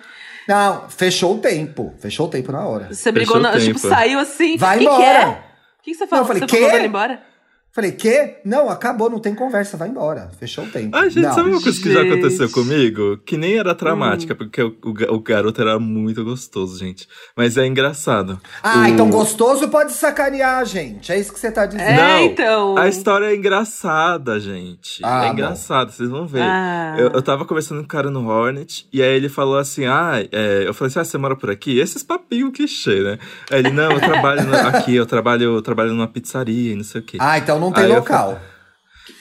Não, 0.47 0.89
fechou 0.89 1.35
o 1.35 1.37
tempo. 1.39 1.93
Fechou 1.99 2.25
o 2.25 2.29
tempo 2.29 2.51
na 2.51 2.65
hora. 2.65 2.91
Você 2.91 3.11
brigou, 3.11 3.39
na, 3.39 3.53
o 3.53 3.59
tipo, 3.59 3.77
saiu 3.77 4.19
assim. 4.19 4.57
Vai 4.57 4.79
que 4.79 4.83
embora. 4.83 4.97
Que 4.97 5.03
é? 5.05 5.27
O 5.27 5.83
que, 5.83 5.91
que 5.91 5.97
você 5.97 6.07
falou? 6.07 6.23
eu 6.23 6.27
falei, 6.27 6.41
você 6.41 6.47
falou 6.47 6.67
pra 6.67 6.77
ele 6.77 6.85
ir 6.85 6.89
embora? 6.89 7.28
Falei, 7.71 7.91
quê? 7.91 8.37
Não, 8.43 8.67
acabou, 8.67 9.09
não 9.11 9.19
tem 9.19 9.33
conversa, 9.35 9.77
vai 9.77 9.87
embora. 9.89 10.31
Fechou 10.39 10.63
o 10.65 10.67
tempo. 10.67 10.97
Ai, 10.97 11.09
gente, 11.09 11.23
não. 11.23 11.33
sabe 11.35 11.49
uma 11.49 11.61
coisa 11.61 11.79
que 11.81 11.93
já 11.93 12.01
Gente. 12.01 12.13
aconteceu 12.13 12.49
comigo? 12.49 13.17
Que 13.25 13.37
nem 13.37 13.57
era 13.57 13.71
Hum. 13.71 13.75
traumática, 13.75 14.33
porque 14.33 14.61
o, 14.61 14.75
o 14.83 14.91
ga- 14.93 15.11
o 15.11 15.19
garoto 15.21 15.61
era 15.61 15.77
muito 15.79 16.23
gostoso, 16.25 16.79
gente. 16.79 17.07
Mas 17.37 17.57
é 17.57 17.67
engraçado. 17.67 18.41
Ah, 18.63 18.79
O- 18.81 18.85
então 18.87 19.09
gostoso 19.09 19.69
pode 19.69 19.91
sacanear, 19.93 20.65
gente. 20.65 21.11
É 21.11 21.19
isso 21.19 21.31
que 21.31 21.39
você 21.39 21.51
tá 21.51 21.67
dizendo. 21.67 21.83
É, 21.87 21.95
Não, 21.95 22.19
então. 22.25 22.77
A 22.77 22.87
história 22.87 23.27
é 23.27 23.35
engraçada, 23.35 24.39
gente. 24.39 24.99
Ah, 25.03 25.27
é 25.27 25.29
engraçada, 25.29 25.91
vocês 25.91 26.09
vão 26.09 26.25
ver. 26.25 26.41
Ah. 26.41 26.95
Eu, 26.97 27.09
eu 27.11 27.21
tava 27.21 27.45
conversando 27.45 27.77
com 27.79 27.83
um 27.83 27.87
cara 27.87 28.09
no 28.09 28.27
Hornet, 28.27 28.87
e 28.91 29.01
aí 29.01 29.15
ele 29.15 29.29
falou 29.29 29.57
assim: 29.59 29.85
Ah, 29.85 30.13
é, 30.31 30.63
eu 30.67 30.73
falei 30.73 30.89
assim: 30.89 30.99
Ah, 30.99 31.03
você 31.05 31.17
mora 31.17 31.35
por 31.35 31.49
aqui? 31.51 31.79
Esses 31.79 32.01
papinhos 32.03 32.51
clichê, 32.51 33.01
né? 33.03 33.19
Aí 33.51 33.59
ele, 33.59 33.69
não, 33.71 33.91
eu 33.91 33.99
trabalho 33.99 34.41
aqui, 34.69 34.95
eu 34.95 35.05
trabalho, 35.05 35.43
eu 35.43 35.61
trabalho 35.61 35.91
numa 35.93 36.07
pizzaria 36.07 36.73
e 36.73 36.75
não 36.75 36.83
sei 36.83 37.01
o 37.01 37.03
quê. 37.03 37.17
Ah, 37.21 37.37
então 37.37 37.58
não 37.59 37.71
tem 37.71 37.85
Aí 37.85 37.91
eu 37.91 37.97
local. 37.97 38.41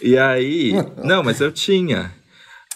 E 0.02 0.16
aí, 0.16 0.72
não, 1.02 1.22
mas 1.22 1.40
eu 1.40 1.52
tinha. 1.52 2.12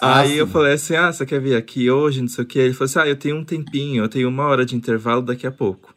Ah, 0.04 0.18
aí 0.18 0.36
eu 0.36 0.48
sim. 0.48 0.52
falei 0.52 0.72
assim: 0.72 0.96
ah, 0.96 1.12
você 1.12 1.24
quer 1.24 1.40
vir 1.40 1.54
aqui 1.54 1.88
hoje? 1.88 2.20
Não 2.20 2.26
sei 2.26 2.42
o 2.42 2.46
quê. 2.46 2.58
Ele 2.58 2.74
falou 2.74 2.86
assim: 2.86 2.98
ah, 2.98 3.06
eu 3.06 3.14
tenho 3.14 3.36
um 3.36 3.44
tempinho, 3.44 4.02
eu 4.02 4.08
tenho 4.08 4.28
uma 4.28 4.44
hora 4.46 4.66
de 4.66 4.74
intervalo 4.74 5.22
daqui 5.22 5.46
a 5.46 5.52
pouco. 5.52 5.94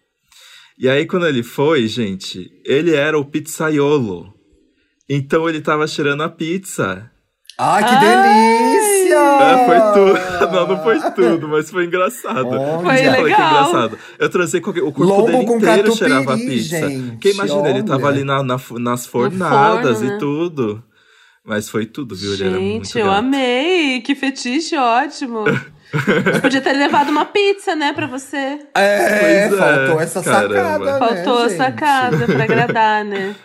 E 0.77 0.87
aí, 0.87 1.07
quando 1.07 1.25
ele 1.25 1.41
foi, 1.41 1.87
gente, 1.87 2.51
ele 2.63 2.93
era 2.93 3.17
o 3.17 3.25
pizzaiolo. 3.25 4.31
Então 5.09 5.49
ele 5.49 5.59
tava 5.59 5.87
cheirando 5.87 6.21
a 6.21 6.29
pizza. 6.29 7.09
Ai, 7.57 7.83
que 7.83 7.89
Ai. 7.89 7.99
delícia! 7.99 9.15
É, 9.17 9.65
foi 9.65 9.93
tudo. 9.93 10.25
Não, 10.55 10.67
não 10.67 10.83
foi 10.83 10.99
tudo, 11.11 11.47
mas 11.47 11.69
foi 11.71 11.85
engraçado. 11.85 12.47
Olha. 12.49 12.59
Foi 12.59 12.77
Eu 12.77 12.81
falei 12.81 13.03
que 13.03 13.09
legal. 13.23 13.49
engraçado. 13.69 13.99
Eu 14.19 14.29
transei 14.29 14.61
com 14.61 14.69
o 14.71 14.73
corpo 14.73 15.03
Lombo 15.03 15.25
dele 15.31 15.45
com 15.45 15.57
inteiro 15.57 15.83
catupiry, 15.83 15.95
cheirava 15.97 16.33
a 16.33 16.37
pizza. 16.37 16.89
gente, 16.89 17.11
Porque 17.11 17.31
imagina, 17.31 17.69
ele 17.69 17.83
tava 17.83 18.07
olha. 18.07 18.15
ali 18.15 18.23
na, 18.23 18.43
na- 18.43 18.59
nas 18.79 19.05
fornadas 19.07 19.97
forno, 19.99 20.07
e 20.07 20.11
né? 20.11 20.17
tudo. 20.19 20.83
Mas 21.45 21.69
foi 21.69 21.85
tudo, 21.85 22.15
viu? 22.15 22.33
Ele 22.33 22.43
era 22.43 22.59
muito 22.59 22.85
Gente, 22.85 22.99
eu 22.99 23.05
gato. 23.07 23.17
amei. 23.19 24.01
Que 24.01 24.15
fetiche 24.15 24.75
ótimo. 24.77 25.45
Eu 25.47 26.41
podia 26.41 26.61
ter 26.61 26.73
levado 26.73 27.09
uma 27.09 27.25
pizza, 27.25 27.75
né, 27.75 27.93
pra 27.93 28.07
você. 28.07 28.59
É, 28.75 29.47
Pois 29.49 29.53
é, 29.53 29.57
faltou 29.57 30.01
essa 30.01 30.21
caramba. 30.23 30.55
sacada, 30.55 30.85
né, 30.85 30.99
Faltou 30.99 31.37
a 31.43 31.47
gente? 31.49 31.57
sacada 31.57 32.25
pra 32.25 32.43
agradar, 32.43 33.05
né? 33.05 33.35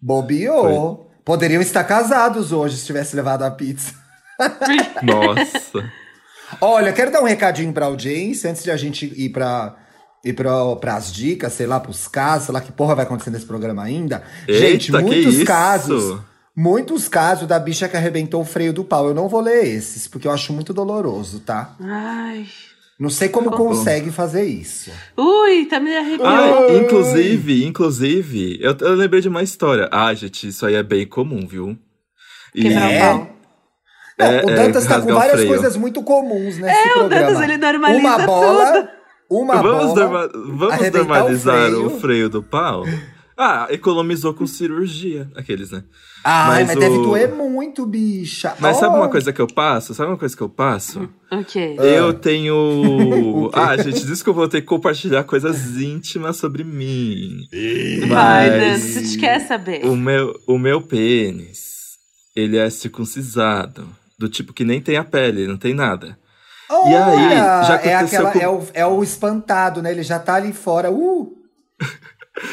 Bobeou. 0.00 1.07
Poderiam 1.28 1.60
estar 1.60 1.84
casados 1.84 2.52
hoje 2.52 2.78
se 2.78 2.86
tivesse 2.86 3.14
levado 3.14 3.42
a 3.42 3.50
pizza. 3.50 3.92
Nossa. 5.04 5.92
Olha, 6.58 6.90
quero 6.90 7.12
dar 7.12 7.20
um 7.20 7.26
recadinho 7.26 7.70
pra 7.70 7.84
audiência 7.84 8.50
antes 8.50 8.64
de 8.64 8.70
a 8.70 8.78
gente 8.78 9.04
ir 9.14 9.28
pra. 9.28 9.76
Ir 10.24 10.32
pra, 10.32 10.74
pras 10.76 11.12
dicas, 11.12 11.52
sei 11.52 11.66
lá, 11.66 11.78
pros 11.80 12.08
casos, 12.08 12.46
sei 12.46 12.54
lá 12.54 12.62
que 12.62 12.72
porra 12.72 12.94
vai 12.94 13.04
acontecer 13.04 13.28
nesse 13.28 13.44
programa 13.44 13.82
ainda. 13.82 14.22
gente, 14.48 14.86
Eita, 14.86 14.98
que 14.98 15.04
muitos 15.04 15.34
isso? 15.34 15.44
casos. 15.44 16.18
Muitos 16.56 17.08
casos 17.08 17.46
da 17.46 17.58
bicha 17.58 17.86
que 17.88 17.96
arrebentou 17.98 18.40
o 18.40 18.44
freio 18.46 18.72
do 18.72 18.82
pau. 18.82 19.08
Eu 19.08 19.14
não 19.14 19.28
vou 19.28 19.42
ler 19.42 19.66
esses, 19.66 20.08
porque 20.08 20.26
eu 20.26 20.32
acho 20.32 20.54
muito 20.54 20.72
doloroso, 20.72 21.40
tá? 21.40 21.76
Ai. 21.78 22.46
Não 22.98 23.10
sei 23.10 23.28
como 23.28 23.50
Tá 23.50 23.56
consegue 23.56 24.10
fazer 24.10 24.44
isso. 24.44 24.90
Ui, 25.16 25.66
tá 25.66 25.78
me 25.78 25.96
arrepiando. 25.96 26.24
Ah, 26.26 26.66
inclusive, 26.82 27.64
inclusive, 27.64 28.58
eu, 28.60 28.76
eu 28.80 28.94
lembrei 28.94 29.20
de 29.20 29.28
uma 29.28 29.42
história. 29.42 29.88
Ah, 29.92 30.12
gente, 30.14 30.48
isso 30.48 30.66
aí 30.66 30.74
é 30.74 30.82
bem 30.82 31.06
comum, 31.06 31.46
viu? 31.46 31.78
E- 32.54 32.62
Quebrar 32.62 32.90
É? 32.90 32.96
o 33.14 33.18
pau. 33.18 33.30
É, 34.20 34.44
o 34.44 34.50
é, 34.50 34.54
Dantas 34.56 34.84
tá 34.84 35.00
com 35.00 35.12
o 35.12 35.14
várias 35.14 35.34
freio. 35.36 35.48
coisas 35.48 35.76
muito 35.76 36.02
comuns 36.02 36.58
nesse 36.58 36.76
É, 36.76 36.90
o 36.90 36.94
programa. 36.94 37.26
Dantas, 37.28 37.40
ele 37.44 37.56
normaliza 37.56 38.00
uma 38.00 38.18
bola, 38.26 38.88
uma 39.30 39.62
vamos 39.62 39.86
bola. 39.86 39.94
norma- 39.94 40.28
vamos 40.56 40.88
o 40.88 40.90
normalizar 40.90 41.68
o 41.70 41.74
freio. 41.84 42.00
freio. 42.00 42.28
do 42.28 42.42
pau? 42.42 42.84
Ah, 43.40 43.68
economizou 43.70 44.34
com 44.34 44.44
cirurgia, 44.48 45.30
aqueles, 45.36 45.70
né? 45.70 45.84
Ai, 46.24 46.64
mas, 46.64 46.66
Mas 46.74 46.78
deve 46.80 46.96
o- 46.98 47.02
doer 47.04 47.32
muito, 47.32 47.86
bicha. 47.86 48.52
Mas 48.58 48.76
sabe 48.78 48.96
Oh. 48.96 48.98
uma 48.98 49.08
coisa 49.08 49.32
que 49.32 49.40
eu 49.40 49.46
passo? 49.46 49.94
Sabe 49.94 50.10
uma 50.10 50.18
coisa 50.18 50.36
que 50.36 50.42
eu 50.42 50.48
passo? 50.48 51.08
Ok. 51.30 51.76
Eu 51.78 52.08
Ah. 52.08 52.14
tenho. 52.14 53.48
ah, 53.54 53.76
gente, 53.76 54.04
desculpa, 54.04 54.38
eu 54.40 54.42
vou 54.42 54.48
ter 54.48 54.60
que 54.62 54.66
compartilhar 54.66 55.22
coisas 55.22 55.76
íntimas 55.76 56.36
sobre 56.36 56.64
mim. 56.64 57.46
Vai, 58.08 58.50
Mas- 58.50 58.60
Dantas, 58.82 58.96
a 58.96 59.00
gente 59.02 59.18
quer 59.18 59.46
saber. 59.46 59.84
O 59.86 59.94
meu, 59.96 60.34
o 60.46 60.58
meu 60.58 60.82
pênis, 60.82 61.96
ele 62.34 62.56
é 62.58 62.68
circuncisado. 62.68 63.88
Do 64.18 64.28
tipo 64.28 64.52
que 64.52 64.64
nem 64.64 64.80
tem 64.80 64.96
a 64.96 65.04
pele, 65.04 65.46
não 65.46 65.56
tem 65.56 65.72
nada. 65.72 66.18
E 66.68 66.94
aí, 66.94 67.36
já 67.68 67.80
é, 67.82 67.94
aconteceu 67.94 68.26
aquela, 68.26 68.32
com- 68.32 68.38
é, 68.40 68.48
o, 68.48 68.62
é 68.74 68.86
o 68.86 69.02
espantado, 69.02 69.80
né? 69.80 69.92
Ele 69.92 70.02
já 70.02 70.18
tá 70.18 70.34
ali 70.34 70.52
fora. 70.52 70.90
Uh! 70.90 71.37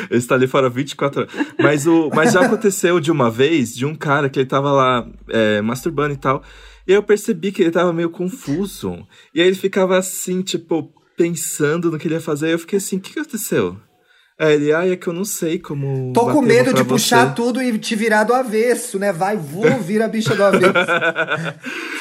Ele 0.09 0.19
está 0.19 0.35
ali 0.35 0.47
fora 0.47 0.69
24 0.69 1.21
horas. 1.21 1.33
Mas, 1.59 1.87
o, 1.87 2.09
mas 2.13 2.33
já 2.33 2.41
aconteceu 2.45 2.99
de 2.99 3.11
uma 3.11 3.29
vez, 3.29 3.75
de 3.75 3.85
um 3.85 3.95
cara 3.95 4.29
que 4.29 4.39
ele 4.39 4.47
tava 4.47 4.71
lá 4.71 5.07
é, 5.29 5.61
masturbando 5.61 6.13
e 6.13 6.17
tal. 6.17 6.43
E 6.87 6.91
eu 6.91 7.01
percebi 7.01 7.51
que 7.51 7.61
ele 7.61 7.71
tava 7.71 7.91
meio 7.91 8.09
confuso. 8.09 9.05
E 9.33 9.41
aí 9.41 9.47
ele 9.47 9.55
ficava 9.55 9.97
assim, 9.97 10.41
tipo, 10.41 10.91
pensando 11.17 11.89
no 11.89 11.97
que 11.97 12.07
ele 12.07 12.15
ia 12.15 12.21
fazer. 12.21 12.49
E 12.49 12.51
eu 12.51 12.59
fiquei 12.59 12.77
assim, 12.77 12.97
o 12.97 12.99
que 12.99 13.19
aconteceu? 13.19 13.77
Aí 14.37 14.53
ele, 14.55 14.73
ai, 14.73 14.91
é 14.91 14.95
que 14.97 15.07
eu 15.07 15.13
não 15.13 15.23
sei 15.23 15.57
como. 15.59 16.11
Tô 16.13 16.25
com 16.29 16.41
medo 16.41 16.73
de 16.73 16.83
puxar 16.83 17.27
você." 17.29 17.35
tudo 17.35 17.61
e 17.61 17.77
te 17.79 17.95
virar 17.95 18.25
do 18.25 18.33
avesso, 18.33 18.99
né? 18.99 19.13
Vai, 19.13 19.37
vou, 19.37 19.79
vira 19.79 20.03
a 20.05 20.07
bicha 20.09 20.35
do 20.35 20.43
avesso. 20.43 20.73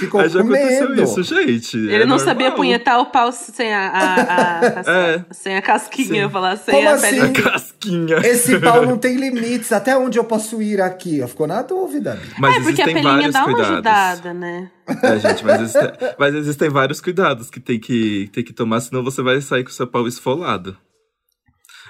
Ficou 0.01 0.21
Aí 0.21 0.29
já 0.29 0.43
com 0.43 0.49
aconteceu 0.53 0.91
medo. 0.91 1.03
isso, 1.05 1.23
gente. 1.23 1.77
Ele 1.77 1.95
é 1.95 1.99
não 2.01 2.17
normal. 2.17 2.19
sabia 2.27 2.51
punhetar 2.53 2.99
o 3.01 3.07
pau 3.07 3.31
sem 3.31 3.73
a, 3.73 3.89
a- 3.89 4.61
a- 4.61 4.83
É. 4.91 5.25
sem 5.31 5.57
a 5.57 5.63
casquinha, 5.63 6.09
Sim. 6.09 6.19
eu 6.19 6.31
falar, 6.31 6.57
sem 6.57 6.75
Como 6.75 6.89
a 6.89 6.93
assim? 6.95 7.21
pele. 7.21 7.33
Casquinha. 7.43 8.17
Esse 8.25 8.59
pau 8.59 8.85
não 8.85 8.99
tem 8.99 9.15
limites. 9.17 9.71
Até 9.73 9.97
onde 9.97 10.19
eu 10.19 10.25
posso 10.25 10.61
ir 10.61 10.81
aqui? 10.81 11.25
Ficou 11.29 11.47
na 11.47 11.63
dúvida. 11.63 12.19
Mas 12.39 12.57
é, 12.57 12.61
porque 12.61 12.83
a 12.83 12.85
existem 12.87 12.95
pelinha 12.95 13.13
vários 13.13 13.33
dá 13.33 13.39
uma 13.47 13.55
cuidados. 13.55 13.73
ajudada, 13.75 14.35
né? 14.35 14.71
É, 15.03 15.19
gente, 15.21 15.45
mas 15.45 15.61
existem, 15.61 15.91
mas 16.19 16.35
existem 16.35 16.69
vários 16.69 17.01
cuidados 17.01 17.49
que 17.49 17.61
tem 17.61 17.79
que, 17.79 18.29
tem 18.33 18.43
que 18.45 18.53
tomar, 18.53 18.81
senão 18.81 19.03
você 19.05 19.23
vai 19.23 19.41
sair 19.41 19.63
com 19.65 19.71
o 19.71 19.73
seu 19.73 19.87
pau 19.87 20.07
esfolado. 20.09 20.77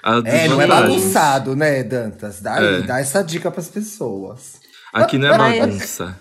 A 0.05 0.19
É, 0.27 0.49
não 0.49 0.61
é 0.61 0.67
bagunçado, 0.67 1.57
né, 1.57 1.83
Dantas? 1.83 2.41
Dá, 2.43 2.61
É. 2.63 2.83
dá 2.83 3.01
essa 3.01 3.23
dica 3.25 3.51
pras 3.51 3.69
pessoas. 3.69 4.61
Aqui 4.93 5.17
não 5.17 5.29
é 5.29 5.39
bagunça. 5.39 6.19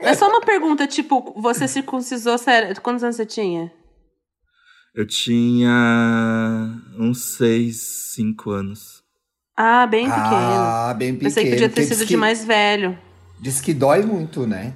Mas 0.00 0.18
só 0.18 0.28
uma 0.28 0.40
pergunta, 0.40 0.86
tipo, 0.86 1.34
você 1.40 1.68
circuncisou, 1.68 2.38
sério, 2.38 2.80
quantos 2.80 3.04
anos 3.04 3.16
você 3.16 3.26
tinha? 3.26 3.70
Eu 4.94 5.06
tinha 5.06 5.70
uns 6.98 7.36
seis, 7.36 7.82
cinco 8.14 8.50
anos. 8.50 9.02
Ah, 9.56 9.86
bem 9.86 10.06
pequeno. 10.06 10.24
Ah, 10.26 10.94
bem 10.96 11.12
pequeno. 11.12 11.28
Pensei 11.28 11.44
que 11.44 11.50
podia 11.50 11.68
ter 11.68 11.82
porque 11.82 11.94
sido 11.94 11.98
de 12.04 12.06
que- 12.06 12.16
mais 12.16 12.44
velho. 12.44 12.98
Diz 13.40 13.60
que 13.60 13.74
dói 13.74 14.02
muito, 14.02 14.46
né? 14.46 14.72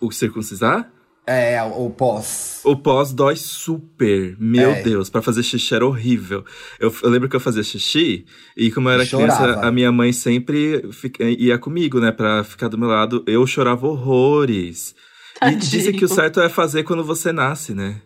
O 0.00 0.10
circuncisar? 0.10 0.90
É, 1.26 1.62
o 1.62 1.88
pós. 1.90 2.60
O 2.64 2.76
pós 2.76 3.12
dói 3.12 3.36
super. 3.36 4.36
Meu 4.40 4.70
É. 4.72 4.82
Deus, 4.82 5.08
pra 5.08 5.22
fazer 5.22 5.42
xixi 5.44 5.72
era 5.74 5.86
horrível. 5.86 6.44
Eu, 6.80 6.92
eu 7.02 7.08
lembro 7.10 7.28
que 7.28 7.36
eu 7.36 7.40
fazia 7.40 7.62
xixi 7.62 8.24
e 8.56 8.70
como 8.72 8.88
eu 8.88 8.92
era 8.94 9.06
Chorava. 9.06 9.36
criança, 9.44 9.60
a 9.66 9.70
minha 9.70 9.92
mãe 9.92 10.12
sempre 10.12 10.88
fica- 10.92 11.22
ia 11.24 11.56
comigo, 11.58 12.00
né, 12.00 12.10
pra 12.10 12.42
ficar 12.42 12.66
do 12.68 12.76
meu 12.76 12.88
lado. 12.88 13.22
Eu 13.26 13.46
chorava 13.46 13.86
horrores. 13.86 14.94
E 15.36 15.40
Tadinho. 15.40 15.60
dizem 15.60 15.92
que 15.92 16.04
o 16.04 16.08
certo 16.08 16.40
é 16.40 16.48
fazer 16.48 16.82
quando 16.82 17.04
você 17.04 17.32
nasce, 17.32 17.72
né? 17.72 18.00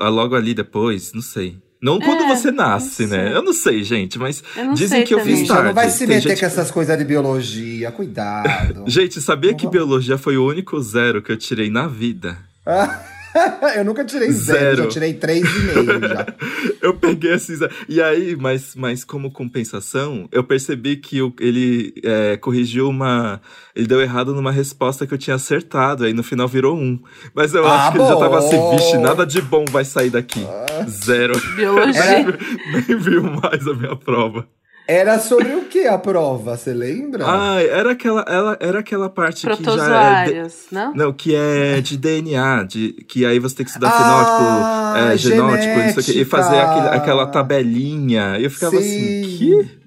Ah, 0.00 0.08
Logo 0.08 0.34
ali 0.34 0.52
depois, 0.54 1.12
não 1.12 1.22
sei. 1.22 1.58
Não 1.80 2.00
quando 2.00 2.22
É, 2.24 2.28
você 2.34 2.50
nasce, 2.50 3.06
né? 3.06 3.32
Eu 3.32 3.40
não 3.42 3.52
sei, 3.52 3.84
gente, 3.84 4.18
mas 4.18 4.42
Eu 4.56 4.64
não 4.64 4.74
dizem 4.74 4.98
sei 4.98 5.04
que 5.06 5.14
eu 5.14 5.18
também. 5.20 5.36
fiz 5.36 5.46
tarde. 5.48 5.64
não 5.68 5.74
vai 5.74 5.88
se 5.90 5.98
Tem 6.00 6.08
meter 6.08 6.28
gente 6.30 6.40
com 6.40 6.46
essas 6.46 6.70
coisas 6.72 6.98
de 6.98 7.04
biologia. 7.04 7.92
Cuidado. 7.92 8.82
Gente, 8.90 9.20
sabia 9.20 9.54
que 9.54 9.64
biologia 9.68 10.18
foi 10.18 10.36
o 10.36 10.44
único 10.44 10.80
zero 10.80 11.22
que 11.22 11.30
eu 11.30 11.36
tirei 11.36 11.70
na 11.70 11.86
vida? 11.86 12.36
eu 13.76 13.84
nunca 13.84 14.04
tirei 14.04 14.30
zero, 14.32 14.58
Zero. 14.58 14.76
já 14.84 14.86
tirei 14.88 15.14
três 15.14 15.44
e 15.44 15.58
meio 15.60 16.00
já. 16.08 16.26
Eu 16.80 16.94
peguei 16.94 17.32
assim. 17.32 17.54
E 17.88 18.00
aí, 18.00 18.36
mas, 18.36 18.74
mas 18.76 19.04
como 19.04 19.30
compensação, 19.32 20.28
eu 20.32 20.42
percebi 20.44 20.96
que 20.96 21.20
o- 21.20 21.34
ele 21.40 21.92
é, 22.04 22.36
corrigiu 22.36 22.88
uma. 22.88 23.40
Ele 23.74 23.86
deu 23.86 24.00
errado 24.00 24.32
numa 24.34 24.52
resposta 24.52 25.06
que 25.06 25.12
eu 25.12 25.18
tinha 25.18 25.36
acertado. 25.36 26.04
Aí 26.04 26.12
no 26.14 26.22
final 26.22 26.46
virou 26.48 26.76
um. 26.76 26.98
Mas 27.34 27.52
eu 27.54 27.66
Ah, 27.66 27.74
acho 27.88 27.92
que 27.92 27.98
ele 27.98 28.06
já 28.08 28.16
tava 28.16 28.38
assim, 28.38 28.56
bom. 28.56 28.76
vixe, 28.76 28.96
nada 28.98 29.26
de 29.26 29.42
bom 29.42 29.64
vai 29.70 29.84
sair 29.84 30.08
daqui. 30.10 30.46
Zero. 30.88 31.34
Biologia. 31.56 32.24
Nem 32.88 32.96
viu 32.98 33.22
mais 33.24 33.66
a 33.66 33.74
minha 33.74 33.96
prova. 33.96 34.46
Era 34.90 35.18
sobre 35.18 35.54
o 35.54 35.66
que 35.66 35.86
a 35.86 35.98
prova, 35.98 36.56
você 36.56 36.72
lembra? 36.72 37.22
Ai, 37.26 37.68
era 37.68 37.92
aquela, 37.92 38.22
ela, 38.26 38.56
era 38.58 38.78
aquela 38.78 39.10
parte 39.10 39.46
que 39.46 39.62
já 39.64 40.22
é. 40.24 40.44
de- 40.44 40.50
não? 40.72 40.94
Não, 40.94 41.12
que 41.12 41.34
é 41.34 41.78
de 41.82 41.98
DNA, 41.98 42.62
de, 42.64 42.92
que 43.06 43.26
aí 43.26 43.38
você 43.38 43.56
tem 43.56 43.64
que 43.66 43.70
estudar 43.70 43.90
Ah, 43.90 43.92
fenótipo, 43.92 44.98
é, 45.12 45.16
genótipo, 45.18 45.74
não 45.78 45.92
sei 45.92 46.02
o 46.02 46.04
quê, 46.06 46.20
e 46.22 46.24
fazer 46.24 46.58
aquele- 46.58 46.88
aquela 46.88 47.26
tabelinha. 47.26 48.38
Eu 48.40 48.50
ficava 48.50 48.78
assim, 48.78 49.22
Sim. 49.24 49.36
que? 49.36 49.78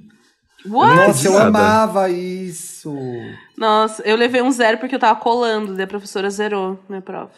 What? 0.69 0.95
Nossa, 0.95 1.27
eu 1.27 1.37
amava 1.39 2.07
isso. 2.09 2.95
Nossa, 3.57 4.03
eu 4.03 4.15
levei 4.15 4.43
um 4.43 4.51
zero 4.51 4.77
porque 4.77 4.93
eu 4.93 4.99
tava 4.99 5.19
colando, 5.19 5.73
daí 5.73 5.85
a 5.85 5.87
professora 5.87 6.29
zerou 6.29 6.79
minha 6.87 7.01
prova. 7.01 7.31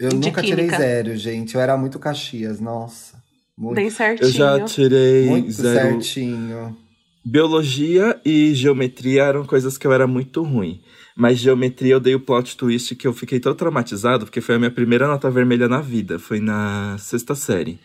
Eu 0.00 0.08
De 0.08 0.16
nunca 0.16 0.40
tirei 0.40 0.64
química. 0.64 0.78
zero, 0.78 1.14
gente. 1.14 1.54
Eu 1.54 1.60
era 1.60 1.76
muito 1.76 1.98
Caxias, 1.98 2.58
nossa. 2.58 3.20
Muito, 3.56 3.74
Bem 3.76 3.90
certinho. 3.90 4.26
Eu 4.28 4.32
já 4.32 4.60
tirei 4.64 5.26
muito 5.26 5.52
zero. 5.52 5.90
certinho. 5.90 6.74
Biologia 7.24 8.20
e 8.24 8.52
geometria 8.54 9.22
eram 9.22 9.44
coisas 9.44 9.78
que 9.78 9.86
eu 9.86 9.92
era 9.92 10.06
muito 10.06 10.42
ruim. 10.42 10.80
Mas 11.16 11.38
geometria 11.38 11.92
eu 11.92 12.00
dei 12.00 12.14
o 12.14 12.20
plot 12.20 12.56
twist 12.56 12.96
que 12.96 13.06
eu 13.06 13.12
fiquei 13.12 13.38
tão 13.38 13.54
traumatizado, 13.54 14.24
porque 14.24 14.40
foi 14.40 14.56
a 14.56 14.58
minha 14.58 14.70
primeira 14.70 15.06
nota 15.06 15.30
vermelha 15.30 15.68
na 15.68 15.80
vida. 15.80 16.18
Foi 16.18 16.40
na 16.40 16.96
sexta 16.98 17.34
série. 17.34 17.78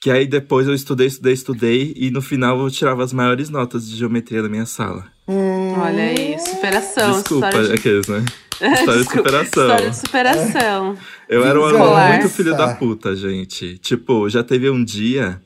Que 0.00 0.10
aí 0.10 0.26
depois 0.26 0.68
eu 0.68 0.74
estudei, 0.74 1.06
estudei, 1.06 1.32
estudei, 1.32 1.94
e 1.96 2.10
no 2.10 2.20
final 2.20 2.60
eu 2.60 2.70
tirava 2.70 3.02
as 3.02 3.12
maiores 3.12 3.48
notas 3.48 3.88
de 3.88 3.96
geometria 3.96 4.42
da 4.42 4.48
minha 4.48 4.66
sala. 4.66 5.06
Olha 5.26 6.02
aí, 6.02 6.38
superação. 6.38 7.12
Desculpa, 7.12 7.50
de... 7.50 7.72
aqueles, 7.72 8.06
né? 8.08 8.24
História 8.60 9.02
de 9.02 9.10
superação. 9.10 9.66
História 9.66 9.90
de 9.90 9.96
superação. 9.96 10.98
Eu 11.28 11.44
era 11.44 11.60
um 11.60 11.64
aluno 11.64 12.08
muito 12.08 12.28
filho 12.28 12.56
da 12.56 12.74
puta, 12.74 13.16
gente. 13.16 13.78
Tipo, 13.78 14.28
já 14.28 14.42
teve 14.42 14.68
um 14.70 14.84
dia 14.84 15.40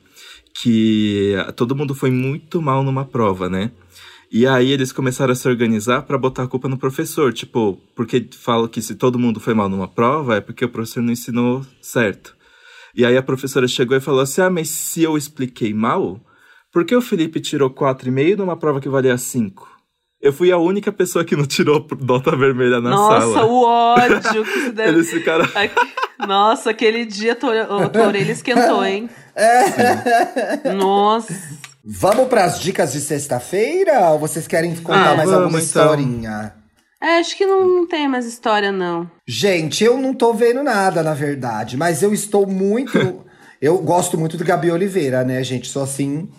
que 0.53 1.33
todo 1.55 1.75
mundo 1.75 1.95
foi 1.95 2.11
muito 2.11 2.61
mal 2.61 2.83
numa 2.83 3.05
prova, 3.05 3.49
né? 3.49 3.71
E 4.31 4.47
aí 4.47 4.71
eles 4.71 4.93
começaram 4.93 5.33
a 5.33 5.35
se 5.35 5.47
organizar 5.47 6.03
pra 6.03 6.17
botar 6.17 6.43
a 6.43 6.47
culpa 6.47 6.69
no 6.69 6.77
professor, 6.77 7.33
tipo, 7.33 7.81
porque 7.95 8.29
falam 8.31 8.67
que 8.67 8.81
se 8.81 8.95
todo 8.95 9.19
mundo 9.19 9.41
foi 9.41 9.53
mal 9.53 9.67
numa 9.67 9.89
prova 9.89 10.37
é 10.37 10.41
porque 10.41 10.63
o 10.63 10.69
professor 10.69 11.01
não 11.03 11.11
ensinou 11.11 11.65
certo. 11.81 12.33
E 12.95 13.05
aí 13.05 13.17
a 13.17 13.23
professora 13.23 13.67
chegou 13.67 13.95
e 13.97 14.01
falou 14.01 14.21
assim: 14.21 14.41
"Ah, 14.41 14.49
mas 14.49 14.69
se 14.69 15.03
eu 15.03 15.17
expliquei 15.17 15.73
mal, 15.73 16.19
por 16.71 16.85
que 16.85 16.95
o 16.95 17.01
Felipe 17.01 17.41
tirou 17.41 17.69
4,5 17.69 18.37
numa 18.37 18.57
prova 18.57 18.79
que 18.79 18.89
valia 18.89 19.17
5?" 19.17 19.70
Eu 20.21 20.31
fui 20.31 20.51
a 20.51 20.57
única 20.57 20.91
pessoa 20.91 21.25
que 21.25 21.35
não 21.35 21.45
tirou 21.45 21.85
nota 21.99 22.35
vermelha 22.35 22.79
na 22.79 22.91
Nossa, 22.91 23.33
sala. 23.33 23.45
o 23.45 23.63
ódio 23.63 24.43
que 24.45 24.59
se 24.65 24.69
deve. 24.73 24.89
Eles 24.89 25.09
ficaram 25.09 25.45
Nossa, 26.27 26.69
aquele 26.69 27.05
dia 27.05 27.35
tua, 27.35 27.89
tua 27.89 28.07
orelha 28.07 28.31
esquentou, 28.31 28.85
hein? 28.85 29.09
Nossa. 30.75 31.33
Vamos 31.83 32.27
pras 32.27 32.59
dicas 32.59 32.93
de 32.93 33.01
sexta-feira? 33.01 34.11
Ou 34.11 34.19
vocês 34.19 34.45
querem 34.47 34.75
contar 34.75 35.13
Ah, 35.13 35.15
mais 35.15 35.29
vamos, 35.29 35.43
alguma 35.45 35.59
então. 35.59 35.83
historinha? 35.83 36.53
É, 37.01 37.17
acho 37.17 37.35
que 37.35 37.45
não, 37.47 37.67
não 37.67 37.87
tem 37.87 38.07
mais 38.07 38.27
história, 38.27 38.71
não. 38.71 39.09
Gente, 39.27 39.83
eu 39.83 39.97
não 39.97 40.13
tô 40.13 40.33
vendo 40.33 40.61
nada, 40.61 41.01
na 41.01 41.15
verdade, 41.15 41.75
mas 41.75 42.03
eu 42.03 42.13
estou 42.13 42.45
muito. 42.45 43.25
eu 43.59 43.79
gosto 43.79 44.19
muito 44.19 44.37
do 44.37 44.43
Gabi 44.43 44.69
Oliveira, 44.69 45.23
né, 45.23 45.43
gente? 45.43 45.67
Sou 45.67 45.81
assim 45.81 46.29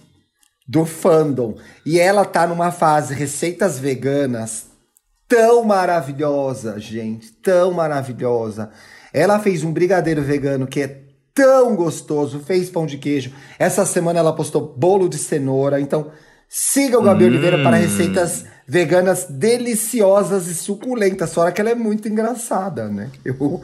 do 0.66 0.84
fandom. 0.84 1.56
E 1.84 1.98
ela 1.98 2.24
tá 2.24 2.46
numa 2.46 2.70
fase 2.70 3.14
receitas 3.14 3.78
veganas 3.78 4.66
tão 5.28 5.64
maravilhosa, 5.64 6.78
gente, 6.78 7.32
tão 7.32 7.72
maravilhosa. 7.72 8.70
Ela 9.12 9.38
fez 9.38 9.64
um 9.64 9.72
brigadeiro 9.72 10.22
vegano 10.22 10.66
que 10.66 10.80
é 10.80 11.02
tão 11.34 11.74
gostoso, 11.74 12.40
fez 12.40 12.68
pão 12.68 12.84
de 12.86 12.98
queijo. 12.98 13.32
Essa 13.58 13.86
semana 13.86 14.18
ela 14.18 14.34
postou 14.34 14.74
bolo 14.76 15.08
de 15.08 15.16
cenoura, 15.18 15.80
então 15.80 16.10
siga 16.48 16.98
o 16.98 17.02
Gabi 17.02 17.24
Oliveira 17.24 17.62
para 17.62 17.76
receitas 17.76 18.44
veganas 18.66 19.24
deliciosas 19.30 20.46
e 20.48 20.54
suculentas. 20.54 21.32
Fora 21.32 21.50
que 21.50 21.60
ela 21.60 21.70
é 21.70 21.74
muito 21.74 22.08
engraçada, 22.08 22.88
né? 22.88 23.10
Eu, 23.24 23.62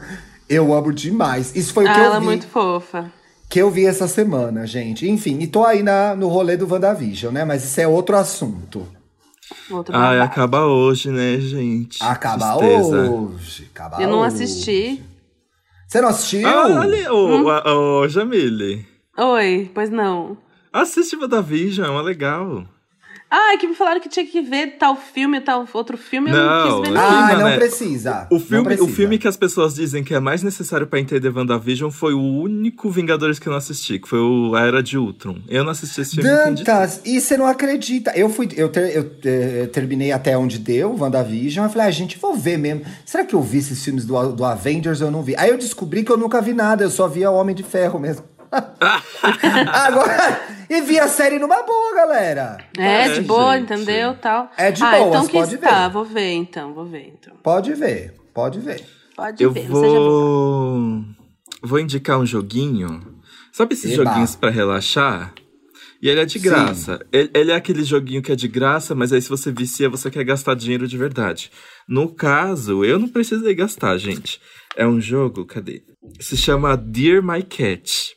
eu 0.49 0.73
amo 0.73 0.91
demais. 0.91 1.55
Isso 1.55 1.71
foi 1.73 1.85
o 1.85 1.87
que 1.87 1.93
Ah, 1.93 1.99
eu 1.99 2.05
ela 2.05 2.17
é 2.17 2.19
vi 2.19 2.25
muito 2.25 2.47
fofa. 2.47 3.11
Que 3.49 3.59
eu 3.59 3.69
vi 3.71 3.85
essa 3.85 4.07
semana, 4.07 4.65
gente. 4.67 5.09
Enfim, 5.09 5.39
e 5.39 5.47
tô 5.47 5.63
aí 5.65 5.81
na, 5.83 6.15
no 6.15 6.27
rolê 6.27 6.55
do 6.55 6.71
WandaVision, 6.71 7.33
né? 7.33 7.43
Mas 7.43 7.63
isso 7.63 7.81
é 7.81 7.87
outro 7.87 8.15
assunto. 8.15 8.87
Outro 9.71 9.95
Ai, 9.95 10.17
babado. 10.19 10.31
acaba 10.31 10.65
hoje, 10.67 11.09
né, 11.09 11.37
gente? 11.39 11.97
Acaba 12.03 12.55
Tristeza. 12.57 13.09
hoje. 13.09 13.67
Acaba 13.73 14.01
Eu 14.01 14.07
não 14.09 14.19
hoje. 14.19 14.27
assisti. 14.43 15.03
Você 15.87 16.01
não 16.01 16.09
assistiu? 16.09 16.47
Ah, 16.47 16.81
ali, 16.81 17.07
ô, 17.07 17.27
Hum? 17.27 17.45
ô, 17.45 18.01
ô, 18.01 18.07
Jamile. 18.07 18.85
Oi, 19.17 19.71
pois 19.73 19.89
não. 19.89 20.37
Assiste 20.71 21.15
WandaVision, 21.15 21.87
é 21.87 21.89
uma 21.89 22.01
legal. 22.01 22.63
Ah, 23.31 23.53
é 23.53 23.57
que 23.57 23.67
me 23.67 23.75
falaram 23.75 23.99
que 24.01 24.09
tinha 24.09 24.25
que 24.25 24.41
ver 24.41 24.77
tal 24.79 24.95
filme, 24.95 25.39
tal 25.39 25.67
outro 25.73 25.97
filme, 25.97 26.31
eu 26.31 26.35
não 26.35 26.45
Não, 26.45 26.81
quis 26.81 26.89
ver 26.89 26.95
não. 26.95 27.01
Ah, 27.01 27.33
não 27.37 27.45
né? 27.49 27.57
precisa. 27.57 28.27
O 28.31 28.35
Não 28.35 28.39
filme, 28.41 28.61
o 28.61 28.65
precisa. 28.65 28.89
filme 28.95 29.17
que 29.19 29.27
as 29.27 29.37
pessoas 29.37 29.75
dizem 29.75 30.03
que 30.03 30.15
é 30.15 30.19
mais 30.19 30.41
necessário 30.41 30.87
pra 30.87 30.99
entender 30.99 31.29
WandaVision 31.29 31.91
foi 31.91 32.13
o 32.15 32.19
único 32.21 32.89
Vingadores 32.89 33.37
que 33.37 33.47
eu 33.47 33.51
não 33.51 33.57
assisti, 33.57 33.99
que 33.99 34.07
foi 34.09 34.19
o 34.19 34.55
A 34.55 34.61
Era 34.61 34.81
de 34.81 34.97
Ultron. 34.97 35.37
Eu 35.47 35.63
não 35.63 35.71
assisti 35.71 36.01
esse 36.01 36.15
filme. 36.15 36.27
Dantas, 36.27 37.01
e 37.05 37.21
você 37.21 37.37
não 37.37 37.45
acredita? 37.45 38.11
Eu 38.15 38.29
fui, 38.29 38.49
eu, 38.55 38.67
ter- 38.69 38.95
eu, 38.97 39.11
eh, 39.23 39.67
terminei 39.71 40.11
até 40.11 40.35
onde 40.35 40.57
deu, 40.57 40.95
WandaVision. 40.97 41.65
Eu 41.67 41.69
falei, 41.71 41.87
ah, 41.87 41.91
gente, 41.91 42.17
vou 42.17 42.35
ver 42.35 42.57
mesmo. 42.57 42.81
Será 43.05 43.23
que 43.23 43.35
eu 43.35 43.41
vi 43.43 43.59
esses 43.59 43.83
filmes 43.83 44.05
do, 44.05 44.31
do 44.33 44.43
Avengers? 44.43 45.01
Eu 45.01 45.11
não 45.11 45.21
vi. 45.21 45.35
Aí 45.37 45.51
eu 45.51 45.57
descobri 45.57 46.03
que 46.03 46.11
eu 46.11 46.17
nunca 46.17 46.41
vi 46.41 46.53
nada, 46.53 46.83
eu 46.83 46.89
só 46.89 47.07
via 47.07 47.29
Homem 47.29 47.53
de 47.55 47.61
Ferro 47.61 47.99
mesmo. 47.99 48.23
Agora, 49.73 50.41
e 50.69 50.81
vi 50.81 50.99
a 50.99 51.07
série 51.07 51.39
numa 51.39 51.61
boa, 51.63 51.95
galera. 51.95 52.57
É, 52.77 53.05
É, 53.05 53.09
de 53.13 53.21
boa, 53.21 53.57
gente. 53.57 53.71
entendeu? 53.73 54.15
Tal. 54.15 54.51
É 54.57 54.71
de 54.71 54.83
ah, 54.83 54.91
boas, 54.91 55.07
então 55.07 55.27
pode 55.27 55.57
que 55.57 55.61
Tá, 55.63 55.87
ver. 55.87 55.93
vou 55.93 56.05
ver 56.05 56.31
então, 56.33 56.73
vou 56.73 56.85
ver 56.85 57.07
então. 57.07 57.35
Pode 57.43 57.73
ver, 57.73 58.13
pode 58.33 58.59
ver. 58.59 58.83
Pode 59.15 59.43
Eu 59.43 59.51
ver, 59.51 59.67
não 59.69 59.75
seja 59.81 59.95
boa. 59.97 60.09
vou... 60.09 61.05
Vou 61.61 61.79
indicar 61.79 62.17
um 62.19 62.25
joguinho. 62.25 63.19
Sabe 63.51 63.73
esses 63.73 63.91
Eba. 63.93 64.05
joguinhos 64.05 64.35
pra 64.35 64.49
relaxar? 64.49 65.33
E 66.01 66.07
ele 66.07 66.21
é 66.21 66.25
de 66.25 66.39
graça. 66.39 67.05
Ele, 67.11 67.29
ele 67.33 67.51
é 67.51 67.55
aquele 67.55 67.83
joguinho 67.83 68.21
que 68.21 68.31
é 68.31 68.35
de 68.35 68.47
graça, 68.47 68.95
mas 68.95 69.11
aí 69.11 69.21
se 69.21 69.27
você 69.27 69.51
vicia, 69.51 69.89
você 69.89 70.09
quer 70.09 70.23
gastar 70.23 70.55
dinheiro 70.55 70.87
de 70.87 70.97
verdade. 70.97 71.51
No 71.85 72.07
caso, 72.07 72.85
eu 72.85 72.97
não 72.97 73.09
precisei 73.09 73.53
gastar, 73.53 73.97
gente. 73.97 74.39
É 74.77 74.87
um 74.87 75.01
jogo, 75.01 75.45
cadê? 75.45 75.81
Se 76.21 76.37
chama 76.37 76.77
Dear 76.77 77.21
My 77.21 77.43
Cat. 77.43 78.15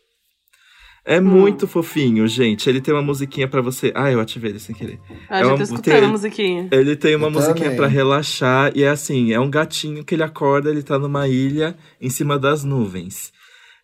É 1.05 1.18
Hum. 1.20 1.24
muito 1.24 1.66
fofinho, 1.66 2.26
gente. 2.28 2.68
Ele 2.68 2.80
tem 2.80 2.94
uma 2.94 3.03
musiquinha 3.03 3.48
pra 3.48 3.61
você. 3.61 3.92
Ah, 3.94 4.11
eu 4.12 4.20
ativei 4.20 4.50
ele 4.53 4.61
sem 4.61 4.74
querer. 4.74 5.00
Ah, 5.28 5.38
É 5.38 5.40
já 5.40 5.46
uma- 5.48 5.57
tô 5.57 5.62
escutando 5.64 5.94
tem- 5.96 6.05
a 6.05 6.09
musiquinha. 6.09 6.68
Ele 6.70 6.94
tem 6.96 7.16
uma 7.16 7.26
Eu 7.26 7.30
musiquinha 7.32 7.74
pra 7.74 7.86
relaxar 7.88 8.72
e 8.76 8.84
é 8.84 8.88
assim, 8.88 9.32
é 9.32 9.40
um 9.40 9.50
gatinho 9.50 10.05
que 10.05 10.14
ele 10.14 10.22
acorda, 10.22 10.70
ele 10.70 10.82
tá 10.82 10.98
numa 11.00 11.26
ilha 11.28 11.76
em 12.00 12.09
cima 12.09 12.38
das 12.38 12.62
nuvens. 12.62 13.32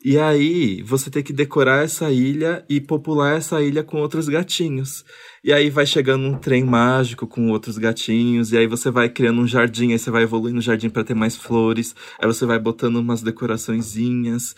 E 0.04 0.16
aí 0.16 0.80
você 0.82 1.10
tem 1.10 1.24
que 1.24 1.32
decorar 1.32 1.82
essa 1.82 2.08
ilha 2.12 2.64
e 2.70 2.80
popular 2.80 3.36
essa 3.36 3.60
ilha 3.60 3.82
com 3.82 4.00
outros 4.00 4.28
gatinhos. 4.28 5.04
E 5.42 5.52
aí 5.52 5.70
vai 5.70 5.86
chegando 5.86 6.24
um 6.24 6.38
trem 6.38 6.62
mágico 6.62 7.26
com 7.26 7.50
outros 7.50 7.78
gatinhos, 7.78 8.52
e 8.52 8.56
aí 8.56 8.68
você 8.68 8.92
vai 8.92 9.08
criando 9.08 9.40
um 9.40 9.46
jardim, 9.46 9.90
aí 9.90 9.98
você 9.98 10.08
vai 10.12 10.22
evoluindo 10.22 10.58
o 10.60 10.62
jardim 10.62 10.88
para 10.88 11.02
ter 11.02 11.14
mais 11.14 11.34
flores, 11.34 11.96
aí 12.20 12.28
você 12.28 12.46
vai 12.46 12.60
botando 12.60 12.94
umas 12.96 13.22
decoraçõezinhas. 13.22 14.54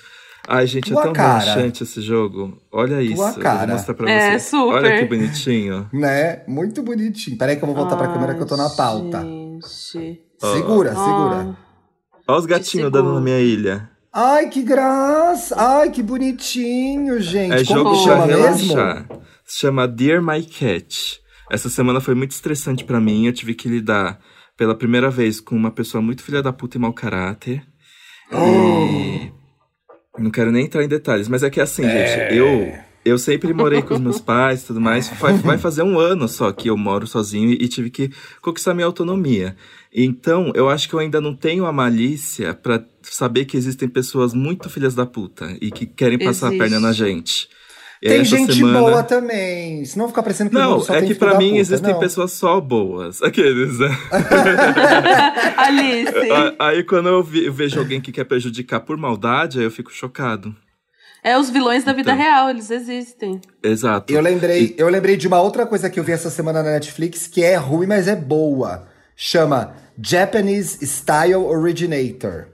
Ai, 0.53 0.67
gente, 0.67 0.91
Tua 0.91 1.01
é 1.01 1.05
tão 1.05 1.13
cara. 1.13 1.39
relaxante 1.39 1.83
esse 1.85 2.01
jogo. 2.03 2.59
Olha 2.73 3.01
isso, 3.01 3.23
eu 3.23 3.35
cara. 3.35 3.67
vou 3.67 3.77
mostrar 3.77 3.95
pra 3.95 4.11
É, 4.11 4.31
vocês. 4.31 4.43
super. 4.43 4.75
Olha 4.75 4.99
que 4.99 5.05
bonitinho. 5.05 5.89
Né? 5.93 6.43
Muito 6.49 6.83
bonitinho. 6.83 7.39
Peraí 7.39 7.55
que 7.57 7.63
eu 7.63 7.67
vou 7.67 7.77
voltar 7.77 7.97
pra 7.97 8.09
Ai, 8.09 8.13
câmera 8.13 8.35
que 8.35 8.43
eu 8.43 8.47
tô 8.47 8.57
na 8.57 8.69
pauta. 8.69 9.21
Gente. 9.23 10.21
Segura, 10.41 10.93
Ó. 10.97 11.05
segura. 11.05 11.57
Olha 12.27 12.39
os 12.39 12.47
gatinhos 12.47 12.91
dando 12.91 13.15
na 13.15 13.21
minha 13.21 13.39
ilha. 13.39 13.89
Ai, 14.13 14.49
que 14.49 14.63
graça! 14.63 15.55
Ai, 15.57 15.91
que 15.91 16.03
bonitinho, 16.03 17.21
gente. 17.21 17.53
É 17.53 17.65
Como 17.65 17.79
jogo 17.79 17.91
pra 17.91 17.99
chama 18.03 18.27
mesmo? 18.27 18.43
relaxar. 18.43 19.07
Se 19.45 19.61
chama 19.61 19.87
Dear 19.87 20.21
My 20.21 20.43
Cat. 20.43 21.21
Essa 21.51 21.69
semana 21.69 22.01
foi 22.01 22.15
muito 22.17 22.33
estressante 22.33 22.85
pra 22.85 23.01
mim. 23.01 23.27
Eu 23.27 23.33
tive 23.33 23.55
que 23.55 23.69
lidar 23.69 24.19
pela 24.57 24.75
primeira 24.75 25.11
vez 25.11 25.41
com 25.41 25.55
uma 25.55 25.71
pessoa 25.71 26.03
muito 26.03 26.23
filha 26.25 26.43
da 26.43 26.53
puta 26.53 26.77
e 26.77 26.81
mau 26.81 26.93
caráter. 26.93 27.63
E. 28.33 29.33
Não 30.21 30.31
quero 30.31 30.53
nem 30.53 30.67
entrar 30.67 30.85
em 30.85 30.89
detalhes, 30.89 31.29
mas 31.29 31.43
é 31.43 31.51
que 31.51 31.61
assim, 31.61 31.83
gente, 31.83 32.35
eu. 32.35 32.73
Eu 33.03 33.17
sempre 33.17 33.55
morei 33.55 33.81
com 33.81 33.95
os 33.95 34.01
meus 34.01 34.21
pais 34.21 34.63
e 34.63 34.67
tudo 34.67 34.79
mais. 34.79 35.09
Vai, 35.19 35.33
vai 35.33 35.57
fazer 35.57 35.83
um 35.83 35.99
ano 35.99 36.29
só 36.29 36.53
que 36.53 36.69
eu 36.69 36.77
moro 36.77 37.07
sozinho 37.07 37.51
e 37.51 37.67
tive 37.67 37.89
que 37.89 38.11
conquistar 38.43 38.75
minha 38.75 38.87
autonomia. 38.87 39.57
Então, 39.93 40.53
eu 40.55 40.69
acho 40.69 40.87
que 40.87 40.95
eu 40.95 40.99
ainda 40.99 41.19
não 41.19 41.35
tenho 41.35 41.65
a 41.65 41.73
malícia 41.73 42.53
pra 42.53 42.85
saber 43.01 43.47
que 43.47 43.57
existem 43.57 43.89
pessoas 43.89 44.35
muito 44.35 44.69
filhas 44.69 44.95
da 44.95 45.07
puta 45.07 45.57
e 45.63 45.71
que 45.71 45.87
querem 45.87 46.19
passar 46.19 46.49
a 46.49 46.51
Existe. 46.51 46.59
perna 46.63 46.79
na 46.79 46.93
gente. 46.93 47.49
Tem 48.09 48.21
essa 48.23 48.37
gente 48.37 48.55
semana- 48.55 48.81
boa 48.81 49.03
também. 49.03 49.85
Senão 49.85 50.09
fica 50.09 50.23
parecendo 50.23 50.49
que 50.51 50.57
Não, 50.57 50.81
é 50.81 51.01
tem 51.01 51.09
que 51.09 51.15
da 51.15 51.37
mim 51.39 51.49
puta. 51.51 51.61
existem 51.61 51.93
Não. 51.93 52.01
pessoas 52.01 52.33
só 52.33 52.59
boas. 52.61 53.21
Aqueles, 53.23 53.79
né? 53.79 53.89
Alice. 55.57 56.13
Aí 56.59 56.83
quando 56.85 57.09
eu, 57.09 57.23
vi- 57.23 57.45
eu 57.47 57.53
vejo 57.53 57.79
alguém 57.79 58.01
que 58.01 58.13
quer 58.13 58.25
prejudicar 58.25 58.81
por 58.81 58.97
maldade, 58.97 59.59
aí 59.59 59.65
eu 59.65 59.71
fico 59.71 59.93
chocado. 59.93 60.55
É 61.23 61.37
os 61.37 61.51
vilões 61.51 61.85
da 61.85 61.93
vida 61.93 62.13
Então. 62.13 62.25
real, 62.25 62.49
eles 62.49 62.71
existem. 62.71 63.41
Exato. 63.63 64.11
Eu 64.13 64.23
lembrei, 64.23 64.75
eu 64.79 64.89
lembrei 64.89 65.17
de 65.19 65.29
uma 65.29 65.41
outra 65.41 65.67
coisa 65.67 65.91
que 65.91 66.01
eu 66.01 66.05
vi 66.05 66.13
essa 66.13 66.31
semana 66.31 66.63
na 66.63 66.71
Netflix 66.71 67.27
que 67.27 67.43
é 67.43 67.57
ruim, 67.57 67.87
mas 67.87 68.09
é 68.09 68.17
boa. 68.17 68.89
Chama 69.15 69.75
Japanese 70.03 70.79
Style 70.87 71.35
Originator. 71.35 72.47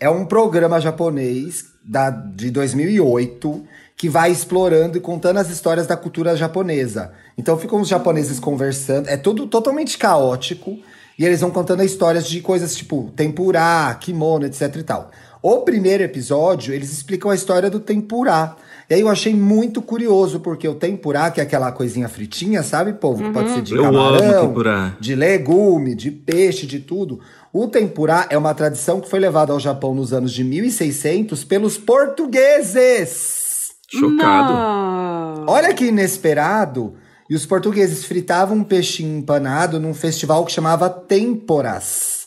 É 0.00 0.08
um 0.08 0.24
programa 0.24 0.80
japonês 0.80 1.66
da, 1.84 2.08
de 2.08 2.50
2008 2.50 3.64
que 3.96 4.08
vai 4.08 4.32
explorando 4.32 4.96
e 4.96 5.00
contando 5.00 5.36
as 5.36 5.50
histórias 5.50 5.86
da 5.86 5.94
cultura 5.94 6.34
japonesa. 6.34 7.12
Então 7.36 7.58
ficam 7.58 7.78
os 7.82 7.88
japoneses 7.88 8.40
conversando, 8.40 9.08
é 9.08 9.16
tudo 9.18 9.46
totalmente 9.46 9.98
caótico 9.98 10.78
e 11.18 11.26
eles 11.26 11.42
vão 11.42 11.50
contando 11.50 11.84
histórias 11.84 12.26
de 12.26 12.40
coisas 12.40 12.74
tipo 12.74 13.12
tempurá, 13.14 13.94
kimono, 14.00 14.46
etc 14.46 14.74
e 14.76 14.82
tal. 14.82 15.10
O 15.42 15.58
primeiro 15.58 16.02
episódio, 16.02 16.72
eles 16.72 16.92
explicam 16.92 17.30
a 17.30 17.34
história 17.34 17.70
do 17.70 17.80
tempurá. 17.80 18.56
E 18.90 18.94
aí 18.94 19.00
eu 19.00 19.08
achei 19.08 19.34
muito 19.34 19.80
curioso, 19.80 20.40
porque 20.40 20.66
o 20.66 20.74
tempurá, 20.74 21.30
que 21.30 21.40
é 21.40 21.44
aquela 21.44 21.70
coisinha 21.72 22.08
fritinha, 22.08 22.62
sabe, 22.62 22.92
povo? 22.94 23.22
Que 23.22 23.30
Pode 23.30 23.50
ser 23.50 23.62
de 23.62 23.74
Eu 23.74 23.84
amo 23.86 23.98
camarão, 23.98 24.48
tempurá. 24.48 24.96
de 24.98 25.14
legume, 25.14 25.94
de 25.94 26.10
peixe, 26.10 26.66
de 26.66 26.80
tudo. 26.80 27.20
O 27.52 27.66
tempurá 27.66 28.26
é 28.30 28.38
uma 28.38 28.54
tradição 28.54 29.00
que 29.00 29.08
foi 29.08 29.18
levada 29.18 29.52
ao 29.52 29.58
Japão 29.60 29.94
nos 29.94 30.12
anos 30.12 30.32
de 30.32 30.44
1600 30.44 31.42
pelos 31.44 31.76
portugueses. 31.76 33.70
Chocado. 33.90 34.52
Não. 34.52 35.46
Olha 35.48 35.74
que 35.74 35.86
inesperado. 35.86 36.94
E 37.28 37.34
os 37.34 37.46
portugueses 37.46 38.04
fritavam 38.04 38.56
um 38.58 38.64
peixinho 38.64 39.18
empanado 39.18 39.78
num 39.80 39.94
festival 39.94 40.44
que 40.44 40.52
chamava 40.52 40.88
Temporas. 40.90 42.20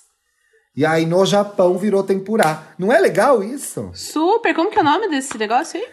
E 0.76 0.86
aí 0.86 1.06
no 1.06 1.26
Japão 1.26 1.78
virou 1.78 2.04
tempurá. 2.04 2.70
Não 2.80 2.92
é 2.92 3.00
legal 3.00 3.44
isso? 3.44 3.92
Super, 3.94 4.56
como 4.56 4.72
que 4.72 4.80
é 4.80 4.82
o 4.82 4.86
nome 4.86 5.08
desse 5.10 5.38
negócio 5.38 5.80
aí? 5.80 5.86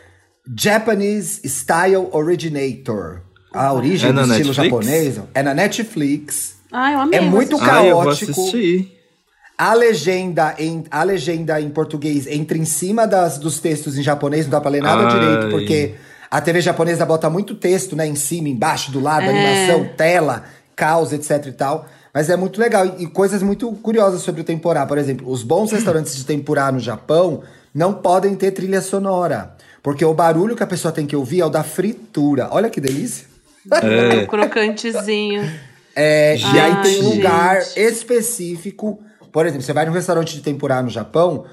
Japanese 0.59 1.41
Style 1.47 2.09
Originator. 2.13 3.23
A 3.53 3.73
origem 3.73 4.11
É 4.11 4.13
do 4.13 4.21
estilo 4.21 4.39
Netflix? 4.47 4.57
japonês 4.57 5.21
é 5.35 5.43
na 5.43 5.55
Netflix. 5.55 6.57
Ah, 6.73 6.93
eu 6.93 7.01
amei. 7.01 7.19
É 7.19 7.23
muito 7.23 7.57
assistir. 7.57 7.71
Ah, 7.75 7.85
eu 7.85 7.95
vou 7.97 8.05
caótico. 8.05 8.31
assistir. 8.31 9.00
A 9.63 9.75
legenda 9.75 10.55
em, 10.59 10.85
a 10.91 11.03
legenda 11.03 11.61
em 11.61 11.69
português 11.69 12.27
entra 12.27 12.57
em 12.57 12.65
cima 12.65 13.07
das, 13.07 13.37
dos 13.37 13.61
textos 13.61 13.99
em 13.99 14.03
japonês, 14.03 14.47
não 14.47 14.53
dá 14.53 14.61
pra 14.61 14.71
ler 14.71 14.83
nada 14.83 15.03
Ai. 15.03 15.11
direito, 15.21 15.51
porque 15.51 15.97
a 16.31 16.41
TV 16.41 16.63
japonesa 16.63 17.05
bota 17.05 17.29
muito 17.29 17.55
texto, 17.55 17.95
né? 17.95 18.07
Em 18.07 18.15
cima, 18.15 18.49
embaixo, 18.49 18.91
do 18.91 19.01
lado, 19.01 19.25
É. 19.25 19.29
animação, 19.29 19.91
tela, 19.95 20.45
caos, 20.75 21.13
etc 21.13 21.45
e 21.47 21.53
tal. 21.53 21.87
Mas 22.15 22.31
é 22.31 22.37
muito 22.37 22.59
legal. 22.59 22.87
E, 22.87 23.03
e 23.05 23.07
coisas 23.07 23.43
muito 23.43 23.71
curiosas 23.73 24.23
sobre 24.23 24.41
o 24.41 24.45
temporá. 24.45 24.87
Por 24.87 24.97
exemplo, 24.97 25.31
os 25.31 25.43
bons 25.43 25.73
restaurantes 25.77 26.17
de 26.17 26.25
tempurá 26.25 26.73
no 26.73 26.81
Japão 26.81 27.43
não 27.75 27.93
podem 27.93 28.35
ter 28.35 28.53
trilha 28.53 28.81
sonora. 28.81 29.55
Porque 29.83 30.03
o 30.07 30.15
barulho 30.15 30.57
que 30.57 30.63
a 30.63 30.67
pessoa 30.67 30.91
tem 30.91 31.05
que 31.07 31.15
ouvir 31.15 31.41
é 31.41 31.45
o 31.45 31.51
da 31.51 31.63
fritura. 31.63 32.49
Olha 32.51 32.71
que 32.71 32.81
delícia. 32.81 33.27
É. 33.83 34.21
Um 34.25 34.27
crocantezinho. 34.27 35.43
É, 35.95 36.35
e 36.35 36.45
aí 36.59 36.73
Ai, 36.73 36.83
tem 36.83 37.01
um 37.01 37.03
gente. 37.05 37.17
lugar 37.17 37.59
específico. 37.77 39.01
Por 39.33 39.47
exemplo, 39.47 39.63
você 39.63 39.73
vai 39.73 39.87
num 39.87 39.93
restaurante 39.93 40.35
de 40.35 40.43
tempurá 40.43 40.83
no 40.83 40.89
Japão, 40.91 41.45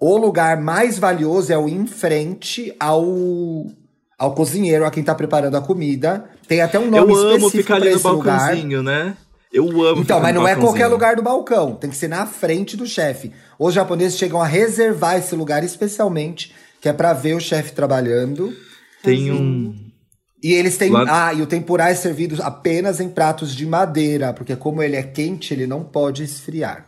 o 0.00 0.16
lugar 0.16 0.60
mais 0.60 0.98
valioso 0.98 1.52
é 1.52 1.58
o 1.58 1.68
em 1.68 1.86
frente 1.86 2.74
ao, 2.78 3.66
ao 4.18 4.34
cozinheiro, 4.34 4.84
a 4.84 4.90
quem 4.90 5.02
tá 5.02 5.14
preparando 5.14 5.56
a 5.56 5.60
comida. 5.60 6.24
Tem 6.48 6.60
até 6.60 6.78
um 6.78 6.90
nome 6.90 7.12
Eu 7.12 7.18
amo 7.18 7.36
específico 7.36 7.62
ficar 7.62 7.74
ali 7.76 7.90
no 7.90 7.96
esse 7.96 8.06
lugar. 8.08 8.38
balcãozinho, 8.38 8.82
né? 8.82 9.16
Eu 9.52 9.64
amo 9.68 10.02
Então, 10.02 10.18
ficar 10.18 10.20
mas 10.20 10.34
no 10.34 10.40
não 10.40 10.48
é 10.48 10.52
balcãozinho. 10.54 10.60
qualquer 10.66 10.86
lugar 10.88 11.16
do 11.16 11.22
balcão. 11.22 11.74
Tem 11.76 11.88
que 11.88 11.96
ser 11.96 12.08
na 12.08 12.26
frente 12.26 12.76
do 12.76 12.86
chefe. 12.86 13.32
Os 13.58 13.72
japoneses 13.72 14.18
chegam 14.18 14.40
a 14.40 14.46
reservar 14.46 15.16
esse 15.16 15.34
lugar 15.34 15.64
especialmente, 15.64 16.52
que 16.80 16.88
é 16.88 16.92
pra 16.92 17.12
ver 17.12 17.34
o 17.34 17.40
chefe 17.40 17.72
trabalhando. 17.72 18.52
Tem 19.02 19.30
um. 19.32 19.74
E 20.42 20.52
eles 20.52 20.76
têm. 20.76 20.90
Lá- 20.90 21.28
Ah, 21.28 21.32
e 21.32 21.40
o 21.40 21.46
tempurá 21.46 21.88
é 21.90 21.94
servido 21.94 22.36
apenas 22.42 23.00
em 23.00 23.08
pratos 23.08 23.54
de 23.54 23.64
madeira, 23.64 24.32
porque 24.32 24.54
como 24.56 24.82
ele 24.82 24.96
é 24.96 25.02
quente, 25.02 25.54
ele 25.54 25.66
não 25.66 25.82
pode 25.82 26.22
esfriar. 26.24 26.84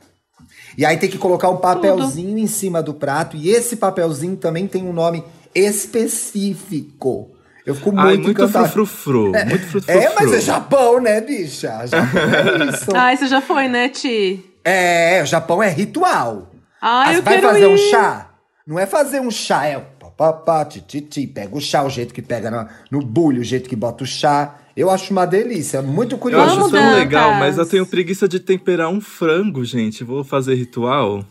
E 0.79 0.87
aí 0.87 0.97
tem 0.97 1.11
que 1.11 1.19
colocar 1.19 1.49
um 1.49 1.57
papelzinho 1.57 2.39
em 2.39 2.47
cima 2.47 2.81
do 2.81 2.95
prato, 2.95 3.37
e 3.37 3.51
esse 3.51 3.75
papelzinho 3.75 4.37
também 4.37 4.69
tem 4.69 4.85
um 4.85 4.93
nome 4.93 5.25
específico. 5.53 7.33
Eu 7.67 7.75
fico 7.75 7.91
muito, 7.91 8.07
Ai, 8.07 8.17
muito 8.17 8.31
encantado. 8.31 8.69
frufru. 8.69 9.33
Muito 9.33 9.67
frufru. 9.67 9.93
É, 9.93 10.15
mas 10.15 10.33
é 10.33 10.41
Japão, 10.41 11.01
né, 11.01 11.21
bicha? 11.21 11.85
Japão 11.85 12.21
é 12.23 12.71
isso. 12.71 12.97
Ai, 12.97 13.17
você 13.17 13.27
já 13.27 13.41
foi, 13.41 13.67
né, 13.67 13.89
Ti? 13.89 14.45
É, 14.65 15.21
o 15.21 15.27
Japão 15.27 15.61
é 15.61 15.69
ritual. 15.69 16.49
Ah, 16.81 17.13
eu 17.13 17.23
vai 17.23 17.35
quero 17.35 17.49
fazer 17.49 17.67
um 17.67 17.75
ir. 17.75 17.91
chá? 17.91 18.31
Não 18.65 18.79
é 18.79 18.87
fazer 18.87 19.21
um 19.21 19.33
chá, 19.33 19.67
é 19.67 19.85
papapá, 19.99 20.65
tititi, 20.65 21.27
pega 21.27 21.57
o 21.57 21.61
chá, 21.61 21.83
o 21.83 21.91
jeito 21.91 22.15
que 22.15 22.23
pega 22.23 22.51
no, 22.51 22.69
no 22.91 23.05
bulho, 23.05 23.41
o 23.41 23.45
jeito 23.45 23.69
que 23.69 23.77
bota 23.77 24.05
o 24.05 24.07
chá. 24.07 24.55
Eu 24.79 24.91
acho 24.91 25.13
uma 25.13 25.27
delícia, 25.27 25.83
muito 25.83 26.15
Eu 26.15 26.19
curioso. 26.19 26.45
acho 26.47 26.55
Vamos, 26.57 26.71
tão 26.71 26.81
Dantas. 26.81 26.99
legal, 26.99 27.35
mas 27.35 27.59
eu 27.59 27.67
tenho 27.67 27.85
preguiça 27.85 28.29
de 28.29 28.39
temperar 28.39 28.89
um 28.89 29.01
frango, 29.01 29.65
gente. 29.65 30.05
Vou 30.05 30.23
fazer 30.23 30.55
ritual. 30.55 31.25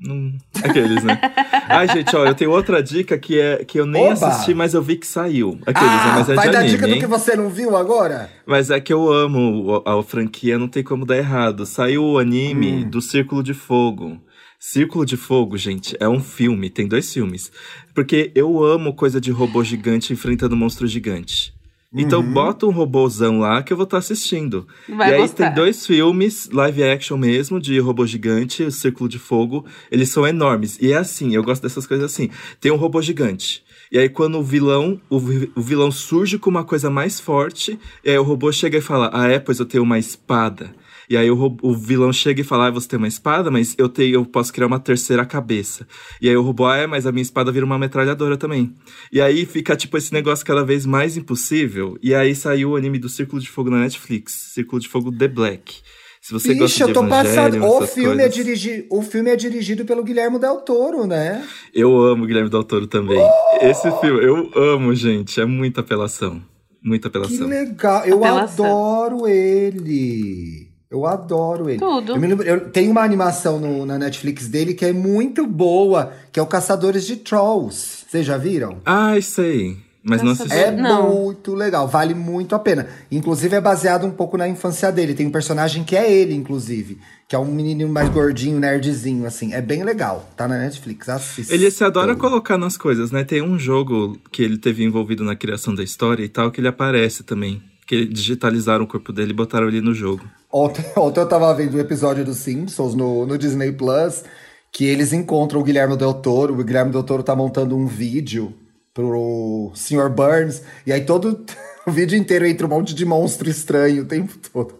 Não... 0.00 0.32
Aqueles, 0.62 1.02
né? 1.02 1.20
Ai, 1.68 1.88
gente, 1.88 2.14
ó, 2.14 2.24
eu 2.24 2.34
tenho 2.36 2.52
outra 2.52 2.80
dica 2.80 3.18
que 3.18 3.36
é 3.40 3.64
que 3.64 3.80
eu 3.80 3.84
nem 3.84 4.12
Oba! 4.12 4.28
assisti, 4.28 4.54
mas 4.54 4.74
eu 4.74 4.80
vi 4.80 4.96
que 4.96 5.06
saiu. 5.08 5.58
Aqueles, 5.66 5.90
né? 5.90 5.98
Ah, 6.04 6.14
Mas 6.18 6.28
é 6.28 6.34
vai 6.36 6.46
de 6.46 6.52
dar 6.52 6.58
anime, 6.60 6.74
dica 6.76 6.86
do 6.86 6.94
hein? 6.94 7.00
que 7.00 7.06
você 7.08 7.34
não 7.34 7.48
viu 7.50 7.76
agora? 7.76 8.30
Mas 8.46 8.70
é 8.70 8.78
que 8.78 8.92
eu 8.92 9.12
amo 9.12 9.82
a, 9.84 9.98
a 9.98 10.02
franquia, 10.04 10.56
não 10.56 10.68
tem 10.68 10.84
como 10.84 11.04
dar 11.04 11.16
errado. 11.16 11.66
Saiu 11.66 12.04
o 12.04 12.16
anime 12.18 12.84
Hum. 12.84 12.90
do 12.90 13.02
Círculo 13.02 13.42
de 13.42 13.54
Fogo. 13.54 14.20
Círculo 14.60 15.04
de 15.04 15.16
Fogo, 15.16 15.56
gente, 15.58 15.96
é 15.98 16.08
um 16.08 16.20
filme, 16.20 16.70
tem 16.70 16.86
dois 16.86 17.12
filmes. 17.12 17.50
Porque 17.92 18.30
eu 18.36 18.62
amo 18.64 18.94
coisa 18.94 19.20
de 19.20 19.32
robô 19.32 19.64
gigante 19.64 20.12
enfrentando 20.12 20.56
monstro 20.56 20.86
gigante. 20.86 21.52
Então 21.94 22.20
Uhum. 22.20 22.32
bota 22.32 22.66
um 22.66 22.70
robôzão 22.70 23.40
lá 23.40 23.62
que 23.62 23.72
eu 23.72 23.76
vou 23.76 23.84
estar 23.84 23.96
assistindo. 23.98 24.66
Vai 24.88 25.10
e 25.10 25.14
aí 25.14 25.20
gostar. 25.20 25.46
tem 25.46 25.54
dois 25.54 25.86
filmes, 25.86 26.50
live 26.52 26.82
action 26.84 27.16
mesmo, 27.16 27.58
de 27.58 27.78
robô 27.78 28.06
gigante, 28.06 28.62
o 28.62 28.70
Círculo 28.70 29.08
de 29.08 29.18
Fogo. 29.18 29.64
Eles 29.90 30.10
são 30.10 30.26
enormes. 30.26 30.76
E 30.82 30.92
é 30.92 30.96
assim, 30.98 31.34
eu 31.34 31.42
gosto 31.42 31.62
dessas 31.62 31.86
coisas 31.86 32.12
assim. 32.12 32.28
Tem 32.60 32.70
um 32.70 32.76
robô 32.76 33.00
gigante. 33.00 33.64
E 33.90 33.98
aí, 33.98 34.08
quando 34.10 34.38
o 34.38 34.42
vilão, 34.42 35.00
o, 35.08 35.16
o 35.16 35.62
vilão 35.62 35.90
surge 35.90 36.38
com 36.38 36.50
uma 36.50 36.62
coisa 36.62 36.90
mais 36.90 37.18
forte, 37.18 37.78
e 38.04 38.10
aí 38.10 38.18
o 38.18 38.22
robô 38.22 38.52
chega 38.52 38.76
e 38.76 38.82
fala: 38.82 39.10
Ah, 39.14 39.26
é, 39.28 39.38
pois 39.38 39.58
eu 39.58 39.64
tenho 39.64 39.82
uma 39.82 39.98
espada. 39.98 40.74
E 41.08 41.16
aí 41.16 41.30
o, 41.30 41.56
o 41.62 41.74
vilão 41.74 42.12
chega 42.12 42.40
e 42.40 42.44
fala: 42.44 42.66
Ah, 42.66 42.70
você 42.70 42.88
tem 42.88 42.98
uma 42.98 43.08
espada, 43.08 43.50
mas 43.50 43.74
eu 43.78 43.88
tenho, 43.88 44.14
eu 44.14 44.26
posso 44.26 44.52
criar 44.52 44.66
uma 44.66 44.78
terceira 44.78 45.24
cabeça. 45.24 45.86
E 46.20 46.28
aí 46.28 46.36
o 46.36 46.42
robô, 46.42 46.66
ah, 46.66 46.76
é, 46.76 46.86
mas 46.86 47.06
a 47.06 47.12
minha 47.12 47.22
espada 47.22 47.50
vira 47.50 47.64
uma 47.64 47.78
metralhadora 47.78 48.36
também. 48.36 48.74
E 49.12 49.20
aí 49.20 49.46
fica, 49.46 49.74
tipo, 49.76 49.96
esse 49.96 50.12
negócio 50.12 50.44
cada 50.44 50.64
vez 50.64 50.84
mais 50.84 51.16
impossível. 51.16 51.96
E 52.02 52.14
aí 52.14 52.34
saiu 52.34 52.70
o 52.70 52.76
anime 52.76 52.98
do 52.98 53.08
Círculo 53.08 53.40
de 53.40 53.48
Fogo 53.48 53.70
na 53.70 53.80
Netflix. 53.80 54.32
Círculo 54.54 54.80
de 54.80 54.88
Fogo 54.88 55.10
The 55.10 55.28
Black. 55.28 55.76
Se 56.20 56.32
você 56.32 56.48
Ixi, 56.50 56.58
gosta 56.58 56.84
de 56.84 56.90
eu 56.90 56.92
tô 56.94 57.06
passado. 57.06 57.64
O 57.64 57.86
filme, 57.86 58.22
é 58.22 58.28
coisas. 58.28 58.34
dirigi... 58.34 58.86
o 58.90 59.00
filme 59.02 59.30
é 59.30 59.36
dirigido 59.36 59.84
pelo 59.84 60.02
Guilherme 60.02 60.38
Del 60.38 60.56
Toro, 60.60 61.06
né? 61.06 61.42
Eu 61.72 61.96
amo 62.02 62.26
Guilherme 62.26 62.50
Del 62.50 62.64
Toro 62.64 62.86
também. 62.86 63.18
Esse 63.62 63.90
filme, 64.00 64.22
eu 64.22 64.50
amo, 64.54 64.94
gente. 64.94 65.40
É 65.40 65.46
muita 65.46 65.80
apelação. 65.80 66.42
Muita 66.82 67.08
Que 67.08 67.16
apelação. 67.16 67.46
legal. 67.46 68.04
Eu 68.04 68.18
Apelação. 68.18 68.66
adoro 68.66 69.26
ele. 69.26 70.67
Eu 70.90 71.04
adoro 71.06 71.68
ele. 71.68 71.78
Tudo. 71.78 72.12
Eu 72.12 72.20
me 72.20 72.26
lembro- 72.26 72.46
eu- 72.46 72.70
tem 72.70 72.88
uma 72.90 73.02
animação 73.02 73.60
no- 73.60 73.84
na 73.84 73.98
Netflix 73.98 74.48
dele 74.48 74.72
que 74.72 74.84
é 74.86 74.92
muito 74.92 75.46
boa, 75.46 76.12
que 76.32 76.40
é 76.40 76.42
o 76.42 76.46
Caçadores 76.46 77.06
de 77.06 77.16
Trolls. 77.16 78.04
Vocês 78.08 78.24
já 78.26 78.38
viram? 78.38 78.78
Ai, 78.86 79.20
sei. 79.20 79.76
Mas 80.02 80.22
não 80.22 80.32
assisti. 80.32 80.56
É 80.56 80.70
Não. 80.70 81.14
muito 81.14 81.54
legal, 81.54 81.86
vale 81.86 82.14
muito 82.14 82.54
a 82.54 82.58
pena. 82.58 82.88
Inclusive 83.12 83.56
é 83.56 83.60
baseado 83.60 84.06
um 84.06 84.10
pouco 84.10 84.38
na 84.38 84.48
infância 84.48 84.90
dele. 84.90 85.12
Tem 85.12 85.26
um 85.26 85.30
personagem 85.30 85.84
que 85.84 85.94
é 85.94 86.10
ele, 86.10 86.32
inclusive, 86.32 86.96
que 87.28 87.36
é 87.36 87.38
um 87.38 87.44
menininho 87.44 87.90
mais 87.90 88.08
gordinho, 88.08 88.58
nerdzinho, 88.58 89.26
assim. 89.26 89.52
É 89.52 89.60
bem 89.60 89.84
legal. 89.84 90.26
Tá 90.34 90.48
na 90.48 90.56
Netflix, 90.56 91.10
assista. 91.10 91.52
Ele 91.52 91.70
se 91.70 91.84
adora 91.84 92.16
colocar 92.16 92.56
nas 92.56 92.78
coisas, 92.78 93.10
né? 93.10 93.22
Tem 93.24 93.42
um 93.42 93.58
jogo 93.58 94.16
que 94.32 94.42
ele 94.42 94.56
teve 94.56 94.82
envolvido 94.82 95.22
na 95.24 95.36
criação 95.36 95.74
da 95.74 95.82
história 95.82 96.24
e 96.24 96.28
tal, 96.28 96.50
que 96.50 96.60
ele 96.60 96.68
aparece 96.68 97.22
também. 97.22 97.60
Que 97.86 98.06
digitalizaram 98.06 98.84
o 98.84 98.88
corpo 98.88 99.12
dele 99.12 99.32
e 99.32 99.34
botaram 99.34 99.68
ele 99.68 99.82
no 99.82 99.92
jogo. 99.92 100.24
Ontem, 100.52 100.84
ontem 100.96 101.20
eu 101.20 101.28
tava 101.28 101.52
vendo 101.54 101.76
um 101.76 101.80
episódio 101.80 102.24
dos 102.24 102.38
Simpsons 102.38 102.94
no, 102.94 103.26
no 103.26 103.38
Disney 103.38 103.72
Plus, 103.72 104.24
que 104.72 104.84
eles 104.86 105.12
encontram 105.12 105.60
o 105.60 105.64
Guilherme 105.64 105.96
Del 105.96 106.14
Toro. 106.14 106.54
O 106.54 106.64
Guilherme 106.64 106.90
Del 106.90 107.02
Toro 107.02 107.22
tá 107.22 107.36
montando 107.36 107.76
um 107.76 107.86
vídeo 107.86 108.54
pro 108.92 109.70
Sr. 109.74 110.08
Burns, 110.08 110.62
e 110.84 110.92
aí 110.92 111.04
todo 111.04 111.44
o 111.86 111.90
vídeo 111.90 112.18
inteiro 112.18 112.46
entra 112.46 112.66
um 112.66 112.70
monte 112.70 112.94
de 112.94 113.04
monstro 113.04 113.48
estranho 113.48 114.02
o 114.02 114.06
tempo 114.06 114.34
todo. 114.52 114.74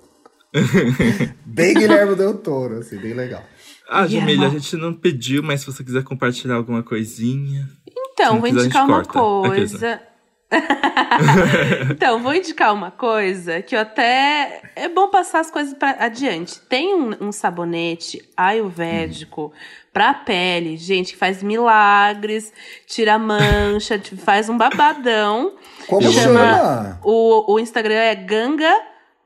bem 1.45 1.75
Guilherme 1.75 2.17
Del 2.17 2.35
Toro, 2.35 2.79
assim, 2.79 2.97
bem 2.97 3.15
legal. 3.15 3.45
Ah, 3.89 4.07
Guilherme. 4.07 4.35
Jamília, 4.35 4.49
a 4.49 4.51
gente 4.51 4.77
não 4.77 4.93
pediu, 4.93 5.43
mas 5.43 5.61
se 5.61 5.67
você 5.67 5.85
quiser 5.85 6.03
compartilhar 6.03 6.57
alguma 6.57 6.83
coisinha. 6.83 7.69
Então, 8.13 8.41
vou 8.41 8.51
quiser, 8.51 8.65
indicar 8.65 8.85
uma 8.85 9.05
corta. 9.05 9.49
coisa. 9.49 10.01
então, 11.91 12.23
vou 12.23 12.35
indicar 12.35 12.73
uma 12.73 12.91
coisa 12.91 13.61
que 13.61 13.77
eu 13.77 13.81
até. 13.81 14.63
É 14.75 14.89
bom 14.89 15.09
passar 15.09 15.41
as 15.41 15.51
coisas 15.51 15.75
pra 15.75 15.97
adiante. 15.99 16.59
Tem 16.61 16.95
um, 16.95 17.15
um 17.21 17.33
sabonete 17.33 18.27
ayurvédico 18.37 19.53
pra 19.93 20.15
pele, 20.15 20.77
gente, 20.77 21.13
que 21.13 21.19
faz 21.19 21.43
milagres, 21.43 22.53
tira 22.87 23.19
mancha, 23.19 24.01
faz 24.25 24.49
um 24.49 24.57
babadão. 24.57 25.55
Como 25.87 26.07
Eu 26.07 26.13
chama? 26.13 27.01
O, 27.03 27.55
o 27.55 27.59
Instagram 27.59 27.95
é 27.95 28.15
Ganga, 28.15 28.75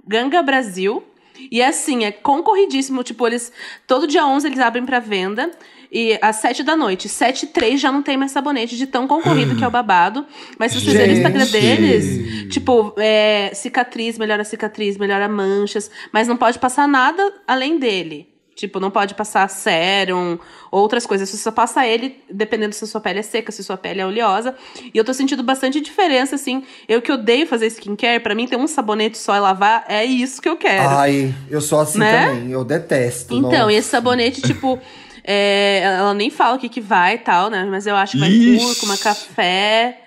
Ganga 0.06 0.42
Brasil. 0.42 1.04
E 1.50 1.60
é 1.60 1.68
assim, 1.68 2.04
é 2.04 2.12
concorridíssimo. 2.12 3.02
Tipo, 3.02 3.26
eles. 3.26 3.52
Todo 3.86 4.06
dia 4.06 4.26
11 4.26 4.46
eles 4.46 4.58
abrem 4.58 4.84
pra 4.84 4.98
venda. 4.98 5.50
E 5.90 6.18
às 6.22 6.36
7 6.36 6.62
da 6.62 6.74
noite. 6.74 7.08
7 7.08 7.44
e 7.44 7.46
3 7.48 7.80
já 7.80 7.92
não 7.92 8.02
tem 8.02 8.16
mais 8.16 8.32
sabonete 8.32 8.76
de 8.76 8.86
tão 8.86 9.06
concorrido 9.06 9.54
que 9.54 9.62
é 9.62 9.68
o 9.68 9.70
babado. 9.70 10.26
Mas 10.58 10.72
se 10.72 10.80
vocês 10.80 10.96
verem 10.96 11.14
o 11.14 11.18
Instagram 11.18 11.46
deles, 11.46 12.48
tipo, 12.50 12.94
é, 12.96 13.50
cicatriz, 13.54 14.16
melhora 14.16 14.42
cicatriz, 14.42 14.96
melhora 14.96 15.28
manchas. 15.28 15.90
Mas 16.10 16.26
não 16.26 16.36
pode 16.36 16.58
passar 16.58 16.88
nada 16.88 17.22
além 17.46 17.78
dele. 17.78 18.31
Tipo, 18.54 18.78
não 18.78 18.90
pode 18.90 19.14
passar 19.14 19.48
sérum, 19.48 20.38
outras 20.70 21.06
coisas. 21.06 21.28
Você 21.28 21.38
só 21.38 21.50
passa 21.50 21.86
ele, 21.86 22.22
dependendo 22.30 22.74
se 22.74 22.84
a 22.84 22.86
sua 22.86 23.00
pele 23.00 23.20
é 23.20 23.22
seca, 23.22 23.50
se 23.50 23.62
a 23.62 23.64
sua 23.64 23.76
pele 23.78 24.00
é 24.02 24.06
oleosa. 24.06 24.54
E 24.92 24.96
eu 24.98 25.02
tô 25.04 25.14
sentindo 25.14 25.42
bastante 25.42 25.80
diferença, 25.80 26.34
assim. 26.34 26.62
Eu 26.86 27.00
que 27.00 27.10
odeio 27.10 27.46
fazer 27.46 27.66
skincare, 27.68 28.20
pra 28.20 28.34
mim 28.34 28.46
ter 28.46 28.56
um 28.56 28.66
sabonete 28.66 29.16
só 29.16 29.34
e 29.34 29.40
lavar, 29.40 29.84
é 29.88 30.04
isso 30.04 30.40
que 30.42 30.48
eu 30.48 30.56
quero. 30.56 30.86
Ai, 30.86 31.34
eu 31.50 31.62
sou 31.62 31.80
assim 31.80 31.98
Né? 31.98 32.26
também, 32.26 32.52
eu 32.52 32.62
detesto. 32.62 33.34
Então, 33.34 33.50
nossa. 33.50 33.72
e 33.72 33.76
esse 33.76 33.88
sabonete, 33.88 34.42
tipo, 34.42 34.78
é, 35.24 35.80
ela 35.84 36.12
nem 36.12 36.28
fala 36.30 36.56
o 36.56 36.58
que, 36.58 36.68
que 36.68 36.80
vai 36.80 37.14
e 37.14 37.18
tal, 37.18 37.48
né? 37.48 37.66
Mas 37.70 37.86
eu 37.86 37.96
acho 37.96 38.12
que 38.12 38.18
vai 38.20 38.28
Ixi. 38.28 38.66
cúrcuma, 38.66 38.98
café. 38.98 39.98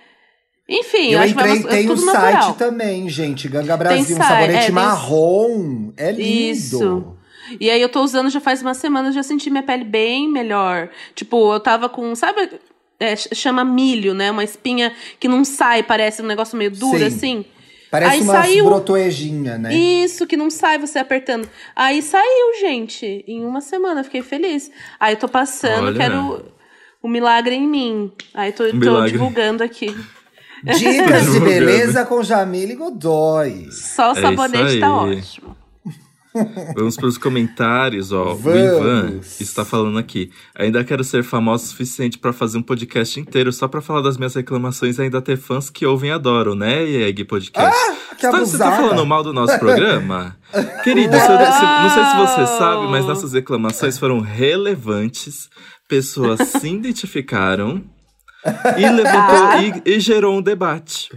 Enfim, 0.70 1.08
eu, 1.08 1.12
Eu 1.14 1.20
acho 1.20 1.34
que 1.36 1.40
vai 1.42 1.52
umas- 1.52 1.66
é 1.66 1.70
tem 1.70 1.86
o 1.86 1.96
tudo 1.96 2.02
site 2.12 2.34
natural. 2.34 2.54
também, 2.56 3.10
gente. 3.10 3.48
Ganga 3.48 3.78
Brasil, 3.78 4.16
um 4.16 4.20
sabonete 4.22 4.54
é, 4.56 4.62
tem- 4.66 4.72
marrom. 4.72 5.92
É 5.98 6.12
lindo. 6.12 6.22
Isso. 6.52 7.15
E 7.60 7.70
aí 7.70 7.82
eu 7.82 7.90
tô 7.90 8.02
usando 8.02 8.30
já 8.30 8.40
faz 8.40 8.62
uma 8.62 8.74
semana, 8.74 9.12
já 9.12 9.24
senti 9.24 9.50
minha 9.50 9.64
pele 9.64 9.84
bem 9.84 10.30
melhor. 10.30 10.90
Tipo, 11.14 11.54
eu 11.54 11.60
tava 11.60 11.88
com, 11.90 12.16
sabe, 12.16 12.50
é, 13.00 13.16
ch- 13.16 13.30
chama 13.34 13.64
milho, 13.66 14.14
né? 14.14 14.32
Uma 14.32 14.44
espinha 14.44 14.94
que 15.20 15.28
não 15.28 15.44
sai, 15.46 15.84
parece 15.84 16.22
um 16.22 16.26
negócio 16.26 16.58
meio 16.58 16.72
duro 16.72 16.98
Sim. 17.00 17.06
assim. 17.06 17.46
Parece 17.92 18.12
Aí 18.16 18.22
uma 18.22 18.34
saiu. 18.34 18.66
brotoejinha, 18.66 19.58
né? 19.58 19.74
Isso, 19.74 20.26
que 20.28 20.36
não 20.36 20.50
sai 20.50 20.78
você 20.78 21.00
apertando. 21.00 21.48
Aí 21.76 22.02
saiu, 22.02 22.60
gente. 22.60 23.24
Em 23.28 23.46
uma 23.46 23.62
semana, 23.62 24.04
fiquei 24.04 24.22
feliz. 24.22 24.70
Aí 25.00 25.14
eu 25.14 25.20
tô 25.20 25.30
passando, 25.30 25.86
Olha. 25.88 25.98
quero 25.98 26.46
o 27.02 27.08
milagre 27.08 27.56
em 27.56 27.68
mim. 27.68 28.12
Aí 28.34 28.52
tô, 28.52 28.68
tô 28.68 28.76
milagre. 28.76 29.12
divulgando 29.12 29.64
aqui. 29.64 29.96
Dicas 30.64 31.32
de 31.32 31.40
beleza 31.40 32.04
com 32.06 32.24
Jamile 32.24 32.76
Godoy. 32.76 33.72
Só 33.72 34.14
o 34.14 34.18
É 34.18 34.22
sabonete 34.22 34.72
isso 34.72 34.80
tá 34.80 34.96
ótimo. 34.98 35.58
Vamos 36.76 36.96
para 36.96 37.06
os 37.08 37.18
comentários, 37.18 38.12
ó. 38.12 38.34
O 38.34 38.36
Vamos. 38.36 38.60
Ivan 38.60 39.20
está 39.40 39.64
falando 39.64 39.98
aqui. 39.98 40.32
Ainda 40.58 40.84
quero 40.84 41.04
ser 41.04 41.24
famoso 41.24 41.64
o 41.66 41.68
suficiente 41.68 42.18
para 42.18 42.34
fazer 42.34 42.58
um 42.58 42.62
podcast 42.62 43.20
inteiro 43.20 43.52
só 43.54 43.68
para 43.68 43.82
falar 43.82 44.02
das 44.02 44.18
minhas 44.18 44.36
reclamações 44.36 44.98
e 44.98 45.02
ainda 45.04 45.22
ter 45.22 45.38
fãs 45.38 45.70
que 45.70 45.86
ouvem 45.86 46.10
e 46.10 46.14
adoram, 46.14 46.56
né, 46.56 46.84
EG 46.84 47.24
Podcast? 47.26 47.60
Ah, 47.78 48.16
que 48.16 48.22
Você 48.28 48.32
tá- 48.32 48.40
Você 48.40 48.58
tá 48.58 48.68
abusada. 48.68 48.76
falando 48.76 49.06
mal 49.06 49.24
do 49.24 49.32
nosso 49.34 49.58
programa? 49.60 50.38
Querido, 50.84 51.16
se 51.18 51.28
não 51.28 51.90
sei 51.90 52.04
se 52.06 52.16
você 52.18 52.46
sabe, 52.58 52.88
mas 52.88 53.06
nossas 53.06 53.34
reclamações 53.34 53.98
foram 53.98 54.20
relevantes. 54.20 55.50
Pessoas 55.88 56.40
se 56.50 56.68
identificaram 56.68 57.84
e 58.78 58.90
levantou 58.90 59.82
e, 59.86 59.96
e 59.96 60.00
gerou 60.00 60.38
um 60.38 60.42
debate. 60.42 61.10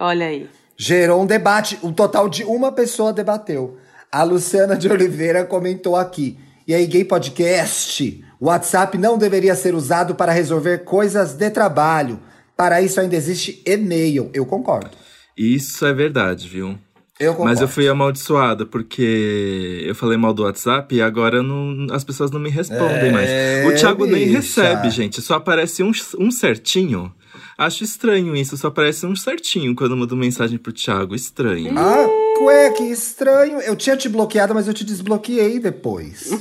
Olha 0.00 0.26
aí. 0.26 0.48
Gerou 0.78 1.22
um 1.22 1.26
debate. 1.26 1.78
Um 1.82 1.92
total 1.92 2.28
de 2.28 2.44
uma 2.44 2.70
pessoa 2.72 3.12
debateu. 3.12 3.76
A 4.10 4.22
Luciana 4.22 4.76
de 4.76 4.88
Oliveira 4.90 5.44
comentou 5.44 5.94
aqui. 5.96 6.38
E 6.66 6.74
aí, 6.74 6.86
gay 6.86 7.04
podcast? 7.04 8.24
O 8.40 8.46
WhatsApp 8.46 8.96
não 8.98 9.18
deveria 9.18 9.54
ser 9.54 9.74
usado 9.74 10.14
para 10.14 10.32
resolver 10.32 10.78
coisas 10.84 11.34
de 11.34 11.50
trabalho. 11.50 12.18
Para 12.56 12.80
isso 12.80 13.00
ainda 13.00 13.16
existe 13.16 13.62
e-mail. 13.66 14.30
Eu 14.32 14.44
concordo. 14.46 14.90
Isso 15.36 15.84
é 15.86 15.92
verdade, 15.92 16.48
viu? 16.48 16.76
Eu 17.20 17.32
concordo. 17.32 17.50
Mas 17.50 17.60
eu 17.60 17.68
fui 17.68 17.88
amaldiçoada 17.88 18.64
porque 18.64 19.82
eu 19.86 19.94
falei 19.94 20.16
mal 20.16 20.32
do 20.32 20.42
WhatsApp 20.44 20.94
e 20.94 21.02
agora 21.02 21.42
não- 21.42 21.86
as 21.94 22.04
pessoas 22.04 22.30
não 22.30 22.40
me 22.40 22.48
respondem 22.50 23.08
É, 23.08 23.12
mais. 23.12 23.28
O 23.66 23.74
Thiago 23.78 24.06
nem 24.06 24.26
bicha. 24.26 24.36
recebe, 24.38 24.90
gente. 24.90 25.20
Só 25.20 25.34
aparece 25.34 25.82
um, 25.82 25.90
um 26.18 26.30
certinho. 26.30 27.12
Acho 27.58 27.82
estranho 27.82 28.36
isso. 28.36 28.56
Só 28.56 28.68
aparece 28.68 29.04
um 29.04 29.16
certinho 29.16 29.74
quando 29.74 29.96
mando 29.96 30.16
mensagem 30.16 30.56
pro 30.56 30.72
Thiago. 30.72 31.12
Estranho. 31.14 31.76
Ah, 31.76 32.06
ué, 32.42 32.70
que 32.70 32.84
estranho. 32.84 33.58
Eu 33.60 33.74
tinha 33.74 33.96
te 33.96 34.08
bloqueado, 34.08 34.54
mas 34.54 34.68
eu 34.68 34.74
te 34.74 34.84
desbloqueei 34.84 35.58
depois. 35.58 36.30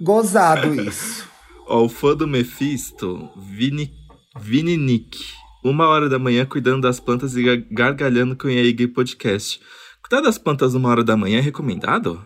Gozado 0.00 0.74
isso. 0.74 1.28
Ó, 1.66 1.84
o 1.84 1.88
fã 1.88 2.14
do 2.14 2.26
Mephisto, 2.26 3.30
Vini, 3.36 3.92
Vini 4.38 4.76
Nick. 4.76 5.18
Uma 5.64 5.88
hora 5.88 6.08
da 6.08 6.18
manhã 6.18 6.44
cuidando 6.44 6.82
das 6.82 7.00
plantas 7.00 7.34
e 7.36 7.42
ga- 7.42 7.64
gargalhando 7.70 8.36
com 8.36 8.48
o 8.48 8.50
Gay 8.50 8.86
Podcast. 8.88 9.60
Cuidar 10.02 10.20
das 10.22 10.36
plantas 10.36 10.74
uma 10.74 10.90
hora 10.90 11.02
da 11.02 11.16
manhã 11.16 11.38
é 11.38 11.40
recomendado? 11.40 12.24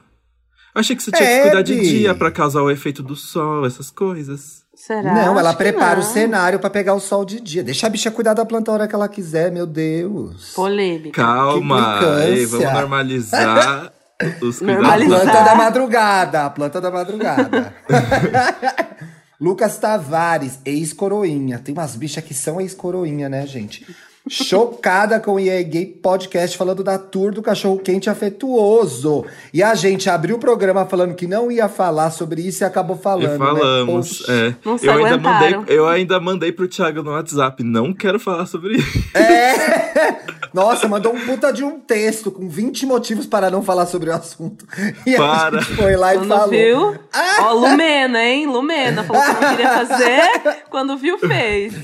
Achei 0.75 0.97
que 0.97 1.03
você 1.03 1.13
tinha 1.13 1.29
É, 1.29 1.37
que 1.37 1.43
cuidar 1.49 1.63
de 1.63 1.81
dia 1.81 2.15
pra 2.15 2.33
causar 2.33 2.63
o 2.63 2.71
efeito 2.71 3.03
do 3.03 3.15
sol, 3.15 3.65
essas 3.65 3.91
coisas. 3.91 4.63
Será? 4.89 5.13
Não, 5.13 5.39
ela 5.39 5.51
Acho 5.51 5.59
prepara 5.59 6.01
o 6.01 6.03
não. 6.03 6.11
cenário 6.11 6.59
pra 6.59 6.71
pegar 6.71 6.95
o 6.95 7.01
sol 7.01 7.23
de 7.23 7.39
dia. 7.41 7.63
Deixa 7.63 7.87
a 7.87 7.91
bicha 7.91 8.11
cuidar 8.11 8.33
da 8.33 8.43
planta 8.47 8.71
a 8.71 8.75
hora 8.75 8.89
que 8.89 8.95
ela 8.95 9.07
quiser, 9.07 9.53
meu 9.53 9.67
Deus. 9.67 10.55
Polêmica. 10.55 11.21
Calma, 11.23 12.01
ei, 12.27 12.47
vamos 12.47 12.73
normalizar 12.73 13.93
os 14.41 14.59
cuidados. 14.59 14.63
A 14.63 14.65
Normalizar. 14.65 15.21
planta 15.21 15.43
da 15.45 15.55
madrugada, 15.55 16.47
a 16.47 16.51
planta 16.51 16.81
da 16.81 16.91
madrugada. 16.91 17.75
Lucas 19.39 19.77
Tavares, 19.79 20.59
ex-coroinha. 20.65 21.59
Tem 21.59 21.75
umas 21.75 21.95
bichas 21.95 22.25
que 22.25 22.33
são 22.33 22.59
ex-coroinha, 22.59 23.29
né, 23.29 23.47
gente? 23.47 23.87
Chocada 24.29 25.19
com 25.21 25.35
o 25.35 25.41
EA 25.41 25.63
Gay 25.63 25.87
Podcast 25.87 26.57
falando 26.57 26.83
da 26.85 26.99
tour 26.99 27.33
do 27.33 27.43
cachorro 27.43 27.79
quente 27.79 28.09
afetuoso. 28.11 29.25
E 29.53 29.63
a 29.63 29.75
gente 29.75 30.09
abriu 30.11 30.37
o 30.37 30.39
programa 30.39 30.85
falando 30.87 31.15
que 31.15 31.27
não 31.27 31.51
ia 31.51 31.69
falar 31.69 32.11
sobre 32.11 32.43
isso 32.43 32.63
e 32.63 32.65
acabou 32.65 32.97
falando. 32.97 33.35
E 33.35 33.39
falamos, 33.39 34.27
Né? 34.29 34.49
É. 34.49 34.55
Não 34.65 34.79
se 34.79 34.87
eu 34.87 34.93
ainda 34.93 35.19
mandei, 35.19 35.57
eu 35.69 35.87
ainda 35.89 36.21
mandei 36.21 36.53
pro 36.53 36.69
Thiago 36.69 37.03
no 37.03 37.11
WhatsApp, 37.13 37.63
não 37.63 37.93
quero 37.93 38.19
falar 38.21 38.47
sobre 38.47 38.77
isso. 38.77 38.99
É! 39.17 40.19
Nossa, 40.53 40.89
mandou 40.89 41.13
um 41.15 41.21
puta 41.27 41.53
de 41.53 41.63
um 41.63 41.79
texto 41.79 42.31
com 42.31 42.49
20 42.49 42.87
motivos 42.87 43.27
para 43.27 43.51
não 43.51 43.63
falar 43.63 43.87
sobre 43.87 44.09
o 44.11 44.15
assunto. 44.15 44.67
E 45.07 45.15
Para. 45.17 45.59
a 45.59 45.61
gente 45.61 45.77
foi 45.77 45.95
lá 45.97 46.15
e 46.15 46.19
Quando 46.19 46.29
falou. 46.29 46.49
viu. 46.49 46.99
Ó, 47.41 47.53
Lumena, 47.53 48.23
hein? 48.25 48.47
Lumena. 48.47 49.05
Falou 49.05 49.23
que 49.23 49.33
não 49.45 49.51
queria 49.51 49.87
fazer. 49.87 50.21
Quando 50.71 50.97
viu, 50.97 51.19
fez. 51.19 51.75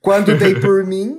Quando 0.00 0.36
dei 0.36 0.54
por 0.56 0.84
mim, 0.84 1.18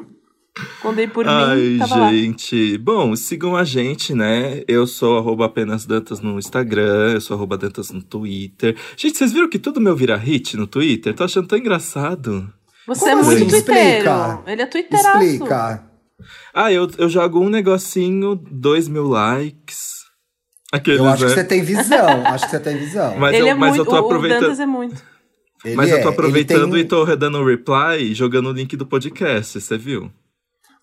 Quando 0.81 0.95
dei 0.97 1.07
por 1.07 1.27
Ai, 1.27 1.57
mim, 1.57 1.77
tava 1.77 1.95
lá. 1.97 2.11
gente. 2.11 2.77
Bom, 2.77 3.15
sigam 3.15 3.55
a 3.55 3.63
gente, 3.63 4.13
né? 4.13 4.63
Eu 4.67 4.87
sou 4.87 5.17
arroba 5.17 5.45
apenas 5.45 5.85
Dantas 5.85 6.19
no 6.21 6.37
Instagram, 6.39 7.13
eu 7.13 7.21
sou 7.21 7.35
arroba 7.35 7.57
Dantas 7.57 7.91
no 7.91 8.01
Twitter. 8.01 8.75
Gente, 8.97 9.17
vocês 9.17 9.31
viram 9.31 9.49
que 9.49 9.59
tudo 9.59 9.81
meu 9.81 9.95
vira 9.95 10.15
hit 10.17 10.55
no 10.57 10.65
Twitter? 10.67 11.13
Tô 11.13 11.23
achando 11.23 11.47
tão 11.47 11.57
engraçado. 11.57 12.51
Você 12.87 13.01
Como 13.01 13.11
é 13.11 13.15
muito 13.23 13.37
assim? 13.55 13.63
twitteiro. 13.65 14.09
Ele 14.47 14.61
é 14.61 14.65
twitteiraço. 14.65 15.23
Explica. 15.23 15.83
Ah, 16.53 16.71
eu, 16.71 16.89
eu 16.97 17.07
jogo 17.09 17.39
um 17.39 17.49
negocinho, 17.49 18.35
dois 18.35 18.87
mil 18.87 19.07
likes. 19.07 19.99
Aqueles, 20.71 20.99
Eu 20.99 21.07
acho 21.07 21.23
que 21.23 21.29
né? 21.29 21.35
você 21.35 21.43
tem 21.43 21.61
visão. 21.63 22.25
acho 22.27 22.45
que 22.45 22.51
você 22.51 22.59
tem 22.59 22.77
visão. 22.77 23.17
Mas, 23.17 23.33
Ele 23.35 23.43
eu, 23.43 23.47
é 23.47 23.53
mas 23.53 23.75
muito. 23.75 23.81
eu 23.81 23.85
tô 23.85 23.95
O 23.95 24.05
aproveitando. 24.05 24.41
Dantas 24.41 24.59
é 24.59 24.65
muito. 24.65 25.03
Ele 25.65 25.75
Mas 25.75 25.89
eu 25.89 25.97
é, 25.97 26.01
tô 26.01 26.07
ele 26.07 26.13
aproveitando 26.13 26.71
tem- 26.73 26.79
e 26.81 26.85
tô 26.85 27.05
dando 27.15 27.37
um 27.39 27.43
reply, 27.45 28.13
jogando 28.13 28.49
o 28.49 28.53
link 28.53 28.77
do 28.77 28.85
podcast, 28.85 29.59
você 29.59 29.77
viu? 29.77 30.11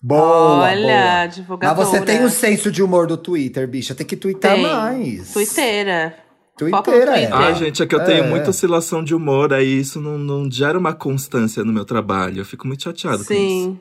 Boa, 0.01 0.63
Olha, 0.63 1.15
boa. 1.15 1.27
divulgadora. 1.27 1.77
Mas 1.79 1.87
você 1.89 2.01
tem 2.01 2.23
o 2.23 2.29
senso 2.29 2.71
de 2.71 2.83
humor 2.83 3.07
do 3.07 3.17
Twitter, 3.17 3.67
bicha. 3.67 3.95
Tem 3.95 4.05
que 4.05 4.15
twittar 4.15 4.53
Tem. 4.53 4.63
mais. 4.63 5.33
Twitteira. 5.33 5.91
É. 5.91 6.13
Twitter. 6.57 7.29
Ah, 7.33 7.51
gente, 7.53 7.83
é 7.83 7.85
que 7.85 7.93
eu 7.93 8.03
tenho 8.03 8.23
É. 8.23 8.27
muita 8.27 8.49
oscilação 8.49 9.03
de 9.03 9.13
humor, 9.13 9.53
aí 9.53 9.79
isso 9.79 10.01
não, 10.01 10.17
não 10.17 10.49
gera 10.51 10.77
uma 10.77 10.93
constância 10.93 11.63
no 11.63 11.71
meu 11.71 11.85
trabalho. 11.85 12.41
Eu 12.41 12.45
fico 12.45 12.65
muito 12.67 12.83
chateado 12.83 13.17
com 13.17 13.23
isso. 13.33 13.33
Sim. 13.33 13.79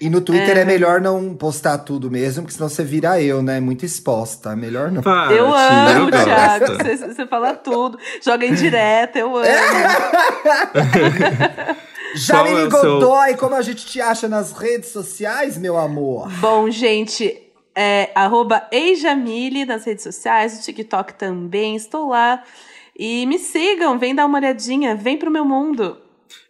E 0.00 0.08
no 0.08 0.22
Twitter 0.22 0.56
é. 0.56 0.64
melhor 0.64 0.98
não 1.02 1.34
postar 1.34 1.76
tudo 1.76 2.10
mesmo, 2.10 2.42
porque 2.42 2.54
senão 2.56 2.70
você 2.70 2.82
vira 2.82 3.20
eu, 3.20 3.42
né? 3.42 3.60
Muito 3.60 3.84
exposta. 3.84 4.52
É 4.52 4.56
melhor 4.56 4.90
não. 4.90 5.02
Para, 5.02 5.30
Eu 5.34 5.44
amo, 5.54 6.08
eu. 6.08 6.10
Thiago. 6.10 6.66
Você, 6.82 6.96
você 6.96 7.26
fala 7.26 7.54
tudo. 7.54 7.98
Joga 8.24 8.46
em 8.46 8.54
direta, 8.54 9.18
eu 9.18 9.36
amo. 9.36 9.44
Jamile 12.14 12.68
Godoy, 12.68 13.36
como 13.36 13.54
a 13.54 13.62
gente 13.62 13.86
te 13.86 14.00
acha 14.00 14.28
nas 14.28 14.52
redes 14.52 14.90
sociais, 14.90 15.56
meu 15.56 15.76
amor? 15.78 16.30
Bom, 16.40 16.70
gente, 16.70 17.40
é 17.74 18.10
arroba 18.14 18.66
eijamile 18.72 19.64
nas 19.64 19.84
redes 19.84 20.04
sociais, 20.04 20.56
no 20.56 20.62
TikTok 20.62 21.14
também, 21.14 21.76
estou 21.76 22.08
lá. 22.08 22.42
E 22.98 23.24
me 23.26 23.38
sigam, 23.38 23.98
vem 23.98 24.14
dar 24.14 24.26
uma 24.26 24.38
olhadinha, 24.38 24.94
vem 24.94 25.16
pro 25.16 25.30
meu 25.30 25.44
mundo. 25.44 25.96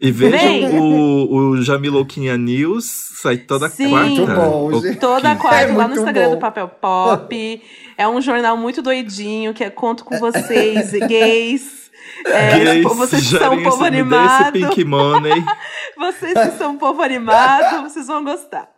E 0.01 0.11
vejam 0.11 0.39
Vem. 0.39 0.79
o, 0.79 1.33
o 1.33 1.63
Jamilouquinha 1.63 2.37
News, 2.37 2.85
sai 3.23 3.39
toda 3.39 3.69
Sim. 3.69 3.91
quarta. 3.91 4.09
Muito 4.11 4.27
bom, 4.27 4.81
gente. 4.81 4.99
Toda 4.99 5.37
quarta 5.37 5.73
É 5.73 5.77
lá 5.77 5.89
no 5.89 5.95
Instagram 5.95 6.29
bom. 6.29 6.35
do 6.35 6.39
Papel 6.39 6.69
Pop. 6.69 7.63
É 7.97 8.09
um 8.09 8.21
jornal 8.21 8.57
muito 8.57 8.83
doidinho, 8.83 9.55
que 9.55 9.65
é 9.65 9.71
Conto 9.71 10.05
com 10.05 10.19
vocês, 10.19 10.91
gays. 11.07 11.80
É, 12.27 12.59
Gays, 12.59 12.77
tipo, 12.83 12.95
vocês 12.95 13.29
que 13.29 13.39
são 13.39 13.55
um 13.55 13.63
povo 13.63 13.85
animado. 13.85 14.53
pink 14.53 14.85
money. 14.85 15.45
Vocês 15.97 16.33
que 16.33 16.59
são 16.59 16.73
um 16.73 16.79
povo 16.79 17.03
animado, 17.03 17.83
vocês 17.83 18.07
vão 18.07 18.25
gostar. 18.25 18.71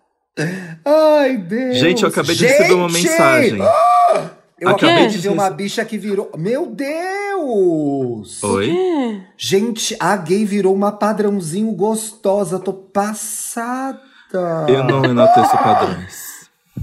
Ai, 0.85 1.37
Deus. 1.37 1.77
Gente, 1.77 2.03
eu 2.03 2.09
acabei 2.09 2.35
de 2.35 2.47
receber 2.47 2.73
uma 2.75 2.89
mensagem. 2.89 3.59
Eu 4.59 4.69
Acabei 4.71 4.91
acabei 4.91 5.07
de 5.09 5.19
ver 5.19 5.29
uma 5.29 5.49
bicha 5.51 5.85
que 5.85 5.99
virou. 5.99 6.31
Meu 6.37 6.67
Deus! 6.67 8.43
Oi? 8.43 9.23
Gente, 9.37 9.97
a 10.01 10.17
gay 10.17 10.45
virou 10.45 10.75
uma 10.75 10.93
padrãozinho 10.93 11.71
gostosa. 11.73 12.59
Tô 12.59 12.73
passada. 12.73 14.01
Eu 14.69 14.83
não 14.85 15.05
enalteço 15.05 15.57
padrões. 15.59 16.32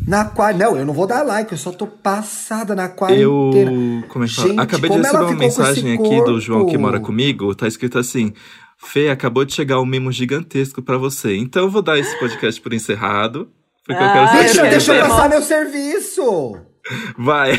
Na 0.08 0.26
qua... 0.26 0.52
Não, 0.54 0.76
eu 0.76 0.86
não 0.86 0.93
vou 0.93 1.06
dar 1.06 1.22
like, 1.24 1.52
eu 1.52 1.58
só 1.58 1.72
tô 1.72 1.86
passada 1.88 2.74
na 2.76 2.86
Eu. 2.86 2.89
quarentena. 2.91 4.04
Como 4.08 4.26
é 4.26 4.28
que? 4.28 4.34
Gente, 4.34 4.60
Acabei 4.60 4.89
de 4.89 4.97
receber 4.97 5.24
uma 5.24 5.36
mensagem 5.36 5.93
aqui 5.93 6.04
do 6.04 6.10
corpo? 6.24 6.39
João 6.39 6.66
que 6.66 6.78
mora 6.78 7.00
comigo. 7.00 7.54
Tá 7.54 7.68
escrito 7.68 8.00
assim: 8.00 8.34
Fê, 8.78 9.10
acabou 9.10 9.45
de 9.45 9.54
chegar 9.54 9.80
um 9.80 9.86
mimo 9.86 10.12
gigantesco 10.12 10.82
pra 10.82 10.97
você. 10.97 11.36
Então 11.36 11.64
eu 11.64 11.70
vou 11.70 11.82
dar 11.82 11.97
esse 12.00 12.18
podcast 12.20 12.60
por 12.62 12.74
encerrado. 12.74 13.50
Porque 13.86 14.02
eu 14.02 14.08
Ah, 14.08 14.12
quero 14.14 14.24
eu 14.24 14.28
saber. 14.28 14.39
Deixa, 14.43 14.56
quero 14.62 14.70
deixa 14.70 14.95
eu 14.95 15.08
passar 15.08 15.30
meu 15.30 15.41
serviço! 15.41 16.58
Vai. 17.18 17.58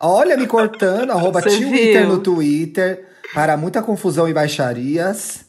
Olha, 0.00 0.36
me 0.36 0.46
cortando, 0.46 1.10
arroba 1.12 1.40
Twitter 1.40 2.06
no 2.08 2.18
Twitter, 2.18 3.06
para 3.32 3.56
muita 3.56 3.82
confusão 3.82 4.28
e 4.28 4.34
baixarias. 4.34 5.43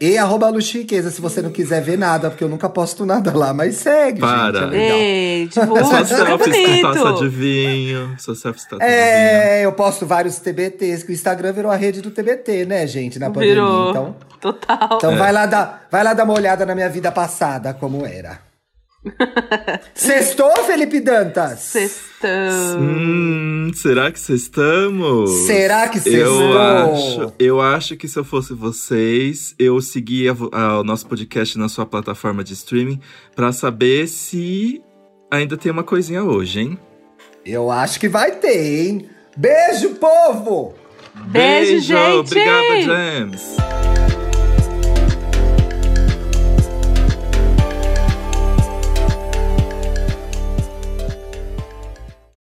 E 0.00 0.16
arroba 0.16 0.48
Luxiqueza, 0.48 1.10
se 1.10 1.20
você 1.20 1.42
não 1.42 1.50
quiser 1.50 1.82
ver 1.82 1.98
nada, 1.98 2.30
porque 2.30 2.44
eu 2.44 2.48
nunca 2.48 2.68
posto 2.68 3.04
nada 3.04 3.36
lá, 3.36 3.52
mas 3.52 3.74
segue, 3.78 4.20
Para. 4.20 4.60
gente, 4.60 4.62
é 4.62 4.66
legal. 4.66 4.98
Ei, 4.98 5.48
divulga, 5.48 5.84
Sua 5.84 6.02
divulga 6.02 6.44
selfie 6.44 6.66
com 6.66 6.82
taça 6.82 6.98
de 6.98 7.04
bonito. 7.14 7.30
vinho. 7.30 8.14
Sua 8.16 8.34
selfie 8.36 8.60
taça 8.60 8.76
de 8.76 8.86
vinho. 8.86 8.96
É, 8.96 9.64
eu 9.64 9.72
posto 9.72 10.06
vários 10.06 10.38
TBTs, 10.38 11.04
que 11.04 11.10
o 11.10 11.14
Instagram 11.14 11.52
virou 11.52 11.72
a 11.72 11.74
rede 11.74 12.00
do 12.00 12.12
TBT, 12.12 12.64
né, 12.64 12.86
gente, 12.86 13.18
na 13.18 13.28
pandemia. 13.28 13.54
Virou. 13.54 13.90
Então, 13.90 14.16
Total. 14.40 14.88
então 14.92 15.16
vai, 15.16 15.32
lá 15.32 15.46
dar, 15.46 15.88
vai 15.90 16.04
lá 16.04 16.14
dar 16.14 16.22
uma 16.22 16.34
olhada 16.34 16.64
na 16.64 16.76
minha 16.76 16.88
vida 16.88 17.10
passada, 17.10 17.74
como 17.74 18.06
era. 18.06 18.38
Sextou, 19.94 20.54
Felipe 20.64 21.00
Dantas? 21.00 21.60
Sextão. 21.60 22.80
Hum, 22.80 23.70
será 23.74 24.10
que 24.10 24.18
vocês 24.18 24.42
estamos? 24.42 25.30
Será 25.46 25.88
que 25.88 25.98
Eu 25.98 26.02
sextou? 26.02 26.58
acho, 26.58 27.32
eu 27.38 27.60
acho 27.60 27.96
que 27.96 28.08
se 28.08 28.18
eu 28.18 28.24
fosse 28.24 28.52
vocês, 28.54 29.54
eu 29.58 29.80
seguia 29.80 30.32
o 30.34 30.82
nosso 30.84 31.06
podcast 31.06 31.56
na 31.58 31.68
sua 31.68 31.86
plataforma 31.86 32.42
de 32.42 32.54
streaming 32.54 33.00
pra 33.36 33.52
saber 33.52 34.08
se 34.08 34.82
ainda 35.30 35.56
tem 35.56 35.70
uma 35.70 35.84
coisinha 35.84 36.24
hoje, 36.24 36.60
hein? 36.60 36.78
Eu 37.46 37.70
acho 37.70 38.00
que 38.00 38.08
vai 38.08 38.32
ter, 38.32 38.88
hein? 38.88 39.08
Beijo, 39.36 39.90
povo! 39.94 40.74
Beijo, 41.28 41.80
gente! 41.80 42.16
Obrigado, 42.18 42.82
James! 42.82 43.42